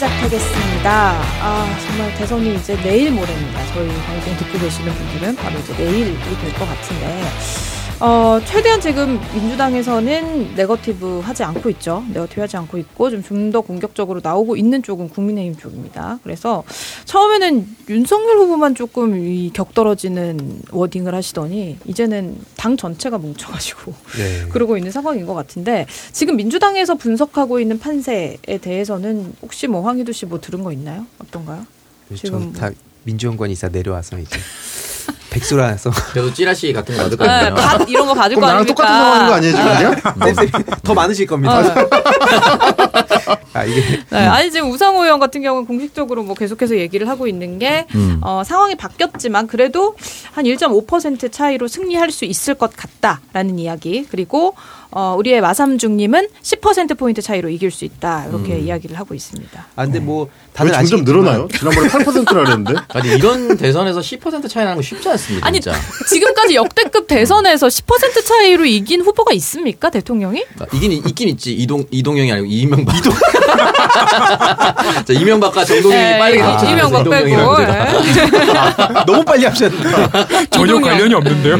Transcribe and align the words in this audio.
시작하겠습니다. 0.00 1.12
아, 1.42 1.78
정말 1.86 2.14
대선이 2.14 2.54
이제 2.54 2.74
내일 2.82 3.10
모레입니다. 3.10 3.66
저희 3.74 3.86
방송 4.06 4.34
듣고 4.38 4.58
계시는 4.58 4.92
분들은 4.94 5.36
바로 5.36 5.58
이제 5.58 5.74
내일이 5.76 6.16
될 6.18 6.52
것 6.54 6.66
같은데. 6.66 7.79
어, 8.02 8.40
최대한 8.46 8.80
지금 8.80 9.20
민주당에서는 9.34 10.54
네거티브 10.54 11.20
하지 11.20 11.44
않고 11.44 11.68
있죠. 11.70 12.02
네거티브 12.08 12.40
하지 12.40 12.56
않고 12.56 12.78
있고 12.78 13.10
좀 13.10 13.22
좀 13.22 13.50
더 13.50 13.60
공격적으로 13.60 14.20
나오고 14.22 14.56
있는 14.56 14.82
쪽은 14.82 15.08
국민의힘 15.08 15.56
쪽입니다. 15.56 16.18
그래서 16.22 16.62
처음에는 17.04 17.66
윤석열 17.88 18.38
후보만 18.38 18.74
조금 18.74 19.18
이 19.22 19.50
격떨어지는 19.52 20.62
wording을 20.70 21.14
하시더니 21.14 21.78
이제는 21.84 22.38
당 22.56 22.76
전체가 22.76 23.18
뭉쳐가지고 23.18 23.92
네. 24.16 24.46
그러고 24.52 24.76
있는 24.76 24.92
상황인 24.92 25.26
것 25.26 25.34
같은데 25.34 25.86
지금 26.12 26.36
민주당에서 26.36 26.94
분석하고 26.94 27.60
있는 27.60 27.78
판세에 27.80 28.38
대해서는 28.60 29.34
혹시 29.42 29.66
뭐 29.66 29.82
황희두 29.82 30.12
씨뭐 30.12 30.40
들은 30.40 30.62
거 30.62 30.72
있나요? 30.72 31.06
어떤가요? 31.18 31.66
지금 32.14 32.52
저다 32.54 32.70
민주연구원 33.02 33.50
이사 33.50 33.68
내려와서 33.68 34.18
이제 34.20 34.38
백수라서 35.30 35.90
그래도 36.12 36.32
찌라시 36.34 36.72
같은 36.72 36.96
거 36.96 37.02
네, 37.08 37.16
받을거든요. 37.16 37.54
밭 37.54 37.88
이런 37.88 38.06
거 38.06 38.14
받을 38.14 38.36
그럼 38.36 38.40
거 38.40 38.46
나랑 38.46 38.60
아닙니까? 38.60 38.82
똑같은 38.82 39.00
상황인 39.00 39.26
거 39.28 39.34
아니에요 39.34 39.54
지금 39.54 39.68
아니야? 39.70 40.34
쌤쌤이 40.34 40.64
더 40.82 40.94
많으실 40.94 41.26
겁니다. 41.26 41.60
아 43.52 43.64
이게 43.64 43.82
네, 44.10 44.18
아니 44.18 44.50
지금 44.50 44.70
우상호 44.70 45.04
의원 45.04 45.18
같은 45.20 45.42
경우는 45.42 45.66
공식적으로 45.66 46.22
뭐 46.22 46.34
계속해서 46.34 46.76
얘기를 46.76 47.08
하고 47.08 47.26
있는 47.26 47.58
게 47.58 47.86
음. 47.94 48.20
어, 48.22 48.42
상황이 48.44 48.74
바뀌었지만 48.74 49.46
그래도 49.46 49.96
한 50.32 50.44
1.5% 50.44 51.30
차이로 51.32 51.68
승리할 51.68 52.10
수 52.10 52.24
있을 52.24 52.54
것 52.54 52.72
같다라는 52.76 53.58
이야기 53.58 54.06
그리고 54.10 54.54
어, 54.92 55.14
우리의 55.16 55.40
마삼중님은 55.40 56.28
10% 56.42 56.98
포인트 56.98 57.22
차이로 57.22 57.48
이길 57.48 57.70
수 57.70 57.84
있다 57.84 58.26
이렇게 58.26 58.58
이야기를 58.58 58.98
하고 58.98 59.14
있습니다. 59.14 59.66
아 59.76 59.84
근데 59.84 60.00
뭐왜 60.00 60.26
다들 60.52 60.72
점점 60.72 61.04
늘어나요? 61.04 61.48
지난번에 61.56 61.88
8%라 61.88 62.44
그랬는데 62.44 62.74
아니 62.90 63.08
이런 63.10 63.56
대선에서 63.56 64.00
10% 64.00 64.48
차이 64.48 64.64
나는 64.64 64.76
거 64.76 64.82
쉽지 64.82 65.08
않습니다. 65.08 65.46
아니 65.46 65.60
진짜. 65.60 65.78
지금까지 66.08 66.54
역대급 66.56 67.06
대선에서 67.06 67.68
10% 67.68 68.24
차이로 68.24 68.66
이긴 68.66 69.00
후보가 69.02 69.32
있습니까 69.34 69.90
대통령이? 69.90 70.44
그러니까 70.54 70.76
이긴 70.76 70.92
있긴 70.92 71.28
있지 71.30 71.52
이동 71.52 71.84
이동영이 71.90 72.30
아니고 72.32 72.46
이명박. 72.48 72.96
이동. 72.96 73.12
자 75.04 75.12
이명박과 75.12 75.64
정동영이 75.64 76.02
네, 76.02 76.18
빨리 76.18 76.38
이- 76.38 76.40
합쳐서 76.40 76.72
이명박 76.72 77.04
빼고. 77.08 77.58
네. 77.58 79.04
너무 79.06 79.24
빨리 79.24 79.46
하셨는데 79.46 79.90
전혀 80.50 80.74
이동영. 80.76 80.82
관련이 80.82 81.14
없는데요. 81.14 81.54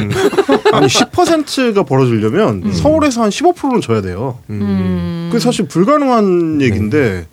아니 0.73 0.87
10%가 0.87 1.83
벌어지려면 1.83 2.71
서울에서 2.73 3.23
한 3.23 3.29
15%는 3.29 3.81
줘야 3.81 4.01
돼요. 4.01 4.37
음. 4.49 5.17
그게 5.31 5.39
사실 5.39 5.67
불가능한 5.67 6.61
얘기인데 6.61 7.27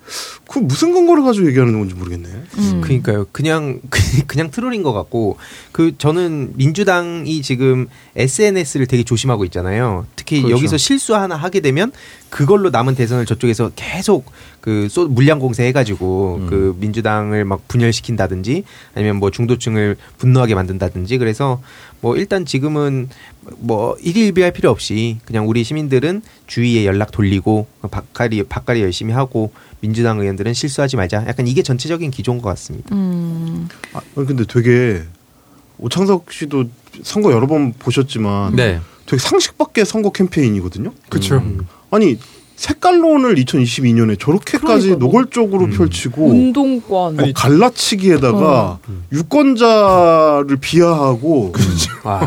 그 0.47 0.57
무슨 0.59 0.93
근거를 0.93 1.23
가지고 1.23 1.47
얘기하는 1.47 1.77
건지 1.77 1.93
모르겠네. 1.93 2.27
음. 2.57 2.81
그러니까요. 2.81 3.27
그냥 3.31 3.81
그냥 4.25 4.49
트롤인 4.49 4.81
것 4.81 4.93
같고 4.93 5.37
그 5.71 5.95
저는 5.97 6.53
민주당이 6.55 7.41
지금 7.41 7.87
SNS를 8.15 8.87
되게 8.87 9.03
조심하고 9.03 9.45
있잖아요. 9.45 10.07
특히 10.15 10.41
그렇죠. 10.41 10.55
여기서 10.57 10.77
실수 10.77 11.15
하나 11.15 11.35
하게 11.35 11.59
되면 11.59 11.91
그걸로 12.29 12.69
남은 12.69 12.95
대선을 12.95 13.25
저쪽에서 13.25 13.71
계속 13.75 14.31
그 14.61 14.87
쏘- 14.89 15.07
물량 15.07 15.39
공세해가지고 15.39 16.35
음. 16.41 16.47
그 16.47 16.75
민주당을 16.79 17.45
막 17.45 17.67
분열시킨다든지 17.67 18.63
아니면 18.93 19.15
뭐 19.17 19.31
중도층을 19.31 19.95
분노하게 20.17 20.55
만든다든지 20.55 21.17
그래서 21.17 21.61
뭐 22.01 22.15
일단 22.17 22.45
지금은 22.45 23.09
뭐 23.57 23.95
일일비할 24.01 24.51
필요 24.51 24.69
없이 24.69 25.17
그냥 25.25 25.47
우리 25.47 25.63
시민들은 25.63 26.21
주위에 26.47 26.85
연락 26.85 27.11
돌리고 27.11 27.67
박가리 27.89 28.43
박가리 28.43 28.81
열심히 28.81 29.13
하고 29.13 29.51
민주당 29.81 30.19
의원들은 30.19 30.53
실수하지 30.53 30.97
말자. 30.97 31.23
약간 31.27 31.47
이게 31.47 31.63
전체적인 31.63 32.11
기조인 32.11 32.41
것 32.41 32.49
같습니다. 32.49 32.93
음. 32.93 33.69
아, 33.93 34.01
근데 34.13 34.43
되게 34.45 35.03
오창석 35.77 36.31
씨도 36.33 36.65
선거 37.03 37.31
여러 37.31 37.47
번 37.47 37.71
보셨지만 37.79 38.55
네. 38.57 38.81
되게 39.05 39.19
상식 39.21 39.57
밖의 39.57 39.85
선거 39.85 40.11
캠페인이거든요. 40.11 40.91
그렇죠. 41.07 41.37
음. 41.37 41.65
아니 41.91 42.19
색깔론을 42.59 43.35
2022년에 43.35 44.19
저렇게까지 44.19 44.87
그러니까 44.87 44.89
뭐. 44.89 44.97
노골적으로 44.97 45.65
음. 45.65 45.71
펼치고 45.71 46.27
운동권 46.27 47.15
뭐 47.15 47.25
갈라치기에다가 47.33 48.79
유권자를 49.13 50.57
비하하고 50.57 51.53
아, 52.03 52.19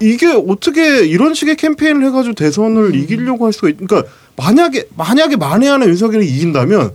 이게 0.00 0.26
어떻게 0.26 1.06
이런 1.06 1.34
식의 1.34 1.54
캠페인을 1.54 2.04
해가지고 2.06 2.34
대선을 2.34 2.96
이기려고 2.96 3.46
할 3.46 3.52
수가 3.52 3.68
있? 3.68 3.76
그러니까 3.76 4.10
만약에 4.36 4.88
만약에 4.96 5.36
만에 5.36 5.68
하나 5.68 5.86
윤석열이 5.86 6.26
이긴다면 6.26 6.90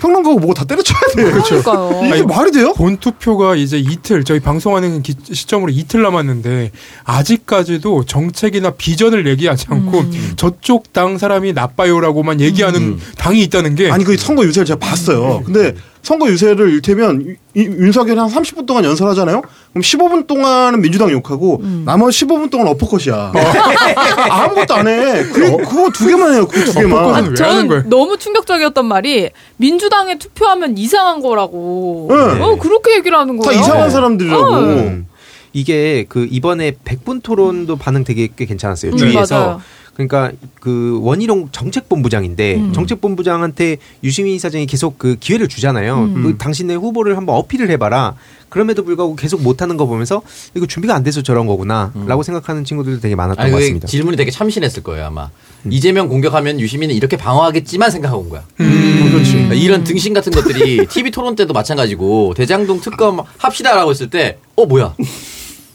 평론가가 0.00 0.36
뭐가 0.40 0.54
다 0.54 0.64
때려쳐야 0.64 0.98
돼. 1.14 1.24
그러니까요. 1.24 2.00
이게 2.04 2.12
아니, 2.14 2.22
말이 2.22 2.50
돼요? 2.52 2.72
본 2.74 2.96
투표가 2.96 3.54
이제 3.56 3.78
이틀 3.78 4.24
저희 4.24 4.40
방송하는 4.40 5.02
기- 5.02 5.14
시점으로 5.30 5.70
이틀 5.70 6.00
남았는데 6.02 6.70
아직까지도 7.04 8.06
정책이나 8.06 8.70
비전을 8.70 9.26
얘기하지 9.28 9.66
않고 9.68 9.98
음. 10.00 10.32
저쪽 10.36 10.92
당 10.94 11.18
사람이 11.18 11.52
나빠요라고만 11.52 12.40
얘기하는 12.40 12.98
당이 13.18 13.42
있다는 13.42 13.74
게 13.74 13.90
아니 13.90 14.04
그 14.04 14.16
선거 14.16 14.44
유세를 14.44 14.64
제가 14.64 14.78
봤어요. 14.78 15.42
근데 15.44 15.74
선거 16.02 16.28
유세를 16.28 16.70
일테면 16.70 17.36
윤석열이 17.54 18.18
한 18.18 18.28
30분 18.28 18.66
동안 18.66 18.84
연설하잖아요. 18.84 19.42
그럼 19.42 19.82
15분 19.82 20.26
동안은 20.26 20.80
민주당 20.80 21.10
욕하고 21.10 21.62
나머지 21.84 22.24
15분 22.24 22.50
동안 22.50 22.68
어퍼컷이야. 22.68 23.32
아무것도 24.30 24.74
안 24.74 24.88
해. 24.88 25.22
그, 25.24 25.56
그거 25.58 25.90
두 25.90 26.06
개만 26.06 26.34
해요. 26.34 26.46
그두 26.48 26.72
개만. 26.72 27.04
거예요? 27.04 27.34
저는 27.34 27.88
너무 27.88 28.16
충격적이었던 28.16 28.84
말이 28.86 29.30
민주당에 29.58 30.18
투표하면 30.18 30.78
이상한 30.78 31.20
거라고. 31.20 32.08
네. 32.10 32.42
어 32.42 32.56
그렇게 32.56 32.96
얘기를 32.96 33.18
하는 33.18 33.38
다 33.38 33.44
거예요. 33.50 33.60
이상한 33.60 33.90
사람들이라고. 33.90 34.54
음. 34.54 35.06
이게 35.52 36.06
그 36.08 36.26
이번에 36.30 36.76
백분 36.84 37.20
토론도 37.20 37.76
반응 37.76 38.04
되게 38.04 38.28
꽤 38.36 38.44
괜찮았어요. 38.46 38.92
음, 38.92 38.96
주위에서. 38.96 39.38
맞아요. 39.38 39.60
그러니까 39.94 40.32
그 40.60 40.98
원희룡 41.02 41.48
정책본부장인데 41.52 42.54
음. 42.56 42.72
정책본부장한테 42.72 43.76
유시민 44.02 44.38
사장이 44.38 44.66
계속 44.66 44.98
그 44.98 45.16
기회를 45.18 45.48
주잖아요. 45.48 45.98
음. 45.98 46.22
그 46.22 46.38
당신의 46.38 46.76
후보를 46.78 47.16
한번 47.16 47.36
어필을 47.36 47.70
해봐라. 47.70 48.14
그럼에도 48.48 48.82
불구하고 48.84 49.14
계속 49.14 49.42
못하는 49.42 49.76
거 49.76 49.86
보면서 49.86 50.22
이거 50.56 50.66
준비가 50.66 50.94
안 50.94 51.02
돼서 51.04 51.22
저런 51.22 51.46
거구나라고 51.46 52.22
생각하는 52.22 52.64
친구들도 52.64 53.00
되게 53.00 53.14
많았던 53.14 53.42
아니 53.42 53.52
것그 53.52 53.62
같습니다. 53.62 53.86
질문이 53.86 54.16
되게 54.16 54.30
참신했을 54.30 54.82
거예요 54.82 55.06
아마. 55.06 55.30
이재명 55.70 56.08
공격하면 56.08 56.58
유시민은 56.58 56.94
이렇게 56.94 57.16
방어하겠지만 57.16 57.90
생각하고 57.90 58.22
온 58.22 58.28
거야. 58.30 58.42
그렇지. 58.56 59.32
그러니까 59.32 59.54
이런 59.54 59.84
등신 59.84 60.14
같은 60.14 60.32
것들이 60.32 60.86
TV 60.90 61.10
토론 61.10 61.36
때도 61.36 61.52
마찬가지고 61.52 62.34
대장동 62.34 62.80
특검 62.80 63.20
합시다라고 63.38 63.90
했을 63.90 64.08
때 64.10 64.38
어 64.56 64.66
뭐야 64.66 64.94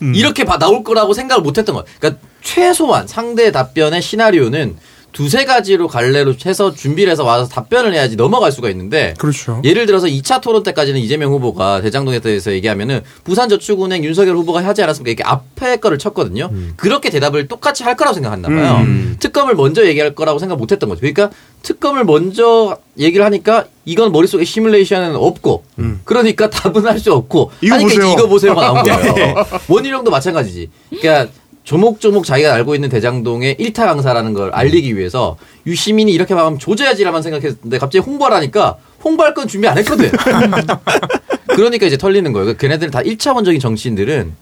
이렇게 0.02 0.44
봐 0.44 0.58
나올 0.58 0.84
거라고 0.84 1.14
생각을 1.14 1.44
못했던 1.44 1.76
거야. 1.76 1.86
그러니까 2.00 2.22
최소한 2.42 3.08
상대 3.08 3.52
답변의 3.52 4.02
시나리오는 4.02 4.78
두세 5.16 5.46
가지로 5.46 5.88
갈래로 5.88 6.34
해서 6.46 6.74
준비를 6.74 7.10
해서 7.10 7.24
와서 7.24 7.48
답변을 7.48 7.94
해야지 7.94 8.18
넘어갈 8.18 8.52
수가 8.52 8.70
있는데 8.72 9.14
그렇죠. 9.18 9.62
예를 9.64 9.86
들어서 9.86 10.08
2차 10.08 10.42
토론 10.42 10.62
때까지는 10.64 11.00
이재명 11.00 11.32
후보가 11.32 11.80
대장동에 11.80 12.20
대해서 12.20 12.52
얘기하면은 12.52 13.00
부산저축은행 13.24 14.04
윤석열 14.04 14.36
후보가 14.36 14.66
하지 14.66 14.84
않았습니까? 14.84 15.10
이렇게 15.12 15.24
앞에 15.24 15.78
거를 15.78 15.98
쳤거든요. 15.98 16.52
그렇게 16.76 17.10
대답을 17.10 17.48
똑같이 17.48 17.84
할 17.84 17.96
거라고 17.96 18.14
생각했나 18.16 18.50
봐요. 18.50 18.82
음. 18.82 19.16
특검을 19.18 19.56
먼저 19.56 19.86
얘기할 19.86 20.16
거라고 20.16 20.38
생각 20.38 20.58
못 20.58 20.74
했던 20.74 20.90
거죠. 20.90 21.00
그러니까 21.00 21.30
특검을 21.62 22.04
먼저 22.04 22.78
얘기를 23.00 23.26
하니까 23.26 23.68
이건 23.85 24.12
머릿속에 24.12 24.44
시뮬레이션은 24.46 25.16
없고 25.16 25.63
그러니까 26.03 26.50
답은 26.50 26.85
할 26.85 27.00
수 27.00 27.13
없고 27.13 27.52
이거 27.61 27.76
하니까 27.76 27.91
이제 27.91 27.99
보세요. 28.02 28.14
이거 28.14 28.28
보세요가 28.28 28.61
나온 28.61 28.84
거예요. 29.14 29.35
원희룡도 29.67 30.09
마찬가지지. 30.11 30.70
그러니까 30.90 31.32
조목조목 31.64 32.26
자기가 32.26 32.53
알고 32.53 32.76
있는 32.76 32.90
대장동의 32.90 33.55
일타 33.59 33.85
강사라는 33.87 34.34
걸 34.34 34.52
알리기 34.53 34.96
위해서 34.97 35.35
유시민이 35.66 36.11
이렇게 36.14 36.34
하면 36.34 36.58
조져야지라만 36.59 37.22
생각했는데 37.23 37.78
갑자기 37.79 37.99
홍보를 38.05 38.35
하니까 38.37 38.78
홍보할 39.03 39.34
건 39.34 39.47
준비 39.47 39.67
안 39.67 39.78
했거든. 39.79 40.11
그러니까 41.47 41.85
이제 41.85 41.97
털리는 41.97 42.31
거예요. 42.34 42.46
그러니까 42.46 42.61
걔네들 42.61 42.91
다 42.91 42.99
1차원적인 43.02 43.59
정치인들은 43.59 44.34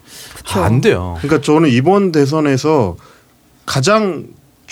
다안 0.45 0.81
돼요. 0.81 1.17
그러니까 1.21 1.41
저는 1.41 1.69
이번 1.69 2.11
대선에서 2.11 2.97
가장 3.65 4.25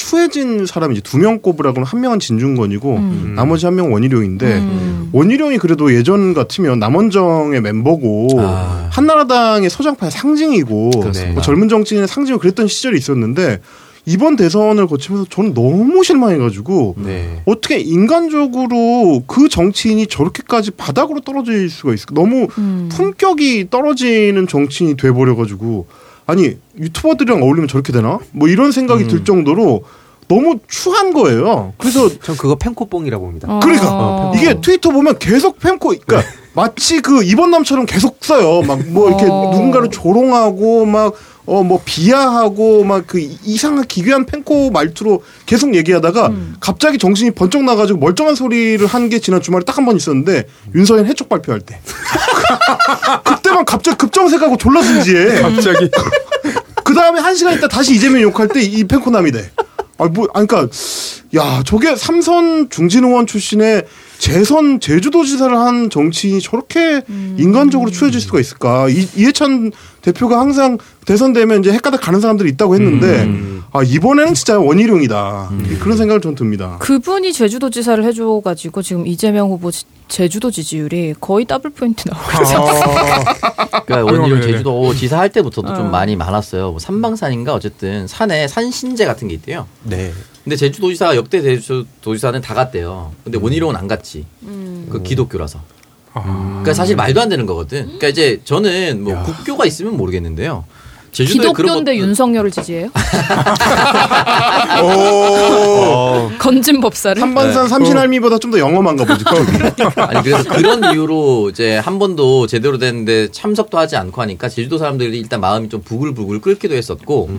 추해진 0.06 0.65
사람이 0.65 0.95
이제 0.95 1.01
두 1.01 1.18
명 1.21 1.39
꼽으라고는 1.39 1.86
한 1.86 2.01
명은 2.01 2.19
진중권이고 2.19 2.95
음. 2.95 3.33
나머지 3.36 3.65
한 3.68 3.75
명은 3.75 3.92
원희룡인데 3.92 4.45
음. 4.57 5.09
원희룡이 5.13 5.59
그래도 5.59 5.94
예전 5.94 6.33
같으면 6.33 6.80
남원정의 6.80 7.62
멤버고 7.62 8.27
아. 8.39 8.89
한나라당의 8.92 9.69
서장파의 9.69 10.12
상징이고. 10.12 10.92
뭐 11.33 11.42
젊은 11.44 11.69
정치인의 11.69 12.07
상징이고 12.07 12.39
그랬던 12.42 12.68
시절이 12.68 12.98
있었는데 12.98 13.59
이번 14.07 14.36
대선을 14.36 14.88
거치면서 14.88 15.27
저는 15.30 15.53
너무 15.53 16.03
실망해가지고 16.03 16.95
네. 17.06 17.44
어떻게 17.45 17.77
인간적으로 17.77 19.21
그 19.27 19.48
정치인이 19.48 20.07
저렇게까지 20.07 20.71
바닥으로 20.71 21.21
떨어질 21.21 21.69
수가 21.69 21.94
있을까? 21.94 22.15
너무 22.15 22.48
음. 22.57 22.89
품격이 22.92 23.68
떨어지는 23.69 24.48
정치인이 24.48 24.98
돼버려가지고 24.98 25.86
아니 26.31 26.57
유튜버들이랑 26.80 27.44
어울리면 27.44 27.68
저렇게 27.68 27.92
되나? 27.92 28.19
뭐 28.31 28.48
이런 28.48 28.72
생각이 28.72 29.07
들 29.07 29.25
정도로 29.25 29.83
너무 30.30 30.60
추한 30.69 31.12
거예요. 31.13 31.74
그래서 31.78 32.07
전 32.19 32.38
그거 32.38 32.56
펜코뽕이라고 32.56 33.25
봅니다. 33.25 33.48
어. 33.51 33.60
그러니까 33.62 34.31
이게 34.36 34.62
트위터 34.62 34.89
보면 34.92 35.19
계속 35.19 35.60
펜코 35.60 35.89
그러니까 35.89 36.24
마치 36.54 37.01
그 37.01 37.22
이번 37.24 37.51
남처럼 37.51 37.86
계속 37.86 38.18
써요. 38.22 38.62
막 38.66 38.80
뭐 38.88 39.10
이렇게 39.10 39.25
어. 39.25 39.51
누군가를 39.51 39.89
조롱하고 39.92 40.86
막 40.86 41.13
어 41.48 41.63
뭐 41.63 41.81
비하하고 41.83 42.84
막 42.86 43.04
그 43.07 43.19
이상한 43.44 43.84
기괴한 43.86 44.25
펜코 44.27 44.69
말투로 44.69 45.24
계속 45.48 45.74
얘기하다가 45.75 46.27
음. 46.27 46.56
갑자기 46.62 46.98
정신이 47.00 47.31
번쩍 47.31 47.63
나가지고 47.63 48.00
멀쩡한 48.00 48.36
소리를 48.36 48.86
한 48.88 49.10
게 49.10 49.19
지난 49.19 49.42
주말에 49.42 49.66
딱 49.66 49.77
한 49.80 49.86
번 49.86 49.98
있었는데 49.98 50.45
윤서현 50.75 51.07
해촉 51.07 51.27
발표할 51.30 51.60
때 51.60 51.80
그때만 53.24 53.65
갑자기 53.65 53.98
급정색하고 53.98 54.57
졸라 54.57 54.81
순지해. 54.81 55.42
갑자기 55.42 55.89
그 56.83 56.94
다음에 56.94 57.19
한 57.19 57.36
시간 57.36 57.53
있다 57.56 57.68
다시 57.68 57.94
이재명 57.95 58.21
욕할 58.21 58.48
때 58.48 58.62
이 58.62 58.83
펜코남이 58.83 59.31
돼. 59.31 59.51
아, 59.98 60.06
뭐, 60.06 60.27
아, 60.33 60.44
그니까, 60.44 60.68
야, 61.36 61.62
저게 61.65 61.95
삼선 61.95 62.69
중진 62.71 63.03
의원 63.03 63.27
출신의 63.27 63.86
재선 64.21 64.79
제주도지사를 64.79 65.57
한 65.57 65.89
정치인이 65.89 66.41
저렇게 66.41 67.01
인간적으로 67.38 67.89
추해질 67.89 68.21
수가 68.21 68.39
있을까? 68.39 68.88
이, 68.88 69.07
이해찬 69.15 69.71
대표가 70.03 70.39
항상 70.39 70.77
대선되면 71.07 71.62
이제 71.62 71.71
헷가닥 71.71 72.01
가는 72.01 72.19
사람들이 72.21 72.47
있다고 72.51 72.75
했는데, 72.75 73.27
아, 73.71 73.81
이번에는 73.81 74.35
진짜 74.35 74.59
원희룡이다. 74.59 75.50
그런 75.79 75.97
생각을 75.97 76.21
좀 76.21 76.35
듭니다. 76.35 76.77
그분이 76.79 77.33
제주도지사를 77.33 78.03
해줘가지고 78.03 78.83
지금 78.83 79.07
이재명 79.07 79.50
후보 79.50 79.71
지- 79.71 79.85
제주도 80.07 80.51
지지율이 80.51 81.15
거의 81.19 81.45
더블 81.45 81.71
포인트 81.71 82.07
나오고 82.07 82.44
있어요. 82.44 82.65
그러니까 83.88 84.01
훌륭하네. 84.01 84.12
원희룡 84.21 84.41
제주도 84.44 84.94
지사 84.94 85.17
할 85.17 85.29
때부터도 85.29 85.71
어. 85.71 85.75
좀 85.75 85.89
많이 85.89 86.15
많았어요. 86.15 86.69
뭐 86.71 86.79
삼방산인가 86.79 87.56
어쨌든 87.56 88.06
산에 88.07 88.47
산신제 88.47 89.06
같은 89.06 89.29
게 89.29 89.33
있대요. 89.33 89.65
네. 89.83 90.12
근데 90.43 90.55
제주도지사 90.55 91.15
역대 91.15 91.41
제주도지사는 91.41 92.41
다 92.41 92.53
갔대요. 92.53 93.13
근데 93.23 93.38
원희룡은 93.38 93.75
안 93.75 93.88
갔지. 93.88 94.25
음. 94.43 94.88
그 94.89 95.03
기독교라서. 95.03 95.61
아, 96.13 96.23
그러니까 96.23 96.73
사실 96.73 96.95
말도 96.95 97.21
안 97.21 97.29
되는 97.29 97.45
거거든. 97.45 97.83
그러니까 97.83 98.07
이제 98.09 98.41
저는 98.43 99.03
뭐 99.03 99.23
국교가 99.23 99.65
있으면 99.65 99.95
모르겠는데요. 99.95 100.65
기독교인데 101.13 101.94
것- 101.98 101.98
윤석열을 102.02 102.52
지지해요? 102.52 102.90
어, 104.81 106.31
건진 106.40 106.80
법사를? 106.81 107.19
삼반산 107.19 107.68
삼신할미보다 107.68 108.38
좀 108.40 108.52
더 108.52 108.60
영험한가 108.60 109.06
보지. 109.06 109.24
아니 109.96 110.24
그래서 110.24 110.50
그런 110.50 110.94
이유로 110.94 111.50
이제 111.52 111.78
한 111.78 112.00
번도 112.00 112.48
제대로 112.48 112.78
됐는데 112.78 113.30
참석도 113.31 113.78
하지 113.78 113.96
않고 113.96 114.22
하니까 114.22 114.50
제주도 114.50 114.78
사람들이 114.78 115.18
일단 115.19 115.40
마음이 115.40 115.69
좀 115.69 115.81
부글부글 115.84 116.42
끓기도 116.42 116.75
했었고 116.75 117.30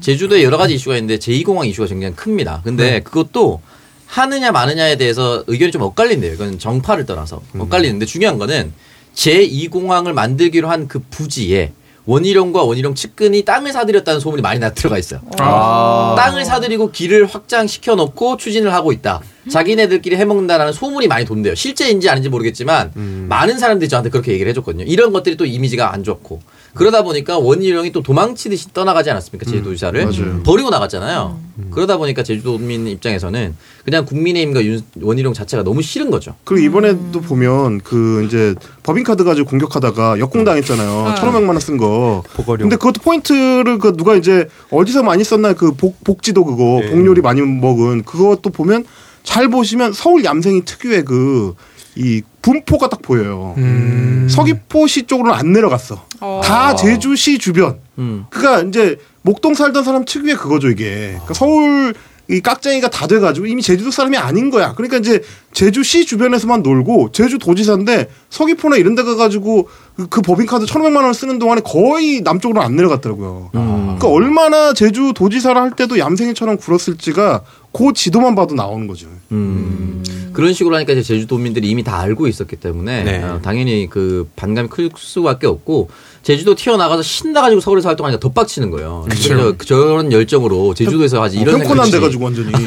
제주도에 0.00 0.42
여러 0.42 0.58
가지 0.58 0.74
이슈가 0.74 0.96
있는데 0.96 1.16
제2공항 1.18 1.66
이슈가 1.68 1.88
굉장히 1.88 2.14
큽니다. 2.16 2.60
근데 2.64 3.00
그것도 3.00 3.62
하느냐 4.06 4.52
마느냐에 4.52 4.96
대해서 4.96 5.42
의견이 5.46 5.72
좀 5.72 5.82
엇갈린대요. 5.82 6.32
이건 6.34 6.58
정파를 6.58 7.06
떠나서 7.06 7.40
엇갈리는데 7.58 8.04
중요한 8.06 8.36
거는 8.38 8.72
제2공항을 9.14 10.12
만들기로 10.12 10.68
한 10.68 10.86
그 10.88 11.00
부지에 11.10 11.72
원희룡과 12.08 12.62
원희룡 12.62 12.94
측근이 12.94 13.42
땅을 13.42 13.70
사들였다는 13.70 14.18
소문이 14.18 14.40
많이 14.40 14.58
나 14.58 14.70
들어가 14.70 14.96
있어요. 14.96 15.20
아. 15.38 16.14
땅을 16.16 16.46
사들이고 16.46 16.90
길을 16.90 17.26
확장시켜 17.26 17.96
놓고 17.96 18.38
추진을 18.38 18.72
하고 18.72 18.92
있다. 18.92 19.20
자기네들끼리 19.50 20.16
해먹는다라는 20.16 20.72
소문이 20.72 21.06
많이 21.06 21.26
돈대요. 21.26 21.54
실제인지 21.54 22.08
아닌지 22.08 22.30
모르겠지만 22.30 22.92
많은 23.28 23.58
사람들이 23.58 23.90
저한테 23.90 24.08
그렇게 24.08 24.32
얘기를 24.32 24.48
해줬거든요. 24.50 24.84
이런 24.86 25.12
것들이 25.12 25.36
또 25.36 25.44
이미지가 25.44 25.92
안 25.92 26.02
좋고 26.02 26.40
그러다 26.78 27.02
보니까 27.02 27.38
원희룡이 27.38 27.92
또 27.92 28.02
도망치듯이 28.02 28.72
떠나가지 28.72 29.10
않았습니까 29.10 29.50
제주도지사를 29.50 30.04
맞아요. 30.04 30.42
버리고 30.44 30.70
나갔잖아요. 30.70 31.38
그러다 31.72 31.96
보니까 31.96 32.22
제주도민 32.22 32.86
입장에서는 32.86 33.54
그냥 33.84 34.04
국민의힘과 34.06 34.64
윤- 34.64 34.82
원희룡 35.00 35.32
자체가 35.34 35.64
너무 35.64 35.82
싫은 35.82 36.10
거죠. 36.10 36.34
그리고 36.44 36.64
이번에도 36.66 37.20
보면 37.20 37.80
그 37.80 38.24
이제 38.24 38.54
법인카드 38.84 39.24
가지고 39.24 39.48
공격하다가 39.50 40.18
역공당했잖아요. 40.20 41.14
천오백만 41.18 41.48
원 41.56 41.58
쓴 41.58 41.76
거. 41.76 42.22
보거룡. 42.34 42.68
근데 42.68 42.76
그것도 42.76 43.00
포인트를 43.02 43.78
그 43.78 43.96
누가 43.96 44.14
이제 44.14 44.48
어디서 44.70 45.02
많이 45.02 45.24
썼나 45.24 45.54
그 45.54 45.72
복, 45.72 46.02
복지도 46.04 46.44
그거 46.44 46.78
네. 46.80 46.90
복요리 46.90 47.20
많이 47.20 47.40
먹은 47.42 48.04
그것도 48.04 48.50
보면 48.50 48.84
잘 49.24 49.48
보시면 49.50 49.92
서울 49.92 50.24
얌생이 50.24 50.64
특유의 50.64 51.04
그 51.04 51.54
이 51.98 52.22
분포가 52.42 52.88
딱 52.88 53.02
보여요. 53.02 53.54
음. 53.58 54.28
서귀포시 54.30 55.02
쪽으로는 55.08 55.36
안 55.36 55.52
내려갔어. 55.52 56.06
어. 56.20 56.40
다 56.44 56.76
제주시 56.76 57.38
주변. 57.38 57.80
음. 57.98 58.24
그러니까 58.30 58.68
이제 58.68 58.96
목동 59.22 59.54
살던 59.54 59.82
사람 59.82 60.04
특유의 60.04 60.36
그거죠 60.36 60.68
이게. 60.68 61.08
그러니까 61.10 61.34
서울 61.34 61.92
이 62.30 62.40
깍쟁이가 62.40 62.90
다 62.90 63.06
돼가지고 63.06 63.46
이미 63.46 63.62
제주도 63.62 63.90
사람이 63.90 64.16
아닌 64.18 64.50
거야. 64.50 64.74
그러니까 64.74 64.98
이제 64.98 65.22
제주시 65.52 66.04
주변에서만 66.04 66.62
놀고 66.62 67.12
제주 67.12 67.38
도지사인데 67.38 68.08
서귀포나 68.28 68.76
이런 68.76 68.94
데 68.94 69.02
가가지고 69.02 69.68
그, 69.96 70.06
그 70.08 70.20
법인카드 70.20 70.66
천오백만 70.66 71.02
원을 71.04 71.14
쓰는 71.14 71.38
동안에 71.38 71.62
거의 71.64 72.20
남쪽으로 72.20 72.60
안 72.60 72.76
내려갔더라고요. 72.76 73.50
그러니까 73.52 74.08
얼마나 74.08 74.74
제주 74.74 75.12
도지사를 75.14 75.60
할 75.60 75.74
때도 75.74 75.98
얌생이처럼 75.98 76.58
굴었을지가 76.58 77.44
그 77.72 77.92
지도만 77.94 78.34
봐도 78.34 78.54
나오는 78.54 78.86
거죠. 78.86 79.08
음. 79.32 80.02
그런 80.32 80.52
식으로 80.52 80.76
하니까 80.76 80.92
이제 80.92 81.02
제주도민들이 81.02 81.68
이미 81.68 81.82
다 81.82 81.98
알고 81.98 82.28
있었기 82.28 82.56
때문에 82.56 83.04
네. 83.04 83.22
어, 83.24 83.40
당연히 83.42 83.88
그 83.90 84.28
반감이 84.36 84.68
클 84.68 84.90
수밖에 84.96 85.46
없고 85.46 85.88
제주도 86.28 86.54
튀어나가서 86.54 87.02
신나가지고 87.02 87.62
서울에서 87.62 87.88
활동하니까 87.88 88.20
더 88.20 88.28
빡치는 88.28 88.70
거예요. 88.70 89.06
그래서 89.08 89.56
저런 89.64 90.12
열정으로 90.12 90.74
제주도에서 90.74 91.22
하지 91.22 91.38
이런 91.38 91.58
평콘안 91.60 91.90
생각이 91.90 92.18
돼가지고 92.18 92.24
완전히. 92.24 92.52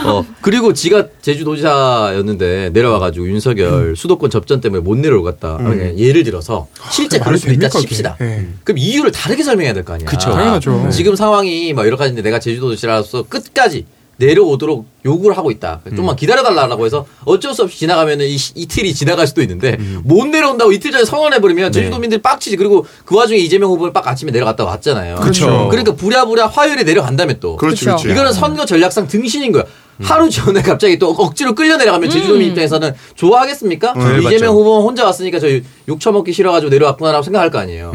어, 0.06 0.24
그리고 0.40 0.72
지가 0.72 1.08
제주도지사였는데 1.20 2.70
내려와가지고 2.72 3.28
윤석열 3.28 3.94
수도권 3.94 4.30
접전 4.30 4.62
때문에 4.62 4.82
못 4.82 4.96
내려오겠다. 4.96 5.58
그러니까 5.58 5.98
예를 5.98 6.24
들어서 6.24 6.66
실제 6.90 7.18
말이 7.18 7.26
그럴 7.26 7.38
수도 7.38 7.52
있다? 7.52 7.68
칩시다. 7.68 8.16
예. 8.22 8.48
그럼 8.64 8.78
이유를 8.78 9.12
다르게 9.12 9.42
설명해야 9.42 9.74
될 9.74 9.84
거 9.84 9.92
아니야. 9.92 10.08
그쵸. 10.08 10.30
당연하죠. 10.30 10.84
네. 10.84 10.90
지금 10.90 11.14
상황이 11.14 11.74
막 11.74 11.84
여러 11.86 11.98
가지인데 11.98 12.22
내가 12.22 12.38
제주도지사로서 12.38 13.24
끝까지 13.24 13.84
내려오도록 14.20 14.86
요구를 15.04 15.36
하고 15.36 15.50
있다. 15.50 15.80
좀만 15.96 16.14
기다려달라고 16.16 16.84
해서 16.86 17.06
어쩔 17.24 17.54
수 17.54 17.62
없이 17.62 17.78
지나가면은 17.78 18.26
이, 18.26 18.36
시- 18.36 18.52
이틀이 18.54 18.94
지나갈 18.94 19.26
수도 19.26 19.40
있는데 19.42 19.76
못 20.04 20.26
내려온다고 20.26 20.70
이틀 20.72 20.92
전에 20.92 21.04
선언해버리면 21.04 21.72
제주도민들이 21.72 22.20
빡치지. 22.22 22.56
그리고 22.56 22.86
그 23.04 23.16
와중에 23.16 23.38
이재명 23.40 23.70
후보를 23.70 23.92
빡 23.92 24.06
아침에 24.06 24.30
내려갔다 24.30 24.64
왔잖아요. 24.64 25.16
그쵸. 25.16 25.68
그러니까 25.70 25.94
부랴부랴 25.94 26.46
화요일에 26.48 26.82
내려간다며 26.84 27.34
또. 27.40 27.56
그렇지, 27.56 27.84
그쵸. 27.86 27.96
그렇지. 27.96 28.12
이거는 28.12 28.32
선거 28.32 28.64
전략상 28.64 29.08
등신인 29.08 29.52
거야. 29.52 29.64
하루 30.02 30.30
전에 30.30 30.60
갑자기 30.62 30.98
또 30.98 31.10
억지로 31.10 31.54
끌려 31.54 31.76
내려가면 31.76 32.08
제주도민 32.10 32.48
입장에서는 32.48 32.94
좋아하겠습니까? 33.16 33.92
네, 33.94 34.00
이재명 34.18 34.22
맞죠. 34.22 34.46
후보 34.52 34.82
혼자 34.86 35.04
왔으니까 35.04 35.38
저 35.38 35.48
욕 35.88 35.98
처먹기 35.98 36.32
싫어가지고 36.32 36.70
내려왔구나라고 36.70 37.22
생각할 37.24 37.50
거 37.50 37.58
아니에요. 37.58 37.92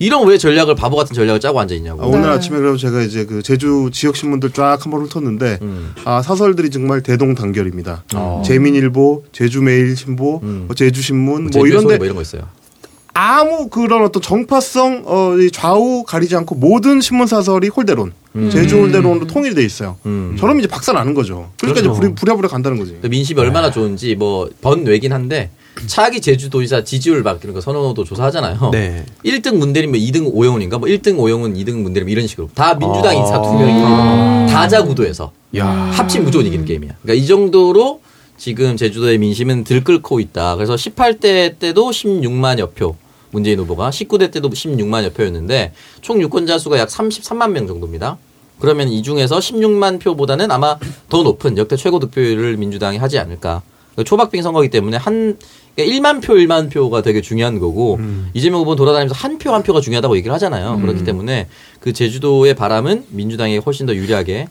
이런 0.00 0.26
왜 0.26 0.38
전략을 0.38 0.74
바보 0.74 0.96
같은 0.96 1.14
전략을 1.14 1.40
짜고 1.40 1.60
앉아 1.60 1.74
있냐고. 1.74 2.02
아, 2.02 2.06
오늘 2.06 2.22
네. 2.22 2.28
아침에 2.28 2.58
그래서 2.58 2.78
제가 2.78 3.02
이제 3.02 3.26
그 3.26 3.42
제주 3.42 3.90
지역 3.92 4.16
신문들 4.16 4.50
쫙 4.52 4.78
한번 4.80 5.02
훑었는데 5.02 5.58
음. 5.60 5.94
아 6.06 6.22
사설들이 6.22 6.70
정말 6.70 7.02
대동단결입니다. 7.02 8.04
어. 8.14 8.42
재민일보, 8.44 9.24
제주매일신보, 9.32 10.40
음. 10.42 10.64
뭐 10.66 10.74
제주신문 10.74 11.42
뭐 11.44 11.52
소리 11.52 11.70
이런데 11.70 11.98
뭐 11.98 12.06
이런 12.06 12.16
거 12.16 12.22
있어요. 12.22 12.44
아무 13.12 13.68
그런 13.68 14.02
어떤 14.02 14.22
정파성 14.22 15.02
어, 15.04 15.36
이 15.36 15.50
좌우 15.50 16.04
가리지 16.04 16.34
않고 16.34 16.54
모든 16.54 17.02
신문 17.02 17.26
사설이 17.26 17.68
홀대론, 17.68 18.14
제주 18.50 18.78
홀대론으로 18.78 19.26
통일돼 19.26 19.62
있어요. 19.62 19.98
음. 20.06 20.34
저러면 20.38 20.60
이제 20.60 20.68
박살 20.68 20.94
나는 20.94 21.12
거죠. 21.12 21.50
그러니까 21.60 21.82
그렇죠. 21.82 22.00
이제 22.00 22.00
부랴, 22.00 22.14
부랴부랴 22.14 22.48
간다는 22.48 22.78
거지. 22.78 22.96
그 23.02 23.08
민심이 23.08 23.38
얼마나 23.38 23.70
좋은지 23.70 24.14
뭐 24.14 24.48
번외긴 24.62 25.12
한데 25.12 25.50
차기 25.86 26.20
제주도지사 26.20 26.84
지지율 26.84 27.22
바뀌는 27.22 27.54
거 27.54 27.60
선호도 27.60 28.04
조사하잖아요. 28.04 28.70
네. 28.72 29.04
1등 29.24 29.56
문대리면 29.56 30.00
2등 30.00 30.30
오영훈인가 30.32 30.78
뭐 30.78 30.88
1등 30.88 31.18
오영훈, 31.18 31.54
2등 31.54 31.82
문대리면 31.82 32.10
이런 32.10 32.26
식으로 32.26 32.48
다 32.54 32.74
민주당 32.74 33.10
아. 33.10 33.14
인사 33.14 33.40
두 33.40 33.52
명이 33.54 34.50
다자 34.50 34.82
구도에서 34.84 35.32
야. 35.56 35.66
합친 35.66 36.24
무조건 36.24 36.46
이기는 36.46 36.64
게임이야. 36.64 36.96
그러니까 37.02 37.24
이 37.24 37.26
정도로 37.26 38.00
지금 38.36 38.76
제주도의 38.76 39.18
민심은 39.18 39.64
들끓고 39.64 40.20
있다. 40.20 40.56
그래서 40.56 40.74
18대 40.74 41.58
때도 41.58 41.90
16만여 41.90 42.74
표. 42.74 42.96
문재인 43.32 43.60
후보가 43.60 43.90
19대 43.90 44.30
때도 44.32 44.50
16만여 44.50 45.14
표였는데 45.14 45.72
총 46.00 46.20
유권자 46.20 46.58
수가 46.58 46.78
약 46.78 46.88
33만 46.88 47.52
명 47.52 47.66
정도입니다. 47.66 48.18
그러면 48.58 48.88
이 48.88 49.02
중에서 49.02 49.38
16만 49.38 50.00
표보다는 50.00 50.50
아마 50.50 50.78
더 51.08 51.22
높은 51.22 51.56
역대 51.56 51.76
최고 51.76 51.98
득표율을 51.98 52.56
민주당이 52.56 52.98
하지 52.98 53.18
않을까. 53.18 53.62
그러니까 53.92 54.08
초박빙 54.08 54.42
선거이기 54.42 54.70
때문에 54.70 54.96
한 54.96 55.36
그러니까 55.76 55.96
1만 55.96 56.22
표, 56.22 56.34
1만 56.34 56.70
표가 56.72 57.02
되게 57.02 57.20
중요한 57.20 57.58
거고 57.58 57.98
이재명 58.34 58.60
후보는 58.60 58.76
돌아다니면서 58.76 59.14
한 59.14 59.38
표한 59.38 59.62
표가 59.62 59.80
중요하다고 59.80 60.16
얘기를 60.16 60.34
하잖아요. 60.34 60.78
그렇기 60.80 61.04
때문에 61.04 61.46
그 61.80 61.92
제주도의 61.92 62.54
바람은 62.54 63.04
민주당이 63.10 63.58
훨씬 63.58 63.86
더 63.86 63.94
유리하게 63.94 64.48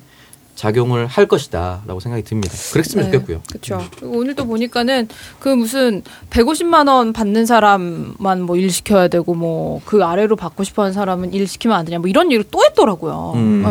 작용을 0.63 1.07
할 1.07 1.25
것이다라고 1.25 2.01
생각이 2.01 2.23
듭니다. 2.23 2.53
그랬으면 2.73 3.05
좋겠고요. 3.05 3.41
그렇죠. 3.49 3.81
오늘 4.03 4.35
또 4.35 4.45
보니까는 4.45 5.07
그 5.39 5.47
무슨 5.47 6.03
150만 6.31 6.89
원 6.89 7.13
받는 7.13 7.45
사람만 7.45 8.41
뭐 8.43 8.57
일 8.59 8.69
시켜야 8.71 9.07
되고 9.07 9.33
뭐 9.33 9.79
그 9.85 10.03
아래로 10.03 10.35
받고 10.35 10.63
싶어하는 10.63 10.93
사람은 10.93 11.33
일 11.33 11.47
시키면 11.47 11.77
안 11.77 11.85
되냐 11.85 11.99
뭐 11.99 12.09
이런 12.09 12.27
얘기를 12.27 12.43
또 12.51 12.59
했더라고요. 12.65 13.33
음. 13.35 13.63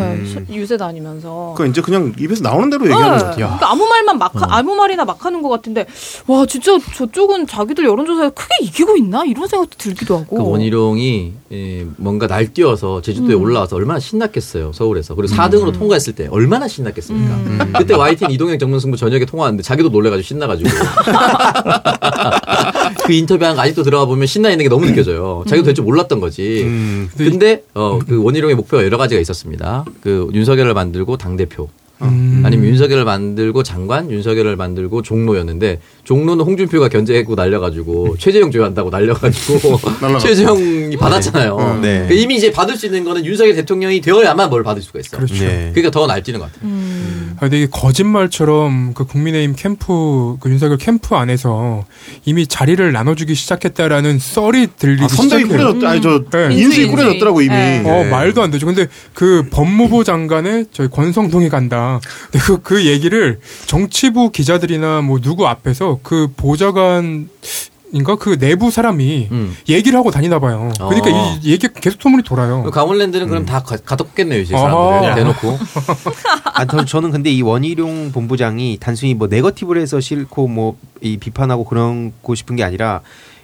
네, 0.47 0.55
유세 0.55 0.77
다니면서. 0.77 1.53
그러니까 1.55 1.71
이제 1.71 1.81
그냥 1.81 2.13
입에서 2.17 2.41
나오는 2.41 2.69
대로 2.69 2.85
얘기하는 2.85 3.07
네, 3.11 3.17
것 3.19 3.25
같아요. 3.25 3.45
그러니까 3.45 3.71
아무 3.71 3.85
말만 3.85 4.17
막 4.17 4.35
어. 4.35 4.39
아무 4.49 4.75
말이나 4.75 5.05
막 5.05 5.23
하는 5.25 5.41
것 5.43 5.49
같은데 5.49 5.85
와 6.27 6.45
진짜 6.47 6.71
저쪽은 6.95 7.45
자기들 7.47 7.85
여론조사에 7.85 8.29
크게 8.31 8.55
이기고 8.61 8.97
있나 8.97 9.23
이런 9.25 9.47
생각도 9.47 9.77
들기도 9.77 10.17
하고. 10.17 10.37
그 10.37 10.43
원희룡이 10.43 11.33
예, 11.51 11.85
뭔가 11.97 12.25
날뛰어서 12.27 13.01
제주도에 13.01 13.35
음. 13.35 13.41
올라와서 13.41 13.75
얼마나 13.75 13.99
신났겠어요 13.99 14.71
서울에서 14.73 15.15
그리고 15.15 15.33
4등으로 15.35 15.73
통과했을 15.77 16.13
때 16.15 16.27
얼마나 16.31 16.67
신 16.67 16.78
났겠습니까? 16.83 17.35
음. 17.35 17.73
그때 17.77 17.93
YTN 17.93 18.31
이동영 18.31 18.59
정문승부 18.59 18.97
저녁에 18.97 19.25
통화하는데 19.25 19.63
자기도 19.63 19.89
놀래가지고 19.89 20.25
신나가지고. 20.25 20.69
그 23.05 23.13
인터뷰한 23.13 23.55
거 23.55 23.61
아직도 23.61 23.83
들어가 23.83 24.05
보면 24.05 24.27
신나 24.27 24.49
있는 24.51 24.63
게 24.65 24.69
너무 24.69 24.85
느껴져요. 24.85 25.43
자기도 25.47 25.65
될 25.65 25.73
줄 25.73 25.85
몰랐던 25.85 26.19
거지. 26.19 26.63
음. 26.63 27.09
근데 27.17 27.63
어, 27.73 27.99
그 28.07 28.21
원희룡의 28.23 28.55
목표가 28.55 28.83
여러 28.83 28.97
가지가 28.97 29.19
있었습니다. 29.21 29.85
그 30.01 30.29
윤석열을 30.33 30.73
만들고 30.73 31.17
당 31.17 31.37
대표. 31.37 31.69
음. 32.01 32.41
아니면 32.45 32.67
윤석열을 32.67 33.03
만들고 33.05 33.63
장관, 33.63 34.11
윤석열을 34.11 34.55
만들고 34.55 35.01
종로였는데 35.01 35.79
종로는 36.09 36.43
홍준표가 36.43 36.89
견제했고 36.89 37.35
날려가지고 37.35 38.15
최재형 38.17 38.49
조회한다고 38.49 38.89
날려가지고. 38.89 39.79
최재형이 40.19 40.97
받았잖아요. 40.97 41.53
어, 41.53 41.75
네. 41.75 41.99
그러니까 41.99 42.15
이미 42.15 42.37
이제 42.37 42.51
받을 42.51 42.75
수 42.75 42.87
있는 42.87 43.03
거는 43.03 43.23
윤석열 43.23 43.53
대통령이 43.53 44.01
되어야만 44.01 44.49
뭘 44.49 44.63
받을 44.63 44.81
수가 44.81 45.01
있어. 45.01 45.17
그렇죠. 45.17 45.35
네. 45.35 45.69
그러니까 45.71 45.91
더 45.91 46.07
날뛰는 46.07 46.39
것 46.39 46.51
같아요. 46.51 46.67
음. 46.67 47.35
아, 47.37 47.41
근데 47.41 47.59
이게 47.59 47.67
거짓말처럼 47.71 48.95
그 48.95 49.05
국민의힘 49.05 49.55
캠프, 49.55 50.37
그 50.39 50.49
윤석열 50.49 50.79
캠프 50.79 51.13
안에서 51.13 51.85
이미 52.25 52.47
자리를 52.47 52.91
나눠주기 52.91 53.35
시작했다라는 53.35 54.17
썰이 54.17 54.67
들리기 54.77 55.03
아, 55.03 55.07
선대위. 55.07 55.43
꾸려졌다. 55.43 55.89
아니 55.89 56.01
저 56.01 56.23
네. 56.31 56.45
인수위 56.45 56.61
인수위. 56.63 56.87
꾸려졌더라고 56.87 57.41
이미. 57.41 57.53
네. 57.53 57.83
어, 57.85 58.03
네. 58.03 58.09
말도 58.09 58.41
안 58.41 58.49
되죠. 58.49 58.65
근데 58.65 58.87
그 59.13 59.47
법무부 59.51 60.03
장관의 60.03 60.65
저희 60.73 60.89
권성동이 60.89 61.49
간다. 61.49 61.99
근데 62.31 62.43
그, 62.43 62.61
그 62.63 62.85
얘기를 62.87 63.39
정치부 63.67 64.31
기자들이나 64.31 65.01
뭐 65.01 65.19
누구 65.21 65.47
앞에서 65.47 65.98
그 66.03 66.31
보좌관, 66.35 67.29
인가 67.91 68.15
그 68.17 68.37
내부 68.37 68.69
사람이 68.69 69.29
음. 69.31 69.55
얘기를 69.67 69.97
하고 69.97 70.11
다니나 70.11 70.37
봐요. 70.39 70.71
그러니까 70.77 71.09
어. 71.11 71.39
이 71.41 71.51
얘기 71.51 71.67
계속 71.73 71.99
소문이 72.01 72.21
돌아요. 72.23 72.61
그 72.63 72.69
강원랜드는 72.69 73.25
음. 73.25 73.29
그럼 73.29 73.45
다 73.45 73.63
가- 73.63 73.77
가뒀겠네요, 73.77 74.41
이제. 74.41 74.55
사람들 74.55 75.15
대놓고. 75.15 75.57
아, 76.53 76.65
저, 76.65 76.85
저는 76.85 77.09
근데 77.11 77.31
이 77.31 77.41
원희룡 77.41 78.11
본부장이 78.11 78.77
단순히 78.79 79.13
뭐 79.15 79.27
네거티브를 79.27 79.81
해서 79.81 79.99
싫고 79.99 80.47
뭐 80.47 80.75
이 81.01 81.15
비판하고 81.15 81.63
그런고 81.63 82.35
싶은 82.35 82.57
게 82.57 82.63
아니라 82.65 82.99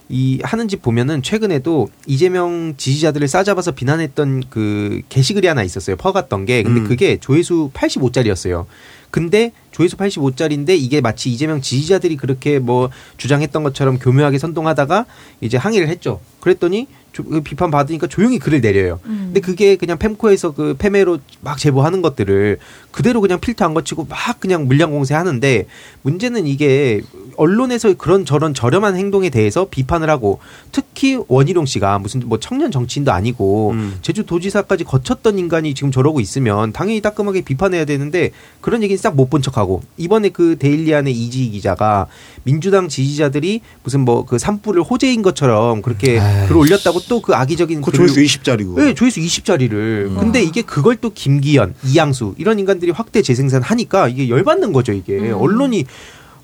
이 0.09 0.39
하는 0.43 0.67
짓 0.67 0.81
보면은 0.81 1.23
최근에도 1.23 1.87
이재명 2.05 2.73
지지자들을 2.75 3.27
싸잡아서 3.29 3.71
비난했던 3.71 4.43
그 4.49 5.01
게시글이 5.07 5.47
하나 5.47 5.63
있었어요. 5.63 5.95
퍼갔던 5.95 6.45
게. 6.45 6.61
근데 6.63 6.81
음. 6.81 6.87
그게 6.87 7.15
조회수 7.17 7.71
85짜리였어요. 7.73 8.65
근데 9.09 9.53
조회수 9.75 9.97
85짜리인데 9.97 10.69
이게 10.69 11.01
마치 11.01 11.29
이재명 11.29 11.59
지지자들이 11.59 12.15
그렇게 12.15 12.59
뭐 12.59 12.89
주장했던 13.17 13.61
것처럼 13.63 13.99
교묘하게 13.99 14.37
선동하다가 14.39 15.05
이제 15.41 15.57
항의를 15.57 15.89
했죠. 15.89 16.21
그랬더니 16.39 16.87
조- 17.11 17.23
그 17.23 17.41
비판 17.41 17.71
받으니까 17.71 18.07
조용히 18.07 18.39
글을 18.39 18.59
내려요. 18.61 18.99
근데 19.03 19.39
그게 19.39 19.75
그냥 19.77 19.97
팸코에서 19.97 20.53
그 20.55 20.75
패매로 20.77 21.19
막 21.41 21.57
제보하는 21.57 22.01
것들을 22.01 22.57
그대로 22.91 23.19
그냥 23.21 23.39
필터 23.39 23.65
안 23.65 23.73
거치고 23.73 24.05
막 24.09 24.39
그냥 24.39 24.65
물량 24.67 24.91
공세하는데 24.91 25.65
문제는 26.03 26.45
이게 26.45 27.01
언론에서 27.37 27.93
그런 27.95 28.25
저런 28.25 28.53
저렴한 28.53 28.95
행동에 28.97 29.29
대해서 29.29 29.67
비판을 29.69 30.09
하고 30.09 30.39
특히 30.71 31.17
원희룡 31.27 31.65
씨가 31.65 31.99
무슨 31.99 32.21
뭐 32.25 32.39
청년 32.39 32.69
정치인도 32.71 33.11
아니고 33.11 33.71
음. 33.71 33.97
제주도지사까지 34.01 34.83
거쳤던 34.83 35.39
인간이 35.39 35.73
지금 35.73 35.91
저러고 35.91 36.19
있으면 36.19 36.71
당연히 36.73 37.01
따끔하게 37.01 37.41
비판해야 37.41 37.85
되는데 37.85 38.31
그런 38.61 38.83
얘기는 38.83 38.97
싹 39.01 39.15
못 39.15 39.29
본 39.29 39.41
척하고 39.41 39.64
이번에 39.97 40.29
그 40.29 40.57
데일리안의 40.57 41.13
이지희 41.13 41.49
기자가 41.51 42.07
민주당 42.43 42.87
지지자들이 42.87 43.61
무슨 43.83 44.01
뭐 44.01 44.25
그 44.25 44.37
산불을 44.39 44.81
호재인 44.83 45.21
것처럼 45.21 45.81
그렇게. 45.81 46.19
글을 46.47 46.57
올렸다고 46.57 46.99
또 47.09 47.21
그 47.21 47.33
악의적인 47.33 47.81
그 47.81 47.91
조회수 47.91 48.19
20짜리고. 48.21 48.75
네, 48.75 48.93
조회수 48.93 49.19
20짜리를. 49.19 49.73
음. 49.73 50.17
근데 50.19 50.41
이게 50.43 50.61
그걸 50.61 50.95
또 50.97 51.11
김기현, 51.13 51.73
이양수 51.85 52.35
이런 52.37 52.59
인간들이 52.59 52.91
확대 52.91 53.21
재생산 53.21 53.61
하니까 53.61 54.07
이게 54.07 54.29
열받는 54.29 54.73
거죠, 54.73 54.93
이게. 54.93 55.31
언론이 55.31 55.85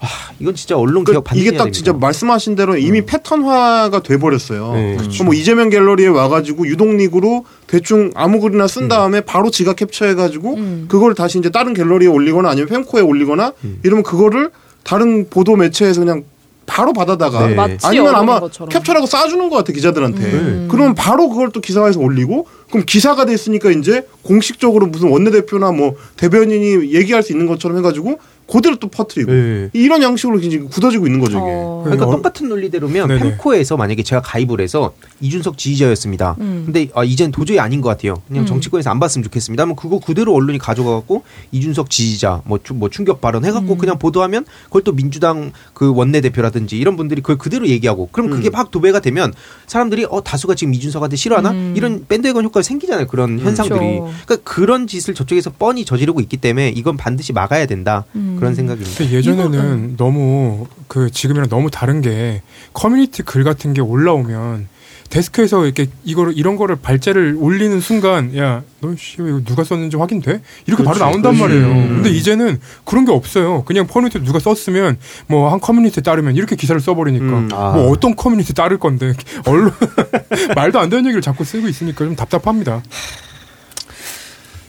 아, 0.03 0.07
이건 0.39 0.55
진짜 0.55 0.75
언론 0.75 1.03
그 1.03 1.11
개혁 1.11 1.23
반드시 1.23 1.47
이게 1.47 1.55
딱 1.55 1.65
됩니다. 1.65 1.75
진짜 1.75 1.93
말씀하신 1.93 2.55
대로 2.55 2.75
이미 2.75 3.05
패턴화가 3.05 4.01
돼 4.01 4.17
버렸어요. 4.17 4.73
네. 4.73 4.97
그뭐 5.17 5.35
이재명 5.35 5.69
갤러리에 5.69 6.07
와가지고 6.07 6.67
유동닉으로 6.67 7.45
대충 7.67 8.09
아무 8.15 8.39
글이나 8.39 8.67
쓴 8.67 8.87
다음에 8.87 9.21
바로 9.21 9.51
지가 9.51 9.73
캡처해가지고 9.73 10.55
음. 10.55 10.85
그걸 10.89 11.13
다시 11.13 11.37
이제 11.37 11.51
다른 11.51 11.75
갤러리에 11.75 12.07
올리거나 12.07 12.49
아니면 12.49 12.67
펜코에 12.67 13.01
올리거나 13.01 13.53
이러면 13.83 14.03
그거를 14.03 14.49
다른 14.83 15.29
보도 15.29 15.55
매체에서 15.55 16.01
그냥 16.01 16.23
바로 16.65 16.93
받아다가 16.93 17.47
네. 17.47 17.77
아니면 17.83 18.15
아마 18.15 18.39
것처럼. 18.39 18.69
캡처라고 18.69 19.05
쏴주는 19.05 19.49
것 19.49 19.57
같아 19.57 19.73
기자들한테. 19.73 20.23
음. 20.23 20.67
그러면 20.71 20.95
바로 20.95 21.27
그걸 21.29 21.51
또 21.51 21.59
기사화해서 21.59 21.99
올리고 21.99 22.47
그럼 22.69 22.85
기사가 22.87 23.25
됐으니까 23.25 23.71
이제 23.71 24.07
공식적으로 24.23 24.87
무슨 24.87 25.09
원내대표나 25.09 25.73
뭐 25.73 25.95
대변인이 26.15 26.93
얘기할 26.93 27.23
수 27.23 27.33
있는 27.33 27.45
것처럼 27.45 27.77
해가지고 27.77 28.19
그대로 28.47 28.75
또 28.77 28.87
퍼뜨리고 28.89 29.31
네. 29.31 29.69
이런 29.73 30.01
양식으로 30.01 30.39
이제 30.39 30.57
굳어지고 30.59 31.05
있는 31.07 31.19
거죠 31.21 31.37
이게. 31.37 31.47
어. 31.47 31.81
그러니까 31.85 32.07
어. 32.07 32.11
똑같은 32.11 32.49
논리대로면 32.49 33.07
네네. 33.07 33.19
펜코에서 33.21 33.77
만약에 33.77 34.03
제가 34.03 34.21
가입을 34.21 34.59
해서 34.59 34.93
이준석 35.21 35.57
지지자였습니다. 35.57 36.35
음. 36.41 36.63
근데 36.65 36.89
아, 36.93 37.03
이젠 37.03 37.31
도저히 37.31 37.59
아닌 37.59 37.79
것 37.81 37.89
같아요. 37.89 38.15
그냥 38.27 38.43
음. 38.43 38.45
정치권에서 38.45 38.89
안 38.89 38.99
봤으면 38.99 39.23
좋겠습니다. 39.23 39.61
하면 39.63 39.75
그거 39.75 39.99
그대로 39.99 40.33
언론이 40.35 40.57
가져가갖고 40.57 41.23
이준석 41.51 41.89
지지자 41.89 42.41
뭐, 42.45 42.59
추- 42.61 42.73
뭐 42.73 42.89
충격 42.89 43.21
발언 43.21 43.45
해갖고 43.45 43.73
음. 43.73 43.77
그냥 43.77 43.97
보도하면 43.97 44.45
그걸 44.65 44.83
또 44.83 44.91
민주당 44.91 45.51
그 45.73 45.93
원내 45.95 46.19
대표라든지 46.21 46.77
이런 46.77 46.97
분들이 46.97 47.21
그걸 47.21 47.37
그대로 47.37 47.67
얘기하고 47.67 48.09
그럼 48.11 48.29
그게 48.29 48.49
음. 48.49 48.51
막 48.51 48.69
도배가 48.71 48.99
되면 48.99 49.33
사람들이 49.67 50.07
어 50.09 50.21
다수가 50.21 50.55
지금 50.55 50.73
이준석한테 50.73 51.15
싫어하나 51.15 51.51
음. 51.51 51.73
이런 51.77 52.05
bandwagon 52.07 52.43
효과가 52.45 52.63
생기잖아요. 52.63 53.07
그런 53.07 53.39
현상들이. 53.39 53.79
그렇죠. 53.79 54.13
그러니까 54.25 54.37
그런 54.51 54.87
짓을 54.87 55.13
저쪽에서 55.13 55.51
뻔히 55.57 55.85
저지르고 55.85 56.19
있기 56.21 56.37
때문에 56.37 56.69
이건 56.69 56.97
반드시 56.97 57.31
막아야 57.33 57.65
된다 57.65 58.05
음. 58.15 58.35
그런 58.41 58.55
생각입니다. 58.55 59.05
예전에는 59.11 59.97
너무 59.97 60.65
그 60.87 61.11
지금이랑 61.11 61.47
너무 61.47 61.69
다른 61.69 62.01
게 62.01 62.41
커뮤니티 62.73 63.21
글 63.21 63.43
같은 63.43 63.73
게 63.73 63.81
올라오면 63.81 64.67
데스크에서 65.11 65.65
이렇게 65.65 65.87
이거를 66.05 66.33
이런 66.37 66.55
거를 66.55 66.77
발제를 66.77 67.35
올리는 67.37 67.79
순간 67.81 68.35
야너씨 68.35 69.15
이거 69.19 69.41
누가 69.45 69.63
썼는지 69.63 69.97
확인돼 69.97 70.41
이렇게 70.65 70.83
바로 70.83 70.95
그렇지, 70.95 70.99
나온단 70.99 71.35
그렇지. 71.35 71.41
말이에요. 71.41 71.67
음. 71.67 71.87
근데 71.95 72.09
이제는 72.09 72.59
그런 72.83 73.05
게 73.05 73.11
없어요. 73.11 73.63
그냥 73.65 73.85
커뮤니티 73.87 74.19
누가 74.23 74.39
썼으면 74.39 74.97
뭐 75.27 75.51
한 75.51 75.59
커뮤니티 75.59 76.01
따르면 76.01 76.35
이렇게 76.35 76.55
기사를 76.55 76.79
써버리니까 76.81 77.25
음. 77.25 77.49
아. 77.51 77.73
뭐 77.73 77.91
어떤 77.91 78.15
커뮤니티 78.15 78.53
따를 78.53 78.79
건데 78.79 79.13
언론 79.45 79.71
말도 80.55 80.79
안 80.79 80.89
되는 80.89 81.05
얘기를 81.05 81.21
자꾸 81.21 81.43
쓰고 81.43 81.67
있으니까 81.67 82.05
좀 82.05 82.15
답답합니다. 82.15 82.81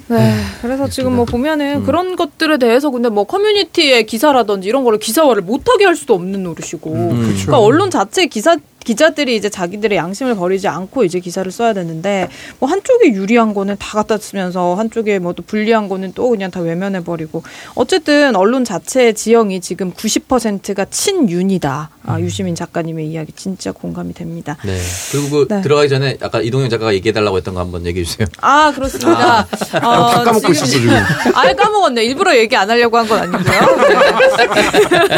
네, 0.09 0.35
그래서 0.61 0.89
지금 0.89 1.17
뭐 1.17 1.25
보면은 1.25 1.77
음. 1.77 1.85
그런 1.85 2.17
것들에 2.17 2.59
대해서 2.59 2.91
근데 2.91 3.09
뭐 3.09 3.25
커뮤니티의 3.25 4.05
기사라든지 4.07 4.69
이런 4.69 4.85
거를 4.85 4.99
기사화를 4.99 5.43
못하게 5.43 5.85
할 5.85 5.97
수도 5.97 6.15
없는 6.15 6.43
노릇이고, 6.43 6.93
음. 6.93 7.23
그러니까 7.23 7.59
언론 7.59 7.91
자체 7.91 8.27
기사 8.27 8.57
기자들이 8.85 9.37
이제 9.37 9.49
자기들의 9.51 9.97
양심을 9.99 10.35
버리지 10.37 10.69
않고 10.69 11.05
이제 11.05 11.19
기사를 11.21 11.51
써야 11.51 11.73
되는데 11.73 12.29
뭐 12.59 12.69
한쪽에 12.71 13.13
유리한 13.13 13.55
거는 13.55 13.77
다 13.79 13.99
갖다 13.99 14.19
쓰면서 14.19 14.75
한쪽에 14.75 15.19
뭐 15.19 15.33
또 15.33 15.43
불리한 15.43 15.89
거는 15.89 16.13
또 16.15 16.29
그냥 16.29 16.51
다 16.51 16.61
외면해 16.61 17.05
버리고 17.05 17.43
어쨌든 17.75 18.37
언론 18.37 18.65
자체의 18.67 19.15
지형이 19.15 19.63
지금 19.63 19.91
90%가 19.95 20.85
친윤이다. 20.85 21.89
아, 22.05 22.21
유시민 22.21 22.55
작가님의 22.55 23.07
이야기 23.07 23.33
진짜 23.33 23.73
공감이 23.73 24.13
됩니다. 24.13 24.59
네. 24.65 24.77
그리고 25.11 25.31
그 25.31 25.49
네. 25.49 25.63
들어가기 25.63 25.89
전에 25.89 26.19
아까 26.21 26.43
이동영 26.43 26.69
작가가 26.69 26.93
얘기해 26.93 27.13
달라고 27.13 27.37
했던 27.39 27.55
거 27.55 27.61
한번 27.61 27.87
얘기해 27.87 28.05
주세요. 28.05 28.27
아 28.43 28.73
그렇습니다. 28.75 29.41
어, 29.83 30.11
다 30.11 30.23
까먹고 30.25 30.53
있었어 30.53 30.67
지금. 30.67 30.91
아예 31.35 31.55
까먹었네. 31.55 32.05
일부러 32.05 32.37
얘기 32.37 32.55
안 32.57 32.69
하려고 32.69 32.99
한 32.99 33.07
건 33.09 33.19
아니고요. 33.21 33.43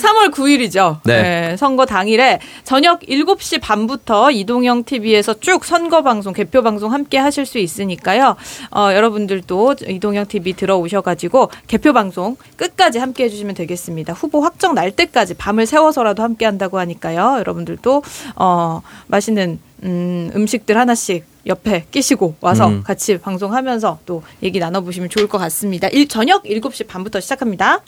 3월 0.00 0.30
9일이죠. 0.32 0.98
네. 1.04 1.56
선거 1.58 1.86
당일에 1.86 2.29
저녁 2.64 3.00
7시 3.00 3.60
반부터 3.60 4.30
이동형 4.30 4.84
TV에서 4.84 5.40
쭉 5.40 5.64
선거 5.64 6.02
방송, 6.02 6.32
개표 6.32 6.62
방송 6.62 6.92
함께 6.92 7.18
하실 7.18 7.46
수 7.46 7.58
있으니까요. 7.58 8.36
어, 8.70 8.92
여러분들도 8.92 9.76
이동형 9.88 10.26
TV 10.26 10.52
들어오셔가지고 10.52 11.50
개표 11.66 11.92
방송 11.92 12.36
끝까지 12.56 12.98
함께 12.98 13.24
해주시면 13.24 13.54
되겠습니다. 13.54 14.12
후보 14.12 14.40
확정 14.40 14.74
날 14.74 14.90
때까지 14.90 15.34
밤을 15.34 15.66
새워서라도 15.66 16.22
함께 16.22 16.44
한다고 16.44 16.78
하니까요. 16.78 17.36
여러분들도 17.38 18.02
어, 18.36 18.82
맛있는 19.06 19.58
음, 19.82 20.30
음식들 20.34 20.76
하나씩 20.76 21.24
옆에 21.46 21.86
끼시고 21.90 22.36
와서 22.40 22.68
음. 22.68 22.82
같이 22.82 23.18
방송하면서 23.18 24.00
또 24.06 24.22
얘기 24.42 24.58
나눠보시면 24.58 25.08
좋을 25.08 25.26
것 25.26 25.38
같습니다. 25.38 25.88
일, 25.88 26.06
저녁 26.08 26.44
7시 26.44 26.86
반부터 26.86 27.20
시작합니다. 27.20 27.80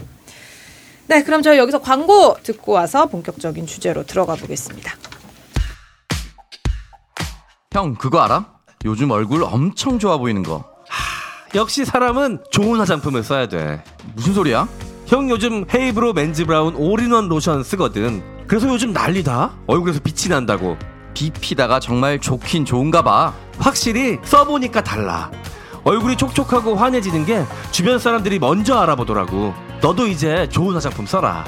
네, 1.07 1.23
그럼 1.23 1.43
저희 1.43 1.59
여기서 1.59 1.81
광고 1.81 2.37
듣고 2.43 2.73
와서 2.73 3.07
본격적인 3.07 3.67
주제로 3.67 4.05
들어가 4.05 4.35
보겠습니다. 4.35 4.93
형 7.73 7.95
그거 7.95 8.21
알아? 8.21 8.47
요즘 8.85 9.11
얼굴 9.11 9.45
엄청 9.45 9.99
좋아 9.99 10.19
보이는 10.19 10.43
거 10.43 10.65
역시 11.55 11.85
사람은 11.85 12.45
좋은 12.51 12.81
화장품을 12.81 13.23
써야 13.23 13.47
돼. 13.47 13.83
무슨 14.15 14.35
소리야? 14.35 14.69
형 15.07 15.29
요즘 15.29 15.67
헤이브로 15.73 16.15
Men's 16.15 16.47
Brown 16.47 16.75
All-in-One 16.75 17.29
로션 17.29 17.63
쓰거든. 17.63 18.23
그래서 18.47 18.69
요즘 18.69 18.93
난리다. 18.93 19.53
얼굴에서 19.67 20.01
빛이 20.01 20.29
난다고. 20.31 20.77
bifida가 21.15 21.79
정말 21.79 22.19
좋긴 22.19 22.65
좋은가 22.65 23.03
봐 23.03 23.35
확실히 23.59 24.19
써보니까 24.25 24.83
달라. 24.83 25.31
얼굴이 25.85 26.17
촉촉하고 26.17 26.75
환해지는 26.77 27.27
게 27.27 27.45
주변 27.71 27.99
사람들이 27.99 28.39
먼저 28.39 28.79
알아보더라고. 28.79 29.55
너도 29.81 30.07
이제 30.07 30.49
좋은 30.49 30.75
화장품 30.75 31.07
써라. 31.07 31.45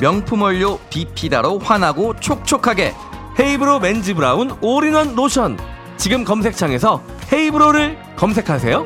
명품 0.00 0.42
원료 0.42 0.78
bifida로 0.90 1.58
환하고 1.58 2.18
촉촉하게 2.20 2.94
헤이브로 3.38 3.80
Men's 3.80 4.14
Brown 4.14 4.56
All-in-One 4.60 5.14
로션. 5.14 5.58
지금 5.96 6.24
검색창에서 6.24 7.02
헤이브로를 7.32 7.98
검색하세요. 8.16 8.84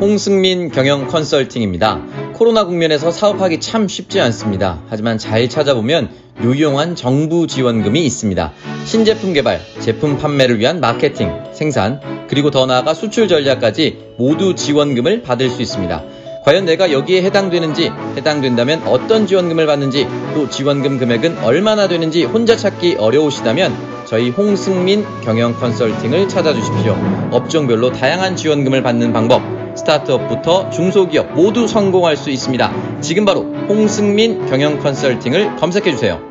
홍승민 0.00 0.70
경영 0.70 1.08
컨설팅입니다. 1.08 2.00
코로나 2.32 2.64
국면에서 2.64 3.10
사업하기 3.10 3.60
참 3.60 3.86
쉽지 3.86 4.20
않습니다. 4.20 4.80
하지만 4.88 5.18
잘 5.18 5.48
찾아보면 5.48 6.10
유용한 6.42 6.96
정부 6.96 7.46
지원금이 7.46 8.04
있습니다. 8.06 8.52
신제품 8.84 9.32
개발, 9.32 9.60
제품 9.80 10.18
판매를 10.18 10.58
위한 10.58 10.80
마케팅, 10.80 11.32
생산, 11.52 12.00
그리고 12.28 12.50
더 12.50 12.66
나아가 12.66 12.94
수출 12.94 13.28
전략까지 13.28 14.14
모두 14.16 14.54
지원금을 14.54 15.22
받을 15.22 15.50
수 15.50 15.62
있습니다. 15.62 16.02
과연 16.44 16.64
내가 16.64 16.90
여기에 16.90 17.22
해당되는지, 17.22 17.92
해당된다면 18.16 18.82
어떤 18.86 19.26
지원금을 19.26 19.66
받는지, 19.66 20.06
또 20.34 20.48
지원금 20.48 20.98
금액은 20.98 21.44
얼마나 21.44 21.86
되는지 21.86 22.24
혼자 22.24 22.56
찾기 22.56 22.96
어려우시다면 22.98 23.90
저희 24.06 24.30
홍승민 24.30 25.04
경영 25.22 25.54
컨설팅을 25.54 26.28
찾아주십시오. 26.28 26.96
업종별로 27.30 27.92
다양한 27.92 28.36
지원금을 28.36 28.82
받는 28.82 29.12
방법, 29.12 29.42
스타트업부터 29.76 30.70
중소기업 30.70 31.34
모두 31.34 31.68
성공할 31.68 32.16
수 32.16 32.30
있습니다. 32.30 32.72
지금 33.00 33.24
바로 33.24 33.42
홍승민 33.68 34.46
경영 34.46 34.78
컨설팅을 34.78 35.56
검색해 35.56 35.90
주세요. 35.92 36.29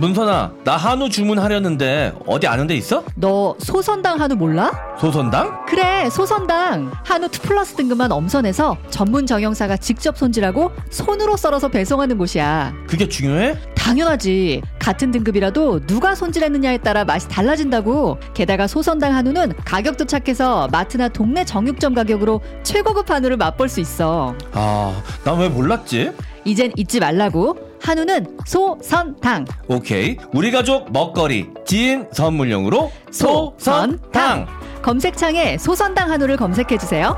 문선아, 0.00 0.52
나 0.64 0.76
한우 0.78 1.10
주문하려는데 1.10 2.14
어디 2.26 2.46
아는 2.46 2.66
데 2.66 2.74
있어? 2.74 3.04
너 3.16 3.54
소선당 3.58 4.18
한우 4.18 4.34
몰라? 4.34 4.72
소선당? 4.98 5.66
그래 5.66 6.08
소선당 6.08 6.90
한우 7.04 7.28
two 7.28 7.42
plus 7.42 7.74
등급만 7.74 8.10
엄선해서 8.10 8.78
전문 8.88 9.26
정형사가 9.26 9.76
직접 9.76 10.16
손질하고 10.16 10.70
손으로 10.88 11.36
썰어서 11.36 11.68
배송하는 11.68 12.16
곳이야 12.16 12.72
그게 12.88 13.06
중요해? 13.06 13.58
당연하지 13.74 14.62
같은 14.78 15.10
등급이라도 15.10 15.84
누가 15.86 16.14
손질했느냐에 16.14 16.78
따라 16.78 17.04
맛이 17.04 17.28
달라진다고 17.28 18.18
게다가 18.32 18.66
소선당 18.66 19.14
한우는 19.14 19.52
가격도 19.66 20.06
착해서 20.06 20.68
마트나 20.72 21.08
동네 21.08 21.44
정육점 21.44 21.92
가격으로 21.92 22.40
최고급 22.62 23.10
한우를 23.10 23.36
맛볼 23.36 23.68
수 23.68 23.80
있어 23.80 24.34
아, 24.52 25.02
난 25.24 25.38
왜 25.40 25.48
몰랐지? 25.48 26.12
이젠 26.46 26.72
잊지 26.76 27.00
말라고 27.00 27.69
한우는 27.82 28.38
소선당 28.46 29.46
오케이. 29.68 30.16
우리 30.32 30.50
가족 30.50 30.92
먹거리 30.92 31.46
친지 31.64 32.06
선물용으로 32.12 32.90
소선당. 33.10 34.46
검색창에 34.82 35.58
소선당 35.58 36.10
한우를 36.10 36.36
검색해 36.38 36.78
주세요 36.78 37.14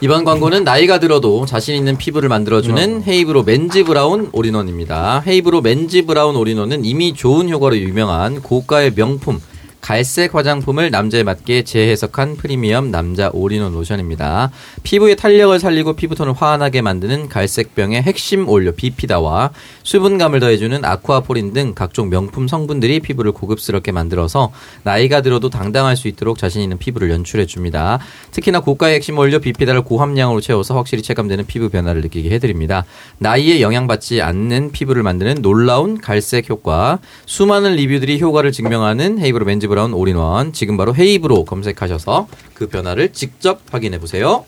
이번 0.00 0.24
광고는 0.24 0.62
나이가 0.62 1.00
들어도 1.00 1.44
자신 1.46 1.74
있는 1.74 1.96
피부를 1.96 2.28
만들어주는 2.28 3.02
헤이브로 3.02 3.42
Men's 3.42 3.82
Brown 3.82 4.30
All-in-One입니다. 4.32 5.24
헤이브로 5.26 5.60
Men's 5.60 6.06
Brown 6.06 6.36
All-in-One은 6.36 6.84
이미 6.84 7.14
좋은 7.14 7.48
효과로 7.48 7.76
유명한 7.78 8.40
고가의 8.40 8.94
명품 8.94 9.40
갈색 9.80 10.34
화장품을 10.34 10.90
남자에 10.90 11.22
맞게 11.22 11.62
재해석한 11.62 12.36
프리미엄 12.36 12.90
남자 12.90 13.30
올인원 13.32 13.72
로션입니다. 13.72 14.50
피부의 14.82 15.16
탄력을 15.16 15.58
살리고 15.58 15.94
피부톤을 15.94 16.32
환하게 16.34 16.82
만드는 16.82 17.28
갈색병의 17.28 18.02
핵심 18.02 18.48
원료 18.48 18.72
bifida와 18.72 19.50
수분감을 19.84 20.40
더해주는 20.40 20.84
aquaporin 20.84 21.52
등 21.52 21.74
각종 21.74 22.10
명품 22.10 22.48
성분들이 22.48 23.00
피부를 23.00 23.32
고급스럽게 23.32 23.92
만들어서 23.92 24.50
나이가 24.82 25.22
들어도 25.22 25.48
당당할 25.48 25.96
수 25.96 26.08
있도록 26.08 26.38
자신 26.38 26.62
있는 26.62 26.76
피부를 26.76 27.10
연출해 27.10 27.46
줍니다. 27.46 27.98
특히나 28.32 28.60
고가의 28.60 28.96
핵심 28.96 29.16
원료 29.16 29.38
bifida를 29.38 29.82
고함량으로 29.82 30.40
채워서 30.40 30.74
확실히 30.76 31.02
체감되는 31.02 31.46
피부 31.46 31.68
변화를 31.68 32.02
느끼게 32.02 32.30
해드립니다. 32.30 32.84
나이에 33.18 33.60
영향받지 33.60 34.20
않는 34.22 34.72
피부를 34.72 35.02
만드는 35.02 35.40
놀라운 35.40 35.98
갈색 35.98 36.50
효과, 36.50 36.98
수많은 37.26 37.76
리뷰들이 37.76 38.20
효과를 38.20 38.52
증명하는 38.52 39.18
헤이브로 39.18 39.46
Men's 39.46 39.67
Brown 39.68 39.94
All-in-One 39.94 40.52
지금 40.52 40.76
바로 40.76 40.94
헤이브로 40.94 41.44
검색하셔서 41.44 42.26
그 42.54 42.66
변화를 42.66 43.12
직접 43.12 43.60
확인해 43.70 43.98
보세요. 44.00 44.44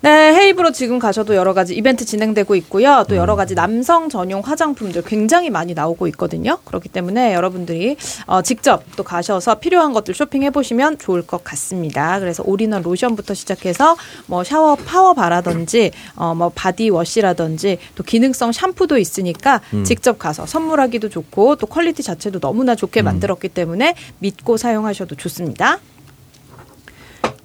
네, 0.00 0.32
헤이브로 0.32 0.70
지금 0.70 1.00
가셔도 1.00 1.34
여러 1.34 1.54
가지 1.54 1.74
이벤트 1.74 2.04
진행되고 2.04 2.54
있고요. 2.54 3.04
또 3.08 3.16
여러 3.16 3.34
가지 3.34 3.56
남성 3.56 4.08
전용 4.08 4.42
화장품들 4.42 5.02
굉장히 5.02 5.50
많이 5.50 5.74
나오고 5.74 6.06
있거든요. 6.08 6.58
그렇기 6.64 6.88
때문에 6.88 7.34
여러분들이 7.34 7.96
어, 8.26 8.40
직접 8.42 8.84
또 8.94 9.02
가셔서 9.02 9.56
필요한 9.56 9.92
것들 9.92 10.14
쇼핑해 10.14 10.50
보시면 10.50 10.98
좋을 10.98 11.26
것 11.26 11.42
같습니다. 11.42 12.20
그래서 12.20 12.44
올인원 12.46 12.82
로션부터 12.82 13.34
시작해서 13.34 13.96
뭐 14.26 14.44
샤워 14.44 14.76
파워 14.76 15.14
바라든지 15.14 15.90
어, 16.14 16.32
뭐 16.32 16.52
body 16.54 16.90
wash라든지 16.90 17.78
또 17.96 18.04
기능성 18.04 18.52
샴푸도 18.52 18.98
있으니까 18.98 19.60
직접 19.84 20.20
가서 20.20 20.46
선물하기도 20.46 21.08
좋고 21.08 21.56
또 21.56 21.66
quality 21.66 22.04
자체도 22.04 22.38
너무나 22.38 22.76
좋게 22.76 23.02
만들었기 23.02 23.48
때문에 23.48 23.96
믿고 24.20 24.58
사용하셔도 24.58 25.16
좋습니다. 25.16 25.80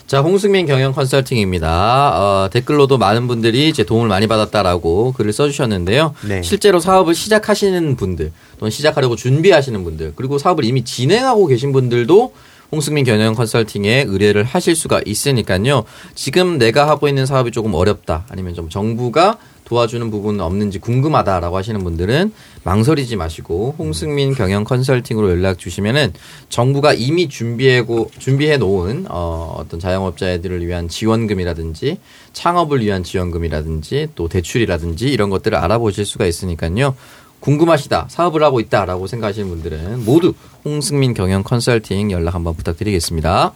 자, 0.08 0.22
홍승민 0.22 0.68
경영 0.68 0.94
컨설팅입니다. 0.94 2.12
어, 2.14 2.48
댓글로도 2.52 3.00
많은 3.00 3.28
분들이 3.28 3.70
이제 3.70 3.84
도움을 3.84 4.08
많이 4.08 4.28
받았다라고 4.28 5.14
글을 5.14 5.34
써주셨는데요. 5.34 6.14
네. 6.28 6.44
실제로 6.44 6.80
사업을 6.80 7.16
시작하시는 7.16 7.96
분들, 7.96 8.32
또는 8.60 8.70
시작하려고 8.70 9.16
준비하시는 9.16 9.84
분들, 9.84 10.14
그리고 10.16 10.38
사업을 10.38 10.64
이미 10.64 10.84
진행하고 10.84 11.48
계신 11.48 11.72
분들도 11.72 12.34
홍승민 12.72 13.04
경영 13.04 13.34
컨설팅에 13.34 14.06
의뢰를 14.08 14.44
하실 14.44 14.76
수가 14.76 15.02
있으니까요. 15.06 15.86
지금 16.14 16.60
내가 16.60 16.88
하고 16.88 17.08
있는 17.08 17.26
사업이 17.26 17.50
조금 17.52 17.74
어렵다. 17.74 18.26
아니면 18.30 18.54
좀 18.54 18.70
정부가 18.70 19.40
도와주는 19.66 20.10
부분은 20.12 20.40
없는지 20.40 20.80
궁금하다라고 20.80 21.58
하시는 21.58 21.84
분들은 21.84 22.32
망설이지 22.64 23.16
마시고 23.16 23.76
홍승민 23.78 24.34
경영 24.34 24.64
컨설팅으로 24.64 25.30
연락 25.30 25.60
주시면은 25.60 26.14
정부가 26.50 26.94
이미 26.94 27.28
준비하고 27.28 28.12
준비해 28.18 28.58
놓은 28.58 29.06
어, 29.10 29.56
어떤 29.60 29.80
자영업자들을 29.80 30.66
위한 30.66 30.88
지원금이라든지 30.88 31.98
창업을 32.34 32.82
위한 32.82 33.04
지원금이라든지 33.04 34.10
또 34.16 34.28
대출이라든지 34.28 35.08
이런 35.08 35.30
것들을 35.30 35.58
알아보실 35.58 36.06
수가 36.06 36.26
있으니까요. 36.26 36.96
궁금하시다, 37.40 38.08
사업을 38.10 38.42
하고 38.42 38.60
있다라고 38.60 39.06
생각하시는 39.06 39.48
분들은 39.48 40.06
모두 40.06 40.34
홍승민 40.64 41.14
경영 41.14 41.44
컨설팅 41.44 42.12
연락 42.12 42.34
한번 42.34 42.56
부탁드리겠습니다. 42.56 43.54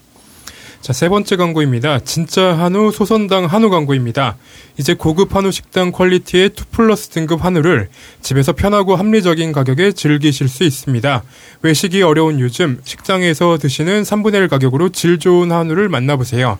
자, 0.82 0.94
세 0.94 1.10
번째 1.10 1.36
광고입니다. 1.36 2.00
진짜 2.00 2.58
한우 2.58 2.92
소선당 2.94 3.46
한우 3.46 3.70
광고입니다. 3.70 4.38
이제 4.78 4.94
고급 4.94 5.36
한우 5.36 5.52
식당 5.52 5.92
퀄리티의 5.92 6.52
2 6.58 6.64
플러스 6.72 7.10
등급 7.10 7.44
한우를 7.44 7.90
집에서 8.22 8.54
편하고 8.54 8.96
합리적인 8.96 9.52
가격에 9.52 9.92
즐기실 9.92 10.48
수 10.48 10.64
있습니다. 10.64 11.24
외식이 11.64 12.02
어려운 12.02 12.40
요즘 12.40 12.80
식당에서 12.86 13.58
드시는 13.58 14.04
3분의 14.04 14.36
1 14.36 14.48
가격으로 14.48 14.90
질 14.90 15.20
좋은 15.20 15.52
한우를 15.52 15.90
만나보세요. 15.90 16.58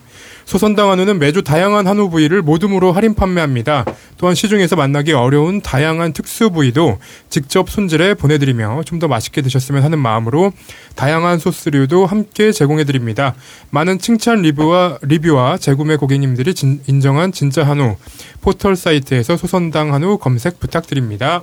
소선당 0.50 0.90
한우는 0.90 1.20
매주 1.20 1.44
다양한 1.44 1.86
한우 1.86 2.10
부위를 2.10 2.42
모둠으로 2.42 2.90
할인 2.90 3.14
판매합니다. 3.14 3.84
또한 4.16 4.34
시중에서 4.34 4.74
만나기 4.74 5.12
어려운 5.12 5.60
다양한 5.60 6.12
특수 6.12 6.50
부위도 6.50 6.98
직접 7.28 7.70
손질해 7.70 8.14
보내드리며 8.14 8.82
좀 8.84 8.98
더 8.98 9.06
맛있게 9.06 9.42
드셨으면 9.42 9.84
하는 9.84 10.00
마음으로 10.00 10.52
다양한 10.96 11.38
소스류도 11.38 12.04
함께 12.04 12.50
제공해드립니다. 12.50 13.34
많은 13.70 14.00
칭찬 14.00 14.42
리뷰와 14.42 14.98
리뷰와 15.02 15.56
재구매 15.58 15.94
고객님들이 15.94 16.52
진- 16.54 16.82
인정한 16.88 17.30
진짜 17.30 17.64
한우 17.64 17.94
포털 18.40 18.74
사이트에서 18.74 19.36
소선당 19.36 19.94
한우 19.94 20.18
검색 20.18 20.58
부탁드립니다. 20.58 21.42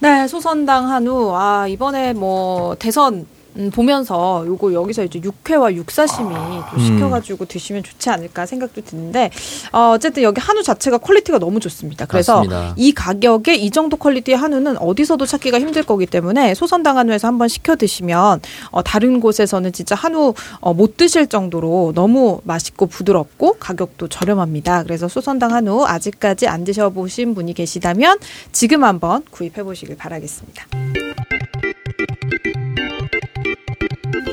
네, 0.00 0.26
소선당 0.26 0.90
한우. 0.90 1.32
아, 1.34 1.66
이번에 1.68 2.12
뭐 2.12 2.74
대선 2.74 3.26
음, 3.56 3.70
보면서 3.70 4.44
요거 4.46 4.72
여기서 4.72 5.04
이제 5.04 5.20
육회와 5.22 5.74
육사심이 5.74 6.34
좀 6.70 6.80
시켜가지고 6.80 7.44
드시면 7.44 7.82
좋지 7.84 8.10
않을까 8.10 8.46
생각도 8.46 8.82
드는데 8.82 9.30
어, 9.72 9.92
어쨌든 9.94 10.22
여기 10.22 10.40
한우 10.40 10.62
자체가 10.62 10.98
quality가 10.98 11.38
너무 11.38 11.60
좋습니다. 11.60 12.06
그래서 12.06 12.36
맞습니다. 12.36 12.74
이 12.76 12.92
가격에 12.92 13.54
이 13.54 13.70
정도 13.70 13.96
quality의 13.96 14.36
한우는 14.36 14.78
어디서도 14.78 15.26
찾기가 15.26 15.60
힘들 15.60 15.84
거기 15.84 16.06
때문에 16.06 16.54
소선당 16.54 16.98
한우에서 16.98 17.28
한번 17.28 17.48
시켜 17.48 17.76
드시면 17.76 18.40
어, 18.70 18.82
다른 18.82 19.20
곳에서는 19.20 19.72
진짜 19.72 19.94
한우 19.94 20.34
어, 20.60 20.74
못 20.74 20.96
드실 20.96 21.26
정도로 21.28 21.92
너무 21.94 22.40
맛있고 22.44 22.86
부드럽고 22.86 23.56
가격도 23.60 24.08
저렴합니다. 24.08 24.82
그래서 24.82 25.08
소선당 25.08 25.52
한우 25.52 25.84
아직까지 25.84 26.48
안 26.48 26.64
드셔보신 26.64 27.34
분이 27.34 27.54
계시다면 27.54 28.18
지금 28.52 28.84
한번 28.84 29.22
구입해 29.30 29.62
보시길 29.62 29.96
바라겠습니다. 29.96 30.66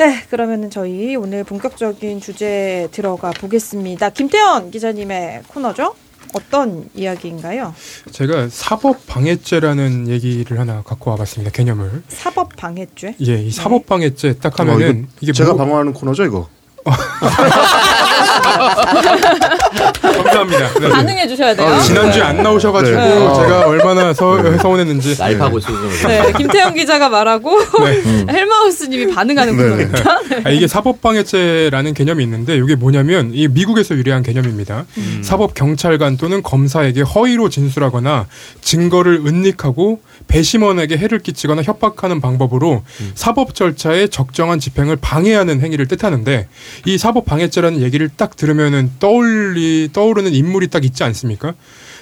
네, 0.02 0.24
그러면은 0.32 0.72
저희 0.72 1.16
오늘 1.16 1.44
본격적인 1.44 2.22
주제 2.22 2.88
들어가 2.92 3.30
보겠습니다. 3.30 4.10
김태현 4.10 4.72
기자님의 4.72 5.44
코너죠? 5.48 5.94
어떤 6.34 6.90
이야기인가요? 6.96 7.76
제가 8.10 8.48
사법 8.50 9.06
방해죄라는 9.06 10.08
얘기를 10.08 10.58
하나 10.60 10.82
갖고 10.82 11.12
와봤습니다. 11.12 11.52
개념을. 11.52 12.02
사법 12.08 12.56
방해죄? 12.56 13.14
예, 13.28 13.36
이 13.44 13.52
사법 13.52 13.86
방해죄 13.86 14.40
딱 14.40 14.60
어, 14.60 14.64
하면은 14.64 15.02
이거 15.02 15.08
이게 15.22 15.34
제가 15.34 15.54
뭐- 15.54 15.66
방어하는 15.66 15.94
코너죠 15.94 16.24
이거. 16.26 16.50
감사합니다. 20.24 20.80
네. 20.80 20.90
반응해 20.90 21.28
주셔야 21.28 21.56
돼요. 21.56 21.68
아, 21.68 21.80
지난주에 21.80 22.22
안 22.22 22.38
나오셔가지고 22.44 22.98
네. 22.98 23.14
제가 23.20 23.68
얼마나 23.68 24.14
서, 24.14 24.58
서운했는지. 24.58 25.18
날파고 25.18 25.60
수준으로. 25.60 25.90
네, 26.08 26.34
김태현 26.38 26.76
기자가 26.76 27.10
말하고 27.10 27.60
헬마우스님이 28.30 29.14
반응하는 29.14 29.58
네. 29.58 29.64
코너입니다. 29.64 30.20
아, 30.46 30.50
이게 30.50 30.68
사법방해죄라는 30.68 31.94
개념이 31.94 32.24
있는데 32.24 32.58
이게 32.58 32.76
뭐냐면 32.76 33.32
이 33.34 33.48
미국에서 33.48 33.96
유래한 33.96 34.24
개념입니다. 34.24 34.86
사법 35.22 35.54
경찰관 35.54 36.18
또는 36.18 36.42
검사에게 36.44 37.02
허위로 37.02 37.50
진술하거나 37.50 38.28
증거를 38.62 39.22
은닉하고 39.26 40.02
배심원에게 40.28 40.98
해를 40.98 41.20
끼치거나 41.20 41.62
협박하는 41.62 42.22
방법으로 42.22 42.84
사법 43.16 43.56
절차의 43.56 44.10
적정한 44.10 44.60
집행을 44.60 44.98
방해하는 44.98 45.62
행위를 45.62 45.88
뜻하는데 45.88 46.48
이 46.86 46.98
사법 46.98 47.26
방해죄라는 47.26 47.82
얘기를 47.82 48.10
딱 48.16 48.36
들으면은 48.36 48.92
떠올리 49.00 49.90
떠오르는 49.94 50.34
인물이 50.34 50.68
딱 50.68 50.86
있지 50.86 51.04
않습니까? 51.04 51.54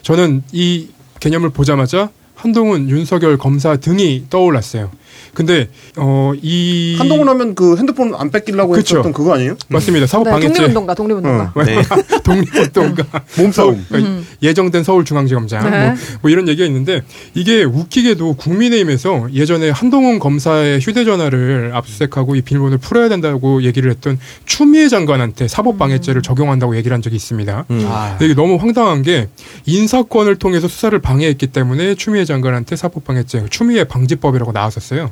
저는 0.01 0.43
이 0.51 0.89
개념을 1.19 1.49
보자마자 1.49 2.09
한동훈, 2.35 2.89
윤석열 2.89 3.37
검사 3.37 3.75
등이 3.75 4.25
떠올랐어요. 4.29 4.91
근데 5.33 5.69
어 5.97 6.33
이 6.41 6.95
한동훈 6.97 7.27
하면 7.29 7.55
그 7.55 7.77
핸드폰 7.77 8.13
안 8.15 8.29
뺏기려고 8.29 8.73
그쵸. 8.73 8.97
했었던 8.97 9.13
그거 9.13 9.33
아니에요? 9.33 9.55
맞습니다. 9.67 10.07
사법 10.07 10.25
네, 10.25 10.31
방해죄 10.31 10.53
독립운동가, 10.53 10.93
독립운동가. 10.93 11.53
어. 11.55 11.63
네. 11.63 11.81
독립운동가 12.23 13.03
몸싸움. 13.37 13.85
그 13.89 14.23
예정된 14.41 14.83
서울중앙지검장 14.83 15.69
네. 15.69 15.85
뭐, 15.87 15.95
뭐 16.21 16.31
이런 16.31 16.47
얘기가 16.47 16.65
있는데 16.67 17.01
이게 17.33 17.63
웃기게도 17.63 18.35
국민의힘에서 18.35 19.29
예전에 19.33 19.69
한동훈 19.69 20.19
검사의 20.19 20.79
휴대전화를 20.79 21.71
압수수색하고 21.73 22.35
이 22.35 22.41
비밀번호를 22.41 22.77
풀어야 22.79 23.09
된다고 23.09 23.63
얘기를 23.63 23.89
했던 23.91 24.19
추미애 24.45 24.87
장관한테 24.89 25.47
사법 25.47 25.77
방해죄를 25.77 26.21
적용한다고 26.21 26.75
얘기를 26.77 26.93
한 26.93 27.01
적이 27.01 27.15
있습니다. 27.17 27.65
아, 27.69 28.09
근데 28.17 28.25
이게 28.25 28.33
너무 28.33 28.55
황당한 28.55 29.01
게 29.01 29.27
인사권을 29.65 30.37
통해서 30.37 30.67
수사를 30.67 30.97
방해했기 30.99 31.47
때문에 31.47 31.95
추미애 31.95 32.25
장관한테 32.25 32.75
사법 32.75 33.03
방해죄, 33.03 33.45
추미애 33.49 33.83
방지법이라고 33.83 34.51
나왔었어요. 34.51 35.11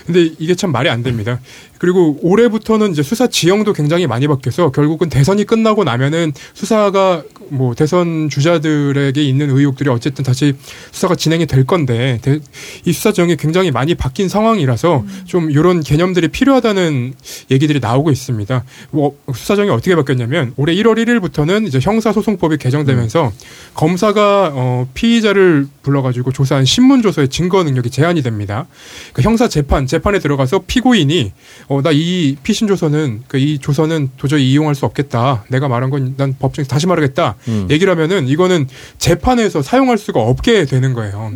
근데 0.05 0.29
이게 0.39 0.55
참 0.55 0.71
말이 0.71 0.89
안 0.89 1.03
됩니다. 1.03 1.39
그리고 1.77 2.17
올해부터는 2.21 2.91
이제 2.91 3.01
수사 3.01 3.25
지형도 3.27 3.73
굉장히 3.73 4.05
많이 4.05 4.27
바뀌어서 4.27 4.71
결국은 4.71 5.09
대선이 5.09 5.45
끝나고 5.45 5.83
나면은 5.83 6.31
수사가 6.53 7.23
뭐 7.49 7.73
대선 7.73 8.29
주자들에게 8.29 9.21
있는 9.23 9.49
의혹들이 9.49 9.89
어쨌든 9.89 10.23
다시 10.23 10.53
수사가 10.91 11.15
진행이 11.15 11.47
될 11.47 11.65
건데 11.65 12.19
대- 12.21 12.39
이 12.85 12.93
수사 12.93 13.11
지형이 13.11 13.35
굉장히 13.37 13.71
많이 13.71 13.95
바뀐 13.95 14.29
상황이라서 14.29 15.03
좀 15.25 15.49
이런 15.49 15.81
개념들이 15.81 16.27
필요하다는 16.27 17.13
얘기들이 17.49 17.79
나오고 17.79 18.11
있습니다. 18.11 18.63
뭐 18.91 19.17
수사 19.33 19.55
지형이 19.55 19.71
어떻게 19.71 19.95
바뀌었냐면 19.95 20.53
올해 20.57 20.75
1월 20.75 20.95
1일부터는 21.03 21.67
이제 21.67 21.79
형사소송법이 21.81 22.57
개정되면서 22.57 23.31
검사가 23.73 24.51
어, 24.53 24.87
피의자를 24.93 25.67
불러가지고 25.81 26.31
조사한 26.31 26.65
신문 26.65 27.01
조서의 27.01 27.29
증거 27.29 27.63
능력이 27.63 27.89
제한이 27.89 28.21
됩니다. 28.21 28.67
그 29.13 29.23
형사 29.23 29.47
재판 29.47 29.87
재판에 29.91 30.19
들어가서 30.19 30.63
피고인이 30.67 31.31
어, 31.67 31.81
나 31.81 31.91
이 31.91 32.35
피신 32.41 32.67
조서는 32.67 33.23
그 33.27 33.37
이 33.37 33.59
조서는 33.59 34.09
도저히 34.17 34.51
이용할 34.51 34.73
수 34.75 34.85
없겠다. 34.85 35.45
내가 35.49 35.67
말한 35.67 35.89
건 35.89 36.15
난 36.17 36.35
법정에서 36.37 36.69
다시 36.69 36.87
말하겠다. 36.87 37.35
음. 37.47 37.67
얘기를 37.69 37.91
하면은 37.91 38.27
이거는 38.27 38.67
재판에서 38.97 39.61
사용할 39.61 39.97
수가 39.97 40.19
없게 40.21 40.65
되는 40.65 40.93
거예요. 40.93 41.31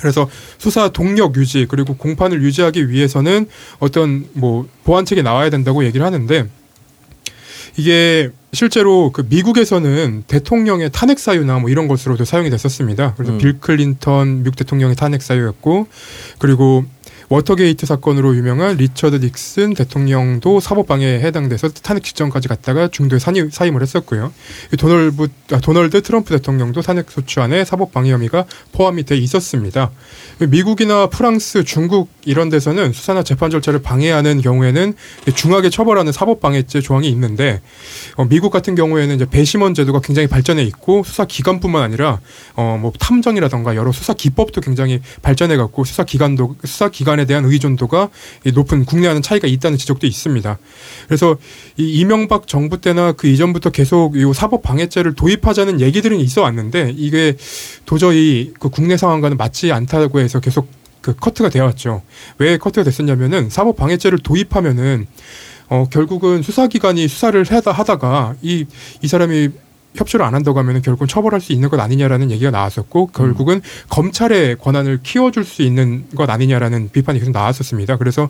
그래서 0.00 0.28
수사 0.58 0.88
동력 0.90 1.36
유지 1.36 1.66
그리고 1.68 1.96
공판을 1.96 2.42
유지하기 2.42 2.88
위해서는 2.90 3.46
어떤 3.80 4.26
뭐 4.34 4.68
보완책이 4.84 5.22
나와야 5.22 5.50
된다고 5.50 5.84
얘기를 5.84 6.04
하는데 6.06 6.46
이게 7.76 8.30
실제로 8.52 9.12
그 9.12 9.24
미국에서는 9.28 10.24
대통령의 10.26 10.90
탄핵 10.92 11.18
사유나 11.18 11.58
뭐 11.58 11.70
이런 11.70 11.86
것으로도 11.86 12.24
사용이 12.24 12.50
됐었습니다. 12.50 13.14
그래서 13.14 13.32
음. 13.34 13.38
빌 13.38 13.60
클린턴 13.60 14.42
미국 14.42 14.56
대통령의 14.56 14.96
탄핵 14.96 15.22
사유였고 15.22 15.86
그리고 16.38 16.84
워터게이트 17.28 17.84
사건으로 17.84 18.34
유명한 18.36 18.76
리처드 18.76 19.16
닉슨 19.16 19.74
대통령도 19.74 20.60
사법방해에 20.60 21.20
해당돼서 21.20 21.68
탄핵 21.68 22.02
직전까지 22.02 22.48
갔다가 22.48 22.88
중도에 22.88 23.18
사임, 23.18 23.50
사임을 23.50 23.82
했었고요. 23.82 24.32
이 24.72 24.76
도널드, 24.76 25.28
아, 25.52 25.58
도널드 25.60 26.02
트럼프 26.02 26.30
대통령도 26.30 26.80
탄핵 26.80 27.10
소추 27.10 27.42
안에 27.42 27.64
사법방해 27.64 28.10
혐의가 28.12 28.46
포함이 28.72 29.04
돼 29.04 29.16
있었습니다. 29.18 29.90
미국이나 30.38 31.08
프랑스, 31.08 31.64
중국 31.64 32.08
이런 32.24 32.48
데서는 32.48 32.92
수사나 32.92 33.22
재판 33.22 33.50
절차를 33.50 33.82
방해하는 33.82 34.40
경우에는 34.40 34.94
중하게 35.34 35.68
처벌하는 35.68 36.12
사법방해죄 36.12 36.80
조항이 36.80 37.08
있는데 37.10 37.60
어, 38.16 38.24
미국 38.24 38.50
같은 38.50 38.74
경우에는 38.74 39.14
이제 39.16 39.26
배심원 39.26 39.74
제도가 39.74 40.00
굉장히 40.00 40.28
발전해 40.28 40.62
있고 40.62 41.02
수사 41.04 41.26
기관뿐만 41.26 41.82
아니라 41.82 42.20
어, 42.54 42.78
뭐 42.80 42.92
탐정이라던가 42.98 43.76
여러 43.76 43.92
수사 43.92 44.14
기법도 44.14 44.62
굉장히 44.62 45.00
발전해 45.20 45.56
갖고 45.56 45.84
수사 45.84 46.04
기관도 46.04 46.56
수사 46.64 46.88
기관 46.88 47.17
에 47.18 47.24
대한 47.24 47.44
의존도가 47.44 48.08
이 48.44 48.52
높은 48.52 48.84
국내와는 48.84 49.22
차이가 49.22 49.48
있다는 49.48 49.78
지적도 49.78 50.06
있습니다. 50.06 50.58
그래서 51.06 51.36
이 51.76 51.98
이명박 52.00 52.46
정부 52.46 52.80
때나 52.80 53.12
그 53.12 53.28
이전부터 53.28 53.70
계속 53.70 54.16
이 54.16 54.24
사법 54.34 54.62
방해죄를 54.62 55.14
도입하자는 55.14 55.80
얘기들은 55.80 56.18
있어 56.20 56.42
왔는데 56.42 56.94
이게 56.96 57.36
도저히 57.86 58.52
그 58.58 58.68
국내 58.68 58.96
상황과는 58.96 59.36
맞지 59.36 59.72
않다고 59.72 60.20
해서 60.20 60.40
계속 60.40 60.68
그 61.00 61.14
커트가 61.14 61.48
되어 61.48 61.64
왔죠. 61.64 62.02
왜 62.38 62.58
커트가 62.58 62.84
됐었냐면은 62.84 63.50
사법 63.50 63.76
방해죄를 63.76 64.18
도입하면은 64.18 65.06
어, 65.70 65.86
결국은 65.90 66.42
수사기관이 66.42 67.08
수사를 67.08 67.42
하다, 67.44 67.72
하다가 67.72 68.36
이, 68.42 68.64
이 69.02 69.08
사람이 69.08 69.50
협조를 69.94 70.24
안 70.24 70.34
한다고 70.34 70.58
하면 70.58 70.82
결국은 70.82 71.06
처벌할 71.06 71.40
수 71.40 71.52
있는 71.52 71.68
것 71.68 71.80
아니냐라는 71.80 72.30
얘기가 72.30 72.50
나왔었고 72.50 73.08
결국은 73.08 73.60
검찰의 73.88 74.56
권한을 74.56 75.00
키워줄 75.02 75.44
수 75.44 75.62
있는 75.62 76.04
것 76.14 76.28
아니냐라는 76.28 76.90
비판이 76.92 77.18
계속 77.18 77.32
나왔었습니다. 77.32 77.96
그래서 77.96 78.28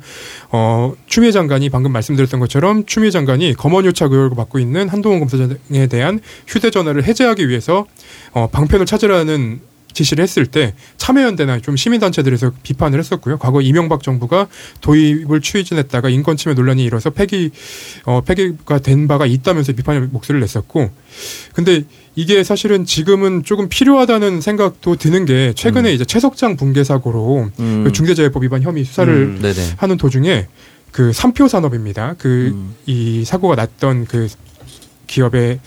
어 0.50 0.94
추미애 1.06 1.30
장관이 1.32 1.70
방금 1.70 1.92
말씀드렸던 1.92 2.40
것처럼 2.40 2.86
추미애 2.86 3.10
장관이 3.10 3.54
검언유착 3.54 4.12
의혹을 4.12 4.36
받고 4.36 4.58
있는 4.58 4.88
한동훈 4.88 5.18
검사장에 5.20 5.86
대한 5.88 6.20
휴대전화를 6.46 7.04
해제하기 7.04 7.48
위해서 7.48 7.86
어 8.32 8.48
방편을 8.50 8.86
찾으라는 8.86 9.60
지시를 9.92 10.22
했을 10.22 10.46
때 10.46 10.74
참여연대나 10.96 11.60
좀 11.60 11.76
시민단체들에서 11.76 12.52
비판을 12.62 12.98
했었고요. 12.98 13.38
과거 13.38 13.60
이명박 13.60 14.02
정부가 14.02 14.48
도입을 14.80 15.40
추진했다가 15.40 16.08
인권 16.08 16.36
침해 16.36 16.54
논란이 16.54 16.84
일어서 16.84 17.10
폐기 17.10 17.50
어 18.04 18.20
폐기가 18.20 18.78
된 18.78 19.08
바가 19.08 19.26
있다면서 19.26 19.72
비판의 19.72 20.08
목소리를 20.12 20.40
냈었고 20.40 20.90
근데 21.52 21.82
이게 22.14 22.42
사실은 22.44 22.84
지금은 22.84 23.44
조금 23.44 23.68
필요하다는 23.68 24.40
생각도 24.40 24.96
드는 24.96 25.24
게 25.24 25.52
최근에 25.54 25.92
이제 25.92 26.04
최석장 26.04 26.56
붕괴 26.56 26.84
사고로 26.84 27.50
음. 27.58 27.84
그 27.84 27.92
중대재해법 27.92 28.42
위반 28.42 28.62
혐의 28.62 28.84
수사를 28.84 29.12
음. 29.12 29.42
하는 29.76 29.96
도중에 29.96 30.46
그 30.90 31.12
삼표 31.12 31.48
산업입니다. 31.48 32.14
그 32.18 32.52
음. 32.54 32.74
이 32.86 33.24
사고가 33.24 33.54
났던 33.54 34.06
그 34.06 34.28
기업의 35.06 35.60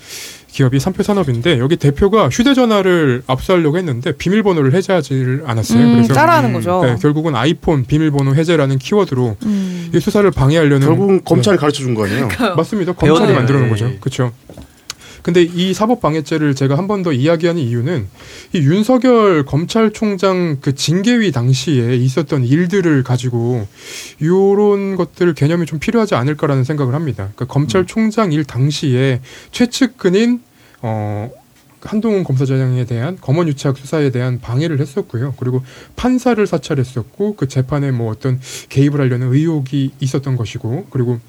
기업이 0.52 0.80
삼표 0.80 1.02
산업인데 1.04 1.60
여기 1.60 1.78
대표가 1.78 2.28
휴대전화를 2.30 3.24
압수하려고 3.26 3.78
했는데 3.78 4.12
비밀번호를 4.12 4.74
해제하지 4.74 5.40
않았어요. 5.46 5.80
음, 5.82 5.94
그래서 5.96 6.14
따라하는 6.14 6.52
거죠. 6.54 6.82
네, 6.84 6.98
결국은 7.02 7.36
아이폰 7.36 7.86
비밀번호 7.86 8.36
해제라는 8.36 8.78
키워드로 8.78 9.38
음. 9.46 9.92
이 9.96 10.00
수사를 10.00 10.30
방해하려는 10.30 10.88
결국은 10.88 11.24
검찰이 11.24 11.58
가르쳐 11.58 11.80
준 11.84 11.96
거 11.96 12.06
아니에요? 12.06 12.28
네, 12.28 12.50
맞습니다. 12.56 12.94
검찰이 12.94 13.34
만들어 13.34 13.60
놓은 13.60 13.68
예, 13.68 13.72
거죠. 13.72 13.86
예. 13.88 13.98
그렇죠. 14.00 14.32
근데 15.24 15.44
이 15.44 15.74
사법 15.74 16.02
방해죄를 16.02 16.56
제가 16.56 16.78
한 16.78 16.88
번 16.88 17.04
더 17.04 17.12
이야기하는 17.14 17.62
이유는 17.62 18.08
이 18.54 18.58
윤석열 18.60 19.46
검찰총장 19.46 20.58
그 20.62 20.76
징계위 20.76 21.32
당시에 21.32 21.96
있었던 21.96 22.44
일들을 22.44 23.04
가지고 23.04 23.68
요런 24.22 24.96
것들 24.98 25.34
개념이 25.34 25.66
좀 25.66 25.80
필요하지 25.80 26.16
않을까라는 26.16 26.64
생각을 26.64 26.94
합니다. 26.94 27.30
그러니까 27.36 27.46
검찰총장 27.46 28.34
일 28.34 28.44
당시에 28.44 29.22
최측근인 29.52 30.42
어 30.82 31.30
한동훈 31.84 32.24
검사장에 32.24 32.86
대한 32.86 33.18
검언유착 33.20 33.78
수사에 33.78 34.12
대한 34.12 34.40
방해를 34.40 34.80
했었고요. 34.80 35.34
그리고 35.38 35.64
판사를 35.96 36.46
사찰했었고 36.46 37.36
그 37.36 37.48
재판에 37.48 37.90
뭐 37.92 38.12
어떤 38.12 38.40
개입을 38.70 39.00
하려는 39.02 39.34
의혹이 39.34 39.92
있었던 40.00 40.36
것이고 40.36 40.88
그리고 40.92 41.20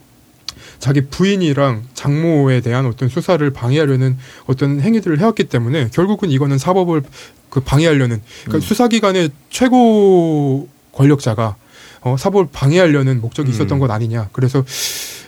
자기 0.83 1.03
부인이랑 1.03 1.85
장모에 1.95 2.61
대한 2.61 2.87
어떤 2.87 3.09
수사를 3.09 3.49
방해하려는 3.51 4.19
어떤 4.47 4.81
행위들을 4.81 5.21
해왔기 5.21 5.45
때문에 5.45 5.91
결국은 5.93 6.29
이거는 6.29 6.59
사법을 6.59 7.05
그 7.51 7.61
방해하려는 7.61 8.21
그러니까 8.45 8.67
수사기관의 8.67 9.31
최고 9.49 10.69
권력자가 10.91 11.55
어, 12.01 12.17
사법을 12.19 12.49
방해하려는 12.51 13.21
목적이 13.21 13.53
있었던 13.53 13.79
것 13.79 13.93
아니냐. 13.93 14.31
그래서 14.33 14.65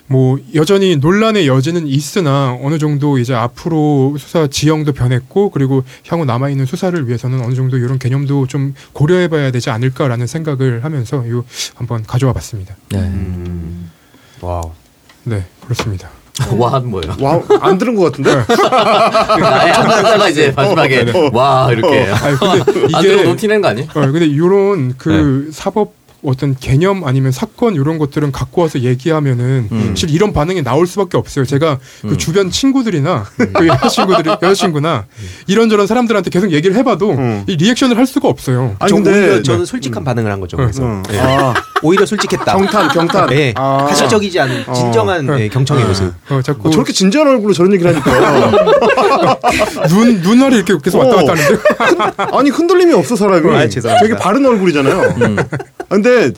뭐 0.08 0.40
여전히 0.56 0.96
논란의 0.96 1.46
여지는 1.46 1.86
있으나 1.86 2.58
어느 2.60 2.78
정도 2.78 3.18
이제 3.18 3.32
앞으로 3.32 4.16
수사 4.18 4.48
지형도 4.48 4.92
변했고 4.92 5.50
그리고 5.50 5.84
향후 6.08 6.24
남아 6.24 6.50
있는 6.50 6.66
수사를 6.66 7.06
위해서는 7.06 7.40
어느 7.44 7.54
정도 7.54 7.78
이런 7.78 8.00
개념도 8.00 8.48
좀 8.48 8.74
고려해 8.92 9.28
봐야 9.28 9.52
되지 9.52 9.70
않을까라는 9.70 10.26
생각을 10.26 10.82
하면서 10.82 11.24
이 11.24 11.40
한번 11.76 12.02
가져와 12.02 12.32
봤습니다. 12.32 12.74
네. 12.90 12.98
음. 12.98 13.92
Wow. 14.40 14.72
네 15.24 15.44
그렇습니다. 15.64 16.08
와한 16.56 16.86
뭐예요? 16.90 17.14
와, 17.20 17.40
안 17.60 17.78
들은 17.78 17.94
것 17.94 18.04
같은데? 18.10 18.34
나의 19.40 19.72
한자가 19.72 20.28
이제 20.28 20.52
마지막에 20.54 21.06
와 21.32 21.68
이렇게 21.70 22.06
아니, 22.10 22.36
근데 22.36 22.96
안 22.96 23.04
이게- 23.04 23.16
들어 23.16 23.22
놓티는 23.30 23.60
거 23.60 23.68
아니에요? 23.68 23.88
어, 23.90 24.00
근데 24.00 24.26
이런 24.26 24.94
그 24.98 25.50
사법 25.52 25.92
어떤 26.24 26.56
개념 26.58 27.04
아니면 27.04 27.32
사건 27.32 27.74
이런 27.74 27.98
것들은 27.98 28.32
갖고 28.32 28.62
와서 28.62 28.80
얘기하면은 28.80 29.68
음. 29.70 29.86
사실 29.90 30.10
이런 30.10 30.32
반응이 30.32 30.62
나올 30.62 30.86
수밖에 30.86 31.16
없어요. 31.16 31.44
제가 31.44 31.78
그 32.02 32.08
음. 32.08 32.16
주변 32.18 32.50
친구들이나 32.50 33.24
그 33.54 33.66
여자친구들이 33.66 34.30
여자친구나 34.42 35.04
이런저런 35.46 35.86
사람들한테 35.86 36.30
계속 36.30 36.50
얘기를 36.52 36.74
해봐도 36.76 37.10
음. 37.12 37.44
이 37.46 37.56
리액션을 37.56 37.96
할 37.98 38.06
수가 38.06 38.28
없어요. 38.28 38.76
아니, 38.78 38.88
저 38.90 38.94
근데- 38.96 39.10
오히려 39.10 39.42
저는 39.42 39.64
솔직한 39.66 40.02
반응을 40.04 40.30
한 40.32 40.40
거죠. 40.40 40.56
그래서 40.56 40.82
음. 40.82 41.02
예. 41.12 41.18
아, 41.18 41.54
오히려 41.82 42.06
솔직했다. 42.06 42.44
경탄, 42.56 42.88
경탄. 42.88 43.30
예. 43.32 43.52
아. 43.56 43.84
가시적이지 43.88 44.40
않은 44.40 44.64
진정한 44.74 45.28
어. 45.28 45.38
예, 45.38 45.48
경청의 45.48 45.84
모습. 45.84 46.12
어, 46.30 46.40
자꾸 46.42 46.68
어, 46.68 46.70
저렇게 46.70 46.92
진지한 46.92 47.26
얼굴로 47.28 47.52
저런 47.52 47.72
얘기를 47.74 47.94
하니까. 47.94 48.50
눈 49.88 50.20
눈알이 50.22 50.56
이렇게 50.56 50.74
계속 50.82 50.98
왔다 50.98 51.16
갔다 51.16 51.32
어. 51.32 51.36
하는데 51.36 52.36
아니, 52.38 52.50
흔들림이 52.50 52.92
없어, 52.94 53.14
사람이. 53.16 53.54
아, 53.54 53.68
죄송합니다. 53.68 54.00
되게 54.06 54.16
바른 54.16 54.44
얼굴이잖아요. 54.46 55.14
음. 55.84 56.02
근데, 56.02 56.32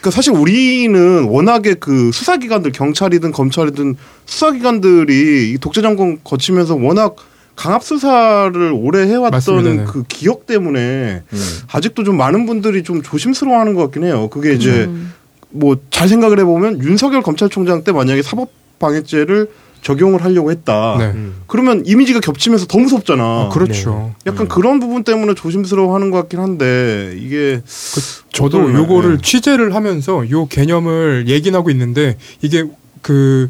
그 0.00 0.10
사실 0.10 0.32
우리는 0.32 1.24
워낙에 1.24 1.74
그 1.74 2.12
수사기관들, 2.12 2.72
경찰이든 2.72 3.32
검찰이든 3.32 3.96
수사기관들이 4.26 5.50
이 5.50 5.58
독재정권 5.58 6.20
거치면서 6.22 6.76
워낙 6.76 7.16
강압 7.56 7.82
수사를 7.82 8.72
오래 8.72 9.06
해왔던 9.08 9.30
맞습니다, 9.30 9.72
네. 9.72 9.84
그 9.86 10.04
기억 10.06 10.46
때문에 10.46 11.22
음. 11.32 11.58
아직도 11.72 12.04
좀 12.04 12.16
많은 12.16 12.46
분들이 12.46 12.82
좀 12.82 13.02
조심스러워하는 13.02 13.74
것 13.74 13.82
같긴 13.82 14.04
해요. 14.04 14.28
그게 14.30 14.52
이제 14.52 14.84
음. 14.84 15.12
뭐잘 15.50 16.08
생각을 16.08 16.38
해보면 16.40 16.84
윤석열 16.84 17.22
검찰총장 17.22 17.82
때 17.82 17.92
만약에 17.92 18.22
사법 18.22 18.50
방해죄를 18.78 19.48
적용을 19.86 20.24
하려고 20.24 20.50
했다. 20.50 20.96
네. 20.98 21.04
음. 21.14 21.42
그러면 21.46 21.84
이미지가 21.86 22.18
겹치면서 22.18 22.66
더 22.66 22.78
무섭잖아. 22.78 23.22
어, 23.22 23.48
그렇죠. 23.50 24.16
약간 24.26 24.48
그런 24.48 24.80
부분 24.80 25.04
때문에 25.04 25.34
조심스러워하는 25.34 26.10
것 26.10 26.18
같긴 26.22 26.40
한데 26.40 27.14
이게 27.16 27.62
저도 28.32 28.62
어떠나요? 28.62 28.82
요거를 28.82 29.18
네. 29.18 29.22
취재를 29.22 29.76
하면서 29.76 30.28
요 30.30 30.46
개념을 30.46 31.26
얘기는 31.28 31.56
하고 31.56 31.70
있는데 31.70 32.16
이게 32.42 32.64
그 33.00 33.48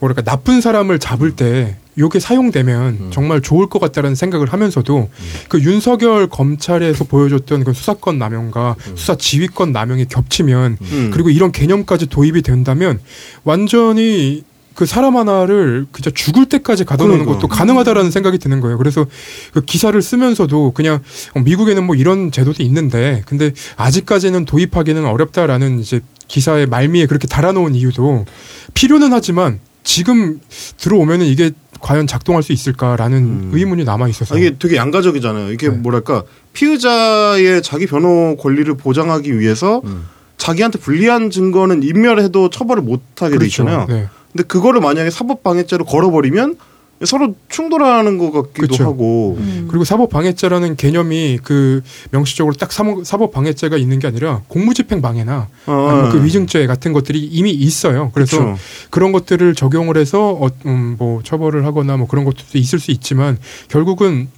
뭐랄까 0.00 0.22
나쁜 0.22 0.60
사람을 0.60 0.98
잡을 0.98 1.36
때 1.36 1.76
요게 1.98 2.18
사용되면 2.18 2.98
음. 3.00 3.10
정말 3.12 3.40
좋을 3.40 3.68
것 3.68 3.78
같다는 3.78 4.16
생각을 4.16 4.52
하면서도 4.52 5.08
그 5.48 5.60
윤석열 5.60 6.26
검찰에서 6.26 7.04
보여줬던 7.04 7.62
그 7.62 7.72
수사권 7.72 8.18
남용과 8.18 8.74
수사 8.96 9.14
지휘권 9.14 9.70
남용이 9.70 10.06
겹치면 10.06 10.78
음. 10.80 11.10
그리고 11.14 11.30
이런 11.30 11.52
개념까지 11.52 12.08
도입이 12.08 12.42
된다면 12.42 12.98
완전히 13.44 14.42
그 14.76 14.84
사람 14.84 15.16
하나를 15.16 15.86
진짜 15.92 16.10
죽을 16.14 16.46
때까지 16.46 16.84
가둬놓는 16.84 17.24
그러니까. 17.24 17.40
것도 17.40 17.48
가능하다라는 17.48 18.10
생각이 18.10 18.38
드는 18.38 18.60
거예요. 18.60 18.76
그래서 18.76 19.06
그 19.54 19.62
기사를 19.62 20.00
쓰면서도 20.00 20.72
그냥 20.72 21.00
어, 21.34 21.40
미국에는 21.40 21.82
뭐 21.82 21.96
이런 21.96 22.30
제도도 22.30 22.62
있는데 22.62 23.22
근데 23.24 23.52
아직까지는 23.76 24.44
도입하기는 24.44 25.04
어렵다라는 25.04 25.80
이제 25.80 26.00
기사의 26.28 26.66
말미에 26.66 27.06
그렇게 27.06 27.26
달아놓은 27.26 27.74
이유도 27.74 28.26
필요는 28.74 29.14
하지만 29.14 29.60
지금 29.82 30.40
들어오면은 30.76 31.24
이게 31.24 31.52
과연 31.80 32.06
작동할 32.06 32.42
수 32.42 32.52
있을까라는 32.52 33.18
음. 33.18 33.50
의문이 33.54 33.84
남아 33.84 34.08
있어서 34.08 34.34
아, 34.34 34.38
이게 34.38 34.56
되게 34.58 34.76
양가적이잖아요. 34.76 35.52
이게 35.52 35.70
네. 35.70 35.76
뭐랄까 35.76 36.24
피의자의 36.52 37.62
자기 37.62 37.86
변호 37.86 38.36
권리를 38.36 38.72
보장하기 38.76 39.38
위해서 39.38 39.80
음. 39.84 40.04
자기한테 40.36 40.78
불리한 40.80 41.30
증거는 41.30 41.82
인멸해도 41.82 42.50
처벌을 42.50 42.82
못하게 42.82 43.32
돼 43.32 43.38
그렇죠. 43.38 43.62
있잖아요. 43.62 43.86
네. 43.88 44.08
근데 44.36 44.42
그거를 44.46 44.82
만약에 44.82 45.08
사법 45.08 45.42
방해죄로 45.42 45.86
걸어버리면 45.86 46.56
서로 47.04 47.34
충돌하는 47.48 48.16
것 48.18 48.32
같기도 48.32 48.52
그렇죠. 48.66 48.84
하고. 48.84 49.36
음. 49.38 49.66
그리고 49.68 49.84
사법 49.84 50.10
방해죄라는 50.10 50.76
개념이 50.76 51.38
그 51.42 51.82
명시적으로 52.10 52.54
딱 52.54 52.70
사모- 52.70 53.02
사법방해죄가 53.04 53.76
있는 53.78 53.98
게 53.98 54.06
아니라 54.06 54.42
공무집행 54.48 55.00
방해나 55.02 55.48
어, 55.66 55.88
아니면 55.90 56.10
그 56.12 56.24
위증죄 56.24 56.66
같은 56.66 56.92
것들이 56.92 57.18
이미 57.22 57.50
있어요. 57.50 58.10
그래서 58.14 58.38
그렇죠. 58.38 58.58
그런 58.90 59.12
것들을 59.12 59.54
적용을 59.54 59.96
해서 59.96 60.30
어, 60.40 60.48
음, 60.66 60.96
뭐 60.98 61.22
처벌을 61.22 61.64
하거나 61.66 61.96
뭐 61.96 62.06
그런 62.06 62.24
것도 62.24 62.36
있을 62.54 62.78
수 62.78 62.90
있지만 62.90 63.38
결국은 63.68 64.28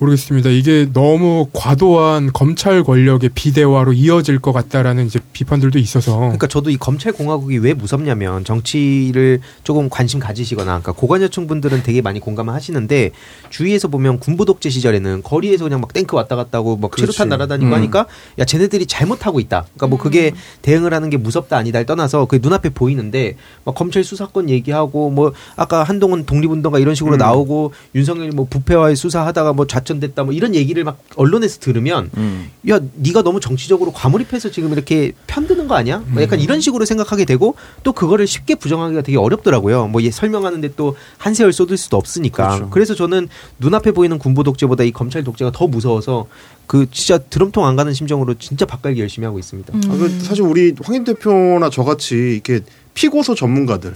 모르겠습니다. 0.00 0.48
이게 0.48 0.88
너무 0.92 1.48
과도한 1.52 2.32
검찰 2.32 2.82
권력의 2.82 3.30
비대화로 3.34 3.92
이어질 3.92 4.38
것 4.38 4.52
같다라는 4.52 5.06
이제 5.06 5.20
비판들도 5.34 5.78
있어서 5.78 6.16
그러니까 6.16 6.46
저도 6.46 6.70
이 6.70 6.78
검찰 6.78 7.12
공화국이 7.12 7.58
왜 7.58 7.74
무섭냐면 7.74 8.42
정치를 8.44 9.40
조금 9.62 9.90
관심 9.90 10.18
가지시거나 10.18 10.80
그러니까 10.80 10.92
고관여층 10.92 11.46
분들은 11.46 11.82
되게 11.82 12.00
많이 12.00 12.18
공감을 12.18 12.54
하시는데 12.54 13.10
주위에서 13.50 13.88
보면 13.88 14.20
군부 14.20 14.46
독재 14.46 14.70
시절에는 14.70 15.22
거리에서 15.22 15.64
그냥 15.64 15.82
막 15.82 15.92
탱크 15.92 16.16
왔다 16.16 16.34
갔다 16.34 16.58
하고 16.58 16.78
막 16.78 16.90
그렇지. 16.90 17.12
최루탄 17.12 17.28
날아다니고 17.28 17.70
음. 17.70 17.74
하니까 17.74 18.06
야 18.38 18.44
쟤네들이 18.46 18.86
잘못하고 18.86 19.38
있다. 19.38 19.66
그러니까 19.74 19.86
뭐 19.86 19.98
그게 19.98 20.32
대응을 20.62 20.94
하는 20.94 21.10
게 21.10 21.18
무섭다 21.18 21.58
아니다를 21.58 21.84
떠나서 21.84 22.24
그게 22.24 22.40
눈앞에 22.42 22.70
보이는데 22.70 23.36
막 23.64 23.74
검찰 23.74 24.02
수사권 24.02 24.48
얘기하고 24.48 25.10
뭐 25.10 25.32
아까 25.56 25.82
한동훈 25.82 26.24
독립운동가 26.24 26.78
이런 26.78 26.94
식으로 26.94 27.16
음. 27.16 27.18
나오고 27.18 27.74
윤석열이 27.94 28.30
뭐 28.30 28.46
부패와의 28.48 28.96
수사하다가 28.96 29.52
뭐 29.52 29.66
좌천 29.66 29.89
작전됐다 29.90 30.22
뭐 30.24 30.32
이런 30.32 30.54
얘기를 30.54 30.84
막 30.84 30.98
언론에서 31.16 31.58
들으면 31.58 32.10
음. 32.16 32.50
야 32.68 32.78
네가 32.94 33.22
너무 33.22 33.40
정치적으로 33.40 33.92
과몰입해서 33.92 34.50
지금 34.50 34.72
이렇게 34.72 35.12
편드는 35.26 35.66
거 35.68 35.74
아니야? 35.74 36.02
뭐 36.06 36.22
약간 36.22 36.40
이런 36.40 36.60
식으로 36.60 36.84
생각하게 36.84 37.24
되고 37.24 37.56
또 37.82 37.92
그거를 37.92 38.26
쉽게 38.26 38.54
부정하기가 38.54 39.02
되게 39.02 39.18
어렵더라고요. 39.18 39.88
뭐 39.88 40.00
얘 40.00 40.10
설명하는데 40.10 40.74
또 40.76 40.96
한세월 41.18 41.52
쏟을 41.52 41.76
수도 41.76 41.96
없으니까. 41.98 42.68
그래서 42.70 42.94
저는 42.94 43.28
눈앞에 43.58 43.92
보이는 43.92 44.18
군부 44.18 44.44
독재보다 44.44 44.84
이 44.84 44.92
검찰 44.92 45.22
독재가 45.24 45.50
더 45.52 45.66
무서워서 45.66 46.26
그 46.66 46.86
진짜 46.90 47.18
드럼통 47.18 47.66
안 47.66 47.76
가는 47.76 47.92
심정으로 47.92 48.34
진짜 48.38 48.64
바깔기 48.64 49.00
열심히 49.00 49.26
하고 49.26 49.38
있습니다. 49.38 49.72
아, 49.76 49.80
그 49.98 50.08
사실 50.22 50.42
우리 50.44 50.74
황인 50.82 51.04
대표나 51.04 51.68
저같이 51.68 52.14
이렇게 52.14 52.60
피고소 52.94 53.34
전문가들 53.34 53.94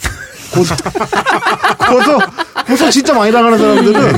고소 0.54 0.74
고소 1.88 2.18
고소 2.66 2.90
진짜 2.90 3.12
많이 3.14 3.30
당하는 3.32 3.58
사람들은 3.58 4.12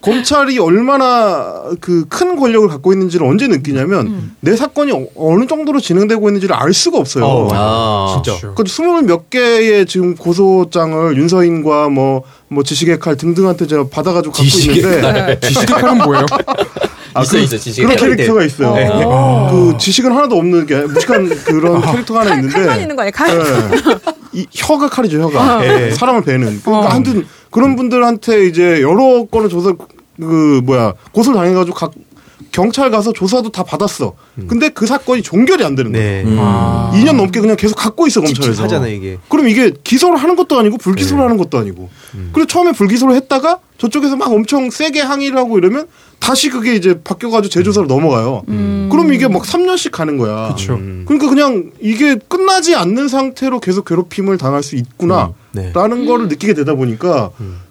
검찰이 0.00 0.58
얼마나 0.58 1.62
그 1.80 2.02
큰 2.08 2.36
권력을 2.36 2.68
갖고 2.68 2.92
있는지를 2.92 3.26
언제 3.26 3.46
느끼냐면 3.48 4.32
내 4.40 4.54
사건이 4.56 4.92
어- 4.92 5.06
어느 5.16 5.46
정도로 5.46 5.80
진행되고 5.80 6.28
있는지를 6.28 6.54
알 6.54 6.72
수가 6.74 6.98
없어요. 6.98 7.24
어, 7.24 7.48
아, 7.52 8.22
진짜. 8.22 8.52
그 8.54 8.64
스물 8.66 9.02
몇 9.02 9.30
개의 9.30 9.86
지금 9.86 10.14
고소장을 10.16 11.16
윤서인과 11.16 11.88
뭐, 11.88 12.22
뭐 12.48 12.62
지식의 12.62 12.98
칼 12.98 13.16
등등한테 13.16 13.66
제가 13.66 13.86
받아가지고 13.88 14.32
갖고 14.32 14.44
지식의 14.44 14.76
있는데. 14.78 15.40
지식의 15.40 15.66
칼은 15.66 15.98
뭐예요? 15.98 16.26
아, 17.14 17.22
있어, 17.22 17.32
그, 17.32 17.38
있어, 17.42 17.56
지식의 17.58 17.86
그런 17.86 17.98
칼. 17.98 18.16
캐릭터가 18.16 18.44
있어요. 18.44 18.74
네. 18.74 18.88
그 19.50 19.76
지식은 19.78 20.12
하나도 20.12 20.36
없는 20.36 20.66
게 20.66 20.80
무식한 20.82 21.28
그런 21.44 21.80
캐릭터가 21.80 22.20
하나 22.20 22.34
있는데. 22.36 22.54
칼만 22.58 22.80
있는 22.80 22.96
거 22.96 23.02
아니에요? 23.02 23.12
칼. 23.14 23.38
네. 23.38 23.44
이 24.32 24.46
혀가 24.54 24.88
칼이죠, 24.88 25.20
혀가. 25.22 25.60
네. 25.60 25.90
사람을 25.92 26.22
베는. 26.24 26.60
그러니까 26.64 26.86
어. 26.88 26.90
하여튼 26.90 27.26
그런 27.52 27.76
분들한테 27.76 28.46
이제 28.46 28.82
여러 28.82 29.24
건을 29.30 29.48
조사, 29.48 29.72
그, 30.16 30.60
뭐야, 30.64 30.94
고소를 31.12 31.38
당해가지고 31.38 31.76
각, 31.76 31.92
경찰 32.52 32.90
가서 32.90 33.12
조사도 33.12 33.50
다 33.50 33.62
받았어. 33.64 34.14
근데 34.46 34.68
그 34.68 34.86
사건이 34.86 35.22
종결이 35.22 35.64
안 35.64 35.74
되는 35.74 35.90
거예요. 35.92 36.06
네. 36.06 36.30
음. 36.30 36.36
아. 36.38 36.92
2년 36.94 37.16
넘게 37.16 37.40
그냥 37.40 37.56
계속 37.56 37.74
갖고 37.76 38.06
있어, 38.06 38.20
검찰에서. 38.20 38.52
찝찝하잖아 38.52 38.88
이게. 38.88 39.18
그럼 39.28 39.48
이게 39.48 39.72
기소를 39.82 40.18
하는 40.18 40.36
것도 40.36 40.58
아니고 40.58 40.76
불기소를 40.78 41.24
하는 41.24 41.38
것도 41.38 41.58
아니고. 41.58 41.90
그리고 42.32 42.46
처음에 42.46 42.72
불기소를 42.72 43.16
했다가 43.16 43.58
저쪽에서 43.78 44.16
막 44.16 44.30
엄청 44.30 44.70
세게 44.70 45.00
항의를 45.00 45.36
하고 45.38 45.58
이러면 45.58 45.88
다시 46.20 46.50
그게 46.50 46.74
이제 46.76 47.00
바뀌어가지고 47.02 47.50
재조사로 47.50 47.86
넘어가요. 47.88 48.42
그럼 48.46 49.12
이게 49.12 49.26
막 49.26 49.42
3년씩 49.42 49.90
가는 49.90 50.18
거야. 50.18 50.54
그쵸. 50.54 50.74
음. 50.74 51.04
그러니까 51.08 51.28
그냥 51.30 51.72
이게 51.80 52.16
끝나지 52.28 52.76
않는 52.76 53.08
상태로 53.08 53.58
계속 53.60 53.86
괴롭힘을 53.86 54.38
당할 54.38 54.62
수 54.62 54.76
있구나. 54.76 55.32
네. 55.52 55.72
라는 55.74 56.06
거를 56.06 56.28
느끼게 56.28 56.54
되다 56.54 56.74
보니까 56.74 57.30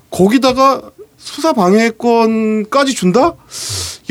거기다가 0.10 0.82
수사 1.24 1.54
방해권까지 1.54 2.96
준다? 2.96 3.36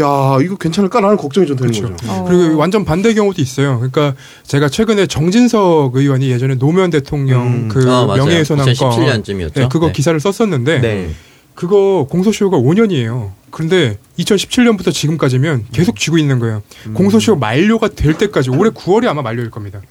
야, 0.01 0.39
이거 0.43 0.57
괜찮을까라는 0.57 1.17
걱정이 1.17 1.47
좀 1.47 1.57
되는 1.57 1.73
그쵸. 1.73 1.91
거죠. 1.91 2.11
어. 2.11 2.25
그리고 2.27 2.57
완전 2.57 2.85
반대 2.85 3.13
경우도 3.13 3.43
있어요. 3.43 3.77
그러니까 3.77 4.15
제가 4.45 4.69
최근에 4.69 5.07
정진석 5.07 5.95
의원이 5.95 6.31
예전에 6.31 6.55
노무현 6.55 6.91
대통령 6.91 7.47
음. 7.47 7.69
그 7.69 7.85
아. 7.91 8.07
명예훼손한 8.07 8.65
건 8.65 8.75
2017년쯤이었죠. 8.75 9.55
네, 9.55 9.69
그거 9.71 9.87
네. 9.87 9.93
기사를 9.93 10.19
썼었는데 10.19 10.81
네. 10.81 11.11
그거 11.55 12.07
공소시효가 12.09 12.57
5년이에요. 12.57 13.33
그런데 13.51 13.99
2017년부터 14.19 14.93
지금까지면 14.93 15.67
계속 15.73 15.99
쥐고 15.99 16.17
있는 16.17 16.39
거예요. 16.39 16.63
공소시효 16.95 17.37
만료가 17.37 17.89
될 17.89 18.15
때까지 18.15 18.49
올해 18.51 18.71
9월이 18.71 19.07
아마 19.09 19.21
만료일 19.21 19.51
겁니다. 19.51 19.83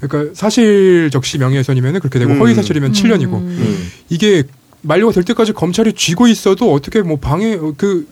그러니까 0.00 0.32
사실 0.34 1.10
적시 1.12 1.38
명예훼손이면 1.38 2.00
그렇게 2.00 2.18
되고 2.18 2.32
음. 2.32 2.40
허위 2.40 2.54
사실이면 2.54 2.92
7년이고 2.92 3.34
음. 3.34 3.90
이게 4.08 4.44
만료가 4.82 5.12
될 5.12 5.24
때까지 5.24 5.52
검찰이 5.52 5.92
쥐고 5.94 6.26
있어도 6.28 6.72
어떻게 6.72 7.02
뭐 7.02 7.16
방해 7.16 7.56
그 7.76 8.06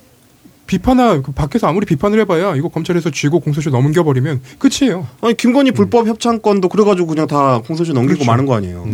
비판하 0.74 1.20
그 1.20 1.32
밖에서 1.32 1.66
아무리 1.66 1.84
비판을 1.84 2.20
해봐야 2.20 2.54
이거 2.54 2.68
검찰에서 2.68 3.10
쥐고 3.10 3.40
공소시효 3.40 3.76
넘겨버리면 3.76 4.40
끝이에요. 4.60 5.04
아니, 5.20 5.34
김건희 5.36 5.72
불법 5.72 6.06
협찬건도 6.06 6.68
그래가지고 6.68 7.08
그냥 7.08 7.26
다 7.26 7.60
공소시 7.66 7.92
넘기고 7.92 8.18
그렇죠. 8.18 8.30
마는 8.30 8.46
거 8.46 8.54
아니에요. 8.54 8.84
네. 8.86 8.92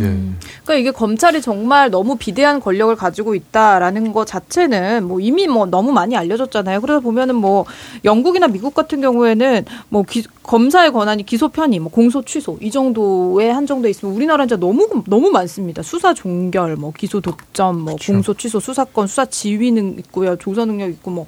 그러니까 0.63 0.73
이게 0.73 0.89
검찰이 0.89 1.39
정말 1.39 1.91
너무 1.91 2.15
비대한 2.15 2.59
권력을 2.61 2.95
가지고 2.95 3.35
있다라는 3.35 4.11
것 4.11 4.25
자체는 4.25 5.03
뭐 5.07 5.19
이미 5.19 5.45
뭐 5.45 5.67
너무 5.67 5.91
많이 5.91 6.17
알려졌잖아요. 6.17 6.81
그래서 6.81 6.99
보면은 6.99 7.35
뭐 7.35 7.65
영국이나 8.03 8.47
미국 8.47 8.73
같은 8.73 8.99
경우에는 8.99 9.65
뭐 9.89 10.01
기- 10.01 10.25
검사의 10.41 10.91
권한이 10.93 11.27
기소 11.27 11.49
편의, 11.49 11.77
뭐 11.79 11.91
공소 11.91 12.23
취소 12.23 12.57
이 12.59 12.71
정도에 12.71 13.51
한정돼 13.51 13.89
있으면 13.91 14.15
우리나라는 14.15 14.47
진짜 14.47 14.59
너무 14.59 14.87
너무 15.05 15.29
많습니다. 15.29 15.83
수사 15.83 16.15
종결, 16.15 16.75
뭐 16.77 16.91
기소 16.97 17.21
독점, 17.21 17.81
뭐 17.81 17.97
공소 18.03 18.33
취소, 18.33 18.59
수사권, 18.59 19.05
수사 19.05 19.25
지휘는 19.25 19.99
있고요, 19.99 20.37
조사 20.37 20.65
능력 20.65 20.89
있고 20.89 21.11
뭐 21.11 21.25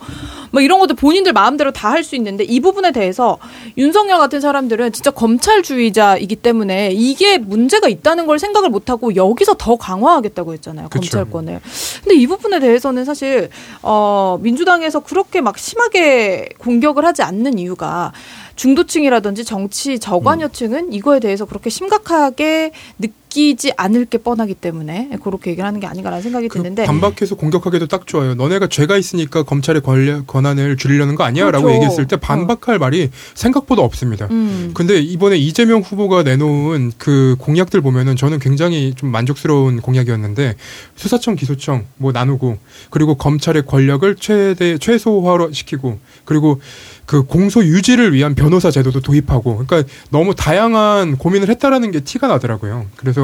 뭐 0.51 0.61
이런 0.61 0.79
것들 0.79 0.95
본인들 0.95 1.33
마음대로 1.33 1.71
다 1.71 1.89
할 1.89 2.03
수 2.03 2.15
있는데 2.15 2.43
이 2.43 2.59
부분에 2.59 2.91
대해서 2.91 3.37
윤석열 3.77 4.19
같은 4.19 4.39
사람들은 4.41 4.93
진짜 4.93 5.11
검찰주의자이기 5.11 6.35
때문에 6.37 6.91
이게 6.93 7.37
문제가 7.37 7.87
있다는 7.89 8.25
걸 8.25 8.39
생각을 8.39 8.69
못 8.69 8.89
하고 8.89 9.15
여기서 9.15 9.55
더 9.57 9.75
강화하겠다고 9.75 10.53
했잖아요 10.53 10.87
그쵸. 10.89 10.99
검찰권을. 11.01 11.59
근데 12.03 12.15
이 12.15 12.25
부분에 12.27 12.59
대해서는 12.59 13.05
사실 13.05 13.49
어 13.81 14.37
민주당에서 14.41 15.01
그렇게 15.01 15.41
막 15.41 15.57
심하게 15.57 16.49
공격을 16.59 17.03
하지 17.05 17.21
않는 17.21 17.59
이유가 17.59 18.13
중도층이라든지 18.55 19.45
정치 19.45 19.99
저관여층은 19.99 20.91
이거에 20.93 21.19
대해서 21.19 21.45
그렇게 21.45 21.69
심각하게 21.69 22.71
느끼 22.97 23.13
지 23.29 23.71
않을 23.77 24.05
게 24.05 24.17
뻔하기 24.17 24.55
때문에 24.55 25.11
그렇게 25.23 25.51
얘기를 25.51 25.65
하는 25.65 25.79
게 25.79 25.87
아닌가라는 25.87 26.21
생각이 26.23 26.47
그 26.47 26.57
드는데 26.57 26.85
반박해서 26.85 27.35
공격하기도 27.35 27.87
딱 27.87 28.07
좋아요. 28.07 28.33
너네가 28.35 28.67
죄가 28.67 28.97
있으니까 28.97 29.43
검찰의 29.43 29.81
권력, 29.81 30.27
권한을 30.27 30.77
줄이려는 30.77 31.15
거 31.15 31.23
아니야라고 31.23 31.65
그렇죠. 31.65 31.75
얘기했을 31.75 32.07
때 32.07 32.17
반박할 32.17 32.79
말이 32.79 33.09
생각보다 33.35 33.83
없습니다. 33.83 34.27
음. 34.31 34.71
근데 34.73 34.99
이번에 34.99 35.37
이재명 35.37 35.81
후보가 35.81 36.23
내놓은 36.23 36.93
그 36.97 37.35
공약들 37.39 37.81
보면은 37.81 38.15
저는 38.15 38.39
굉장히 38.39 38.93
좀 38.95 39.11
만족스러운 39.11 39.81
공약이었는데 39.81 40.55
수사청 40.95 41.35
기소청 41.35 41.85
뭐 41.97 42.11
나누고 42.11 42.57
그리고 42.89 43.15
검찰의 43.15 43.65
권력을 43.65 44.15
최대 44.15 44.77
최소화로 44.77 45.51
시키고 45.51 45.99
그리고 46.25 46.59
그 47.05 47.23
공소 47.23 47.63
유지를 47.63 48.13
위한 48.13 48.35
변호사 48.35 48.69
제도도 48.69 49.01
도입하고 49.01 49.65
그러니까 49.65 49.91
너무 50.11 50.35
다양한 50.35 51.17
고민을 51.17 51.49
했다라는 51.49 51.89
게 51.89 52.01
티가 52.01 52.27
나더라고요. 52.27 52.85
그래서 52.97 53.18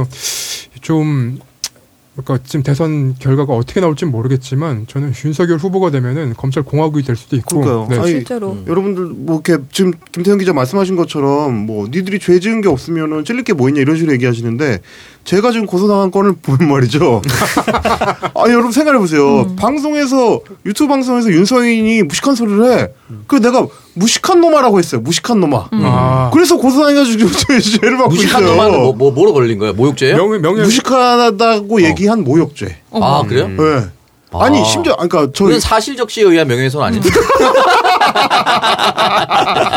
좀 0.82 1.40
그러니까 2.16 2.40
지금 2.48 2.64
대선 2.64 3.14
결과가 3.20 3.54
어떻게 3.54 3.82
나올지 3.82 4.06
모르겠지만 4.06 4.86
저는 4.88 5.12
윤석열 5.26 5.58
후보가 5.58 5.92
되면은 5.92 6.34
검찰 6.38 6.64
공화국이 6.64 7.04
될 7.04 7.18
수도 7.18 7.36
있고 7.36 7.60
그러니까요. 7.60 7.88
네. 7.90 7.98
아니, 8.00 8.12
실제로 8.12 8.58
여러분들 8.68 9.04
뭐 9.04 9.42
이렇게 9.46 9.62
지금 9.70 9.92
김태현 10.14 10.38
기자 10.40 10.54
말씀하신 10.54 10.96
것처럼 10.96 11.54
뭐 11.66 11.88
니들이 11.92 12.20
죄 12.20 12.40
지은 12.40 12.62
게 12.62 12.70
없으면은 12.70 13.26
찔릴 13.26 13.44
게 13.44 13.52
뭐 13.52 13.68
있냐 13.68 13.82
이런 13.82 13.98
식으로 13.98 14.14
얘기하시는데 14.14 14.80
제가 15.26 15.52
지금 15.52 15.66
고소당한 15.66 16.10
건을 16.10 16.36
보면 16.42 16.70
말이죠. 16.70 17.22
아니 18.36 18.54
여러분 18.54 18.72
생각해 18.72 18.98
보세요. 18.98 19.54
방송에서 19.58 20.40
유튜브 20.66 20.88
방송에서 20.88 21.30
윤서인이 21.32 22.04
무식한 22.04 22.36
소리를 22.36 22.64
해. 22.72 22.88
그 23.28 23.42
내가 23.42 23.68
무식한 23.98 24.42
놈아라고 24.42 24.78
했어요. 24.80 25.02
무식한 25.02 25.40
놈아. 25.40 25.70
아. 25.72 26.30
그래서 26.34 26.58
고소당해가지고 26.58 27.32
죄- 27.32 27.60
죄를 27.60 27.98
받고 27.98 28.10
무식한 28.12 28.44
있어요. 28.44 28.56
놈은 28.58 28.72
뭐, 28.82 28.94
뭐 28.94 29.12
뭐 29.12 29.26
로 29.26 29.34
걸린 29.34 29.58
거예요? 29.58 29.74
모욕죄요? 29.74 30.18
명예 30.18 30.38
명예 30.40 30.62
무식하다고 30.64 31.82
얘기한 31.82 32.24
모욕죄. 32.24 32.78
아 32.92 33.24
그래요? 33.28 33.46
음. 33.46 33.58
네. 33.58 33.88
아니 34.38 34.60
아. 34.60 34.64
심지어 34.66 34.96
그러니까 34.96 35.28
저 35.34 35.46
그건 35.46 35.60
사실적시에 35.62 36.26
의한 36.26 36.48
명예훼손 36.48 36.82
아니에요? 36.84 37.02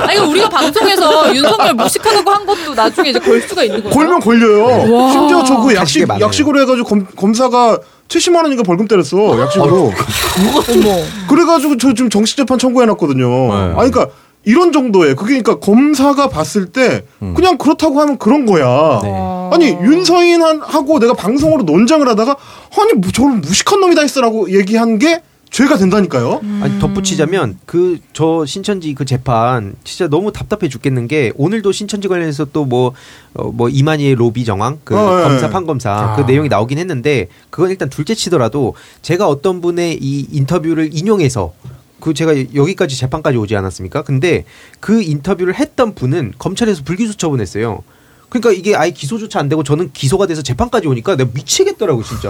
아니 0.09 0.18
우리가 0.18 0.48
방송에서 0.48 1.35
윤석열 1.35 1.74
무식하다고 1.74 2.31
한 2.31 2.46
것도 2.46 2.74
나중에 2.74 3.11
이제 3.11 3.18
걸 3.18 3.40
수가 3.42 3.62
있는 3.64 3.83
거예요. 3.83 3.94
걸면 3.94 4.20
걸려요. 4.20 4.92
와. 4.94 5.12
심지어 5.12 5.44
저그 5.44 5.74
가시게 5.74 6.07
약식. 6.09 6.20
약식으로 6.20 6.61
해가지고 6.62 6.88
검, 6.88 7.07
검사가 7.16 7.78
70만 8.08 8.42
원인가 8.42 8.62
벌금 8.62 8.88
때렸어 8.88 9.38
약식으로. 9.40 9.76
어머. 9.86 11.02
그래가지고 11.28 11.76
저 11.76 11.92
지금 11.94 12.10
정식 12.10 12.36
재판 12.36 12.58
청구해놨거든요. 12.58 13.52
아니 13.52 13.90
그러니까 13.90 14.08
이런 14.44 14.72
정도에 14.72 15.14
그게 15.14 15.40
그러니까 15.42 15.58
검사가 15.58 16.28
봤을 16.28 16.66
때 16.66 17.04
그냥 17.34 17.58
그렇다고 17.58 18.00
하면 18.00 18.16
그런 18.18 18.46
거야. 18.46 18.64
어. 18.66 19.50
아니 19.52 19.66
윤서인 19.68 20.42
한- 20.42 20.60
하고 20.62 20.98
내가 20.98 21.12
방송으로 21.12 21.62
논쟁을 21.64 22.08
하다가 22.08 22.36
아니 22.80 22.92
뭐 22.94 23.10
저런 23.12 23.40
무식한 23.42 23.80
놈이다 23.80 24.00
했어라고 24.02 24.52
얘기한 24.58 24.98
게 24.98 25.20
죄가 25.50 25.76
된다니까요. 25.76 26.40
아니 26.62 26.78
덧붙이자면 26.78 27.58
그 27.66 27.98
저 28.18 28.44
신천지 28.44 28.94
그 28.94 29.04
재판 29.04 29.74
진짜 29.84 30.08
너무 30.08 30.32
답답해 30.32 30.68
죽겠는 30.68 31.06
게 31.06 31.30
오늘도 31.37 31.70
신천지 31.70 32.08
관련해서 32.08 32.46
또뭐 32.46 32.94
어, 33.34 33.52
뭐 33.52 33.68
이만희의 33.68 34.16
로비 34.16 34.44
정황 34.44 34.80
그 34.82 34.96
어, 34.98 35.20
예. 35.20 35.22
검사 35.22 35.48
판검사 35.50 36.14
그 36.16 36.22
아. 36.22 36.26
내용이 36.26 36.48
나오긴 36.48 36.78
했는데 36.78 37.28
그건 37.50 37.70
일단 37.70 37.88
둘째 37.88 38.16
치더라도 38.16 38.74
제가 39.02 39.28
어떤 39.28 39.61
분의 39.61 39.98
이 40.02 40.26
인터뷰를 40.32 40.90
인용해서 40.92 41.54
그 42.00 42.12
제가 42.12 42.34
여기까지 42.56 42.96
재판까지 42.96 43.38
오지 43.38 43.54
않았습니까? 43.54 44.02
근데 44.02 44.44
그 44.80 45.00
인터뷰를 45.00 45.54
했던 45.54 45.94
분은 45.94 46.32
검찰에서 46.38 46.82
불기소 46.82 47.14
처분했어요. 47.14 47.84
그러니까 48.30 48.50
이게 48.50 48.74
아예 48.74 48.90
기소조차 48.90 49.38
안 49.38 49.48
되고 49.48 49.62
저는 49.62 49.90
기소가 49.92 50.26
돼서 50.26 50.42
재판까지 50.42 50.88
오니까 50.88 51.14
내가 51.14 51.30
미치겠더라고 51.32 52.03
진짜. 52.03 52.28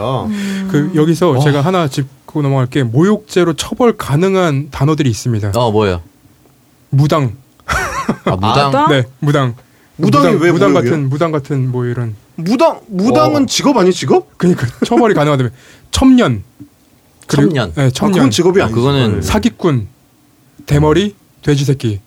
그 0.71 0.93
여기서 0.95 1.39
제가 1.41 1.62
하나 1.62 1.89
짚고 2.29 2.43
넘어갈 2.43 2.66
게 2.66 2.83
모욕죄로 2.83 3.55
처벌 3.55 3.97
가능한 3.97 4.68
단어들이 4.70 5.09
있습니다. 5.11 5.53
어 5.55 5.70
뭐예요? 5.72 6.03
무당. 6.91 7.33
아 8.24 8.37
무당. 8.37 8.66
무당? 8.66 8.89
네, 8.91 9.03
무당. 9.18 9.55
무당이 9.97 10.24
무당, 10.35 10.43
왜 10.45 10.53
무당 10.53 10.72
모욕이에요? 10.72 10.93
같은 10.93 11.09
무당 11.09 11.33
같은 11.33 11.72
뭐 11.72 11.85
이런 11.87 12.14
무당 12.37 12.81
무당은 12.87 13.43
어. 13.43 13.47
직업 13.47 13.76
아니 13.79 13.93
직업? 13.93 14.37
그러니까 14.39 14.66
처벌이 14.85 15.14
가능하다면 15.14 15.53
첨년. 15.91 16.45
그리고- 17.26 17.49
첨년. 17.49 17.72
네, 17.74 17.83
아, 17.87 17.91
첨년. 17.91 18.14
그건 18.14 18.31
직업이 18.31 18.61
아, 18.61 18.64
아니죠. 18.64 18.76
그거는 18.76 19.22
사기꾼. 19.22 19.89
대머리, 20.66 21.16
돼지 21.43 21.64
새끼. 21.64 22.01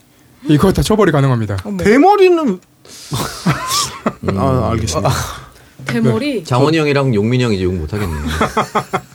이거 0.47 0.71
다 0.71 0.81
처벌이 0.81 1.11
가능합니다. 1.11 1.57
대머리는 1.79 2.59
아 4.37 4.69
알겠습니다. 4.71 5.09
대머리. 5.85 6.43
장원이 6.43 6.77
형이랑 6.77 7.13
용민이 7.13 7.43
형이 7.43 7.55
이제 7.55 7.63
욕 7.65 7.73
못하겠네. 7.75 8.13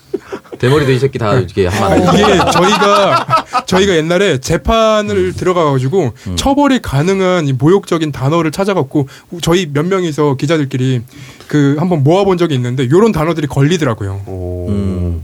대머리도 0.58 0.92
이 0.92 0.98
새끼 0.98 1.18
다 1.18 1.34
이렇게 1.34 1.66
하면 1.66 2.08
안 2.08 2.16
돼. 2.16 2.22
이게 2.22 2.36
저희가 2.52 3.26
저희가 3.66 3.96
옛날에 3.96 4.38
재판을 4.38 5.32
들어가가지고 5.32 6.12
처벌이 6.36 6.80
가능한 6.80 7.46
이 7.48 7.52
모욕적인 7.52 8.12
단어를 8.12 8.50
찾아갖고 8.50 9.08
저희 9.42 9.68
몇 9.72 9.86
명이서 9.86 10.36
기자들끼리 10.36 11.02
그 11.48 11.76
한번 11.78 12.02
모아본 12.04 12.38
적이 12.38 12.54
있는데 12.56 12.88
요런 12.90 13.12
단어들이 13.12 13.46
걸리더라고요. 13.46 14.22
음. 14.68 15.22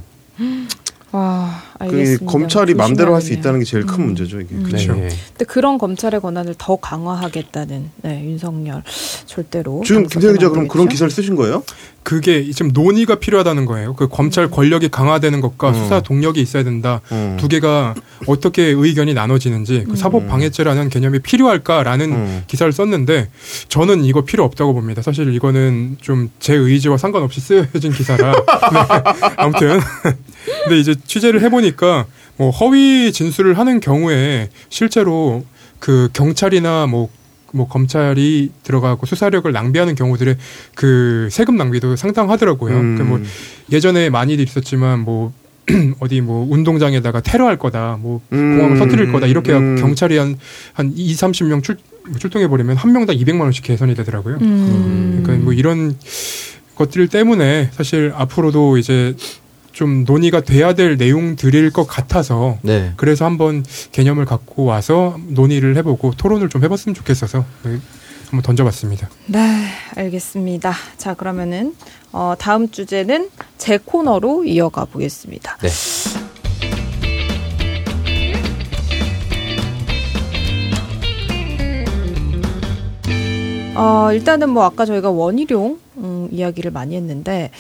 와, 1.13 1.63
그 1.72 1.72
알겠습니다. 1.83 2.27
검찰이 2.27 2.75
맘대로 2.75 3.15
할 3.15 3.21
수. 3.23 3.33
있다는 3.33 3.61
게 3.61 3.65
제일 3.65 3.87
큰 3.87 4.05
문제죠 4.05 4.41
이게. 4.41 4.55
그렇죠. 4.57 4.95
네. 4.95 5.09
근데 5.29 5.45
그런 5.47 5.79
검찰의 5.79 6.21
권한을 6.21 6.55
더 6.59 6.77
강화하겠다는 6.77 7.91
네, 8.03 8.25
윤석열 8.25 8.83
절대로 9.27 9.83
지금 9.85 10.07
김태현 10.07 10.35
기자 10.35 10.49
그럼 10.49 10.63
안 10.65 10.69
그런 10.69 10.85
되겠죠? 10.87 10.95
기사를 11.07 11.11
쓰신 11.11 11.35
거예요? 11.37 11.63
그게 12.03 12.51
지금 12.51 12.73
논의가 12.75 13.17
필요하다는 13.21 13.65
거예요. 13.65 13.95
그 13.95 14.09
검찰 14.09 14.51
권력이 14.51 14.89
강화되는 14.89 15.41
것과 15.41 15.69
음. 15.71 15.75
수사 15.75 16.01
동력이 16.01 16.41
있어야 16.43 16.65
된다. 16.65 17.01
음. 17.13 17.37
두 17.41 17.47
개가 17.49 17.95
어떻게 18.27 18.65
의견이 18.65 19.15
나눠지는지 19.15 19.85
그 19.89 19.97
사법 19.97 20.27
방해죄라는 20.29 20.89
개념이 20.89 21.21
필요할까라는 21.21 22.13
음. 22.13 22.43
기사를 22.49 22.73
썼는데 22.73 23.29
저는 23.69 24.05
이거 24.05 24.25
필요 24.25 24.45
없다고 24.45 24.75
봅니다. 24.75 25.01
사실 25.03 25.33
이거는 25.35 25.97
좀 26.01 26.23
제 26.39 26.55
의지와 26.55 26.97
상관없이 26.97 27.41
쓰여진 27.41 27.93
기사라. 27.93 28.33
네. 28.35 29.35
아무튼 29.37 29.79
근데 30.65 30.79
이제 30.79 30.95
취재를 30.95 31.41
해보니까 31.43 32.07
뭐 32.37 32.51
허위 32.51 33.13
진술을 33.13 33.59
하는 33.59 33.81
경우에 33.81 34.49
실제로 34.69 35.45
그 35.79 36.09
경찰이나 36.13 36.87
뭐뭐 36.87 37.69
검찰이 37.69 38.51
들어가고 38.63 39.07
수사력을 39.07 39.51
낭비하는 39.51 39.95
경우들의 39.95 40.37
그 40.75 41.29
세금 41.31 41.57
낭비도 41.57 41.97
상당하더라고요. 41.97 42.77
음. 42.77 42.97
그뭐 42.97 43.21
예전에 43.71 44.11
많이 44.11 44.35
있었지만 44.35 45.01
뭐 45.01 45.33
어디 46.01 46.21
뭐 46.21 46.47
운동장에다가 46.51 47.21
테러할 47.21 47.59
거다, 47.59 47.99
뭐 48.01 48.21
음. 48.33 48.59
공항을 48.59 48.79
터뜨릴 48.79 49.13
거다 49.13 49.27
이렇게 49.27 49.53
음. 49.53 49.77
경찰이 49.77 50.19
한한 50.19 50.93
2, 50.95 51.15
30명 51.15 51.63
출 51.63 51.77
출동해 52.19 52.49
버리면 52.49 52.77
한 52.77 52.93
명당 52.93 53.17
200만 53.17 53.43
원씩 53.43 53.65
개선이 53.65 53.95
되더라고요. 53.95 54.39
음. 54.41 55.21
그러니까 55.23 55.45
뭐 55.45 55.53
이런 55.53 55.97
것들 56.75 57.09
때문에 57.09 57.71
사실 57.73 58.13
앞으로도 58.15 58.79
이제 58.79 59.15
좀 59.73 60.05
논의가 60.05 60.43
돼야 60.43 60.75
될 60.75 60.97
내용들일 60.97 61.71
것 61.71 61.87
같아서 61.87 62.59
네. 62.63 62.93
그래서 62.97 63.25
한번 63.25 63.65
개념을 63.93 64.25
갖고 64.25 64.65
와서 64.65 65.19
논의를 65.29 65.77
해보고 65.79 66.13
토론을 66.17 66.49
좀 66.49 66.63
해봤으면 66.63 66.95
좋겠어서 66.95 67.45
네, 67.65 67.79
한번 68.31 68.43
던져봤습니다. 68.43 69.09
네, 69.27 69.67
알겠습니다. 69.97 70.73
자, 70.97 71.15
그러면은 71.15 71.75
어, 72.13 72.35
다음 72.39 72.71
주제는 72.71 73.31
제 73.59 73.79
코너로 73.79 74.45
이어가 74.45 74.85
보겠습니다. 74.85 75.57
네. 75.59 75.69
어, 83.75 84.13
일단은 84.13 84.51
뭐 84.51 84.65
아까 84.65 84.85
저희가 84.85 85.11
원희룡 85.11 85.79
음, 85.97 86.29
이야기를 86.31 86.71
많이 86.71 86.95
했는데 86.95 87.51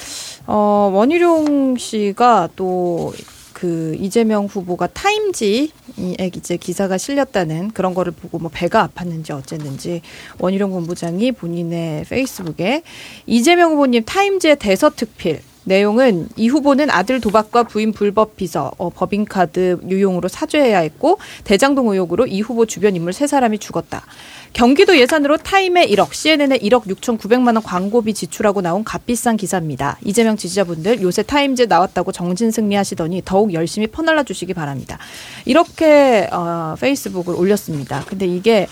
어, 0.47 0.91
원희룡 0.93 1.77
씨가 1.77 2.51
또 2.57 3.13
그 3.63 3.97
이재명 4.01 4.47
후보가 4.47 4.89
타임지에 4.89 5.69
이제 6.35 6.57
기사가 6.57 6.99
실렸다는 6.99 7.71
그런 7.71 7.95
거를 7.95 8.11
보고 8.13 8.41
뭐 8.41 8.51
배가 8.53 8.89
아팠는지 8.89 9.31
어쨌는지 9.31 10.03
원희룡 10.41 10.71
본부장이 10.71 11.31
본인의 11.31 12.07
페이스북에 12.07 12.83
이재명 13.27 13.71
후보님 13.71 14.03
타임지의 14.05 14.57
대서특필 14.57 15.43
내용은 15.63 16.29
이 16.37 16.49
후보는 16.49 16.91
아들 16.91 17.21
도박과 17.21 17.63
부인 17.63 17.93
불법 17.93 18.35
비서, 18.35 18.73
어, 18.79 18.91
법인카드 18.91 19.83
유용으로 19.89 20.27
사죄해야 20.27 20.81
했고 20.81 21.19
대장동 21.45 21.87
의혹으로 21.87 22.27
이 22.27 22.41
후보 22.41 22.67
주변 22.67 22.97
인물 22.97 23.13
세 23.13 23.29
사람이 23.29 23.59
죽었다. 23.59 24.03
경기도 24.53 24.99
예산으로 24.99 25.39
타임에 25.39 25.87
1억, 25.89 26.13
CNN에 26.13 26.59
1억 26.59 26.87
6,900만 26.87 27.55
원 27.55 27.63
광고비 27.63 28.13
지출하고 28.15 28.61
나온 28.61 28.85
값비싼 28.85 29.37
기사입니다. 29.37 29.99
이재명 30.05 30.37
지지자분들 30.37 31.01
요새 31.03 31.23
타임즈에 31.23 31.67
나왔다고 31.67 32.13
정신승리하시더니 32.13 33.23
더욱 33.25 33.55
열심히 33.55 33.87
퍼날라 33.87 34.25
주시기 34.25 34.53
바랍니다. 34.55 34.99
이렇게 35.47 36.29
어, 36.33 36.75
페이스북을 36.81 37.35
올렸습니다. 37.35 38.05
근데 38.07 38.27
이게 38.27 38.67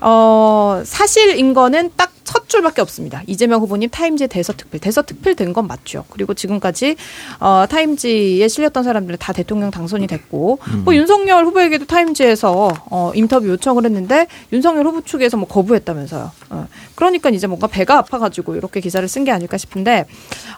어, 0.00 0.82
사실인 0.84 1.54
거는 1.54 1.90
딱 1.96 2.10
첫 2.30 2.48
줄밖에 2.48 2.80
없습니다. 2.80 3.22
이재명 3.26 3.60
후보님 3.60 3.90
타임지에 3.90 4.28
대서 4.28 4.52
특필, 4.52 4.78
대서 4.78 5.02
특필 5.02 5.34
된 5.34 5.50
건 5.50 5.66
맞죠. 5.66 6.04
그리고 6.10 6.32
지금까지 6.32 6.94
어, 7.40 7.64
타임지에 7.68 8.46
실렸던 8.46 8.84
사람들은 8.84 9.18
다 9.18 9.32
대통령 9.32 9.72
당선이 9.72 10.06
됐고, 10.06 10.60
뭐 10.84 10.94
윤석열 10.94 11.44
후보에게도 11.46 11.86
타임지에서 11.86 12.72
어, 12.88 13.10
인터뷰 13.16 13.48
요청을 13.48 13.84
했는데 13.84 14.28
윤석열 14.52 14.86
후보 14.86 15.00
측 15.00 15.19
에서 15.24 15.36
뭐 15.36 15.46
거부했다면서요. 15.48 16.30
어, 16.50 16.66
그러니까 17.00 17.30
이제 17.30 17.46
뭔가 17.46 17.66
배가 17.66 17.96
아파가지고 17.96 18.56
이렇게 18.56 18.80
기사를 18.80 19.06
쓴 19.08 19.24
게 19.24 19.30
아닐까 19.30 19.56
싶은데 19.56 20.04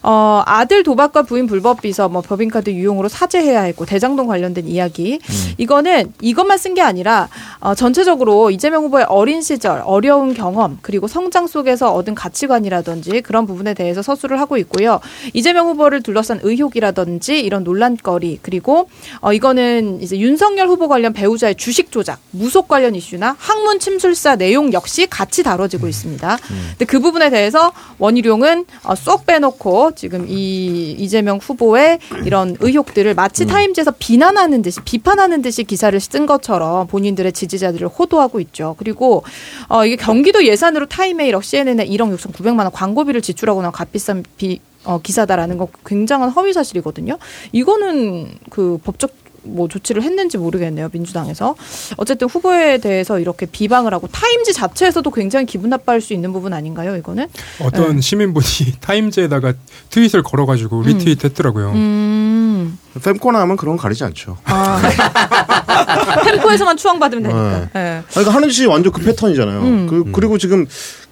어, 0.02 0.42
아들 0.44 0.82
도박과 0.82 1.22
부인 1.22 1.46
불법 1.46 1.80
비서, 1.80 2.08
뭐 2.08 2.20
법인카드 2.20 2.70
유용으로 2.70 3.08
사죄해야 3.08 3.62
했고 3.62 3.86
대장동 3.86 4.26
관련된 4.26 4.66
이야기 4.66 5.20
이거는 5.58 6.12
이것만 6.20 6.58
쓴 6.58 6.74
게 6.74 6.80
아니라 6.80 7.28
어, 7.60 7.74
전체적으로 7.76 8.50
이재명 8.50 8.82
후보의 8.84 9.04
어린 9.08 9.40
시절 9.42 9.82
어려운 9.84 10.34
경험 10.34 10.78
그리고 10.82 11.06
성장 11.06 11.46
속에서 11.46 11.92
얻은 11.92 12.14
가치관이라든지 12.16 13.20
그런 13.20 13.46
부분에 13.46 13.74
대해서 13.74 14.02
서술을 14.02 14.40
하고 14.40 14.56
있고요. 14.58 14.98
이재명 15.34 15.68
후보를 15.68 16.02
둘러싼 16.02 16.40
의혹이라든지 16.42 17.38
이런 17.40 17.62
논란거리 17.62 18.40
그리고 18.42 18.88
어, 19.20 19.32
이거는 19.32 20.00
이제 20.02 20.18
윤석열 20.18 20.66
후보 20.66 20.88
관련 20.88 21.12
배우자의 21.12 21.54
주식 21.54 21.92
조작, 21.92 22.18
무속 22.32 22.66
관련 22.66 22.94
이슈나 22.96 23.36
학문 23.38 23.78
침술사 23.78 24.36
내용 24.36 24.72
역시 24.72 25.06
같이 25.06 25.42
다뤄지고 25.42 25.86
있습니다. 25.86 26.31
근데 26.36 26.84
그 26.84 27.00
부분에 27.00 27.30
대해서 27.30 27.72
원희룡은 27.98 28.66
어, 28.84 28.94
쏙 28.94 29.26
빼놓고 29.26 29.92
지금 29.94 30.26
이 30.28 30.92
이재명 30.98 31.38
후보의 31.38 31.98
이런 32.24 32.56
의혹들을 32.60 33.14
마치 33.14 33.46
타임즈에서 33.46 33.94
비난하는 33.98 34.62
듯이 34.62 34.80
비판하는 34.80 35.42
듯이 35.42 35.64
기사를 35.64 35.98
쓴 36.00 36.26
것처럼 36.26 36.86
본인들의 36.86 37.32
지지자들을 37.32 37.88
호도하고 37.88 38.40
있죠. 38.40 38.74
그리고 38.78 39.24
어, 39.68 39.84
이게 39.84 39.96
경기도 39.96 40.44
예산으로 40.44 40.86
타임에 40.86 41.30
1억 41.30 41.42
CNN에 41.42 41.86
1억 41.86 42.16
6,900만 42.16 42.60
원 42.60 42.72
광고비를 42.72 43.22
지출하고 43.22 43.62
나온 43.62 43.72
값비싼 43.72 44.24
비, 44.36 44.60
어, 44.84 45.00
기사다라는 45.00 45.58
거 45.58 45.68
굉장한 45.86 46.30
허위 46.30 46.52
사실이거든요. 46.52 47.18
이거는 47.52 48.32
그 48.50 48.78
법적 48.82 49.21
뭐 49.42 49.68
조치를 49.68 50.02
했는지 50.02 50.38
모르겠네요 50.38 50.88
민주당에서 50.92 51.54
어쨌든 51.96 52.28
후보에 52.28 52.78
대해서 52.78 53.18
이렇게 53.18 53.46
비방을 53.46 53.92
하고 53.92 54.06
타임지 54.06 54.52
자체에서도 54.52 55.10
굉장히 55.10 55.46
기분 55.46 55.70
나빠할 55.70 56.00
수 56.00 56.12
있는 56.12 56.32
부분 56.32 56.52
아닌가요 56.52 56.96
이거는 56.96 57.26
어떤 57.60 58.00
시민분이 58.00 58.46
타임즈에다가 58.80 59.54
트윗을 59.90 60.22
걸어가지고 60.22 60.82
리트윗했더라고요. 60.82 61.72
음 61.72 62.78
fem코나 63.00 63.40
하면 63.40 63.56
그런 63.56 63.76
거 63.76 63.82
가리지 63.82 64.04
않죠. 64.04 64.38
아. 64.44 64.80
템포에서만 66.24 66.76
추앙받으면 66.76 67.22
되니까 67.22 67.68
예. 67.74 67.78
아니, 67.78 68.04
그러니까 68.10 68.34
하는 68.34 68.50
짓이 68.50 68.66
완전 68.66 68.92
그 68.92 69.00
패턴이잖아요. 69.02 69.60
음. 69.60 69.86
그, 69.88 70.04
그리고 70.12 70.38
지금 70.38 70.66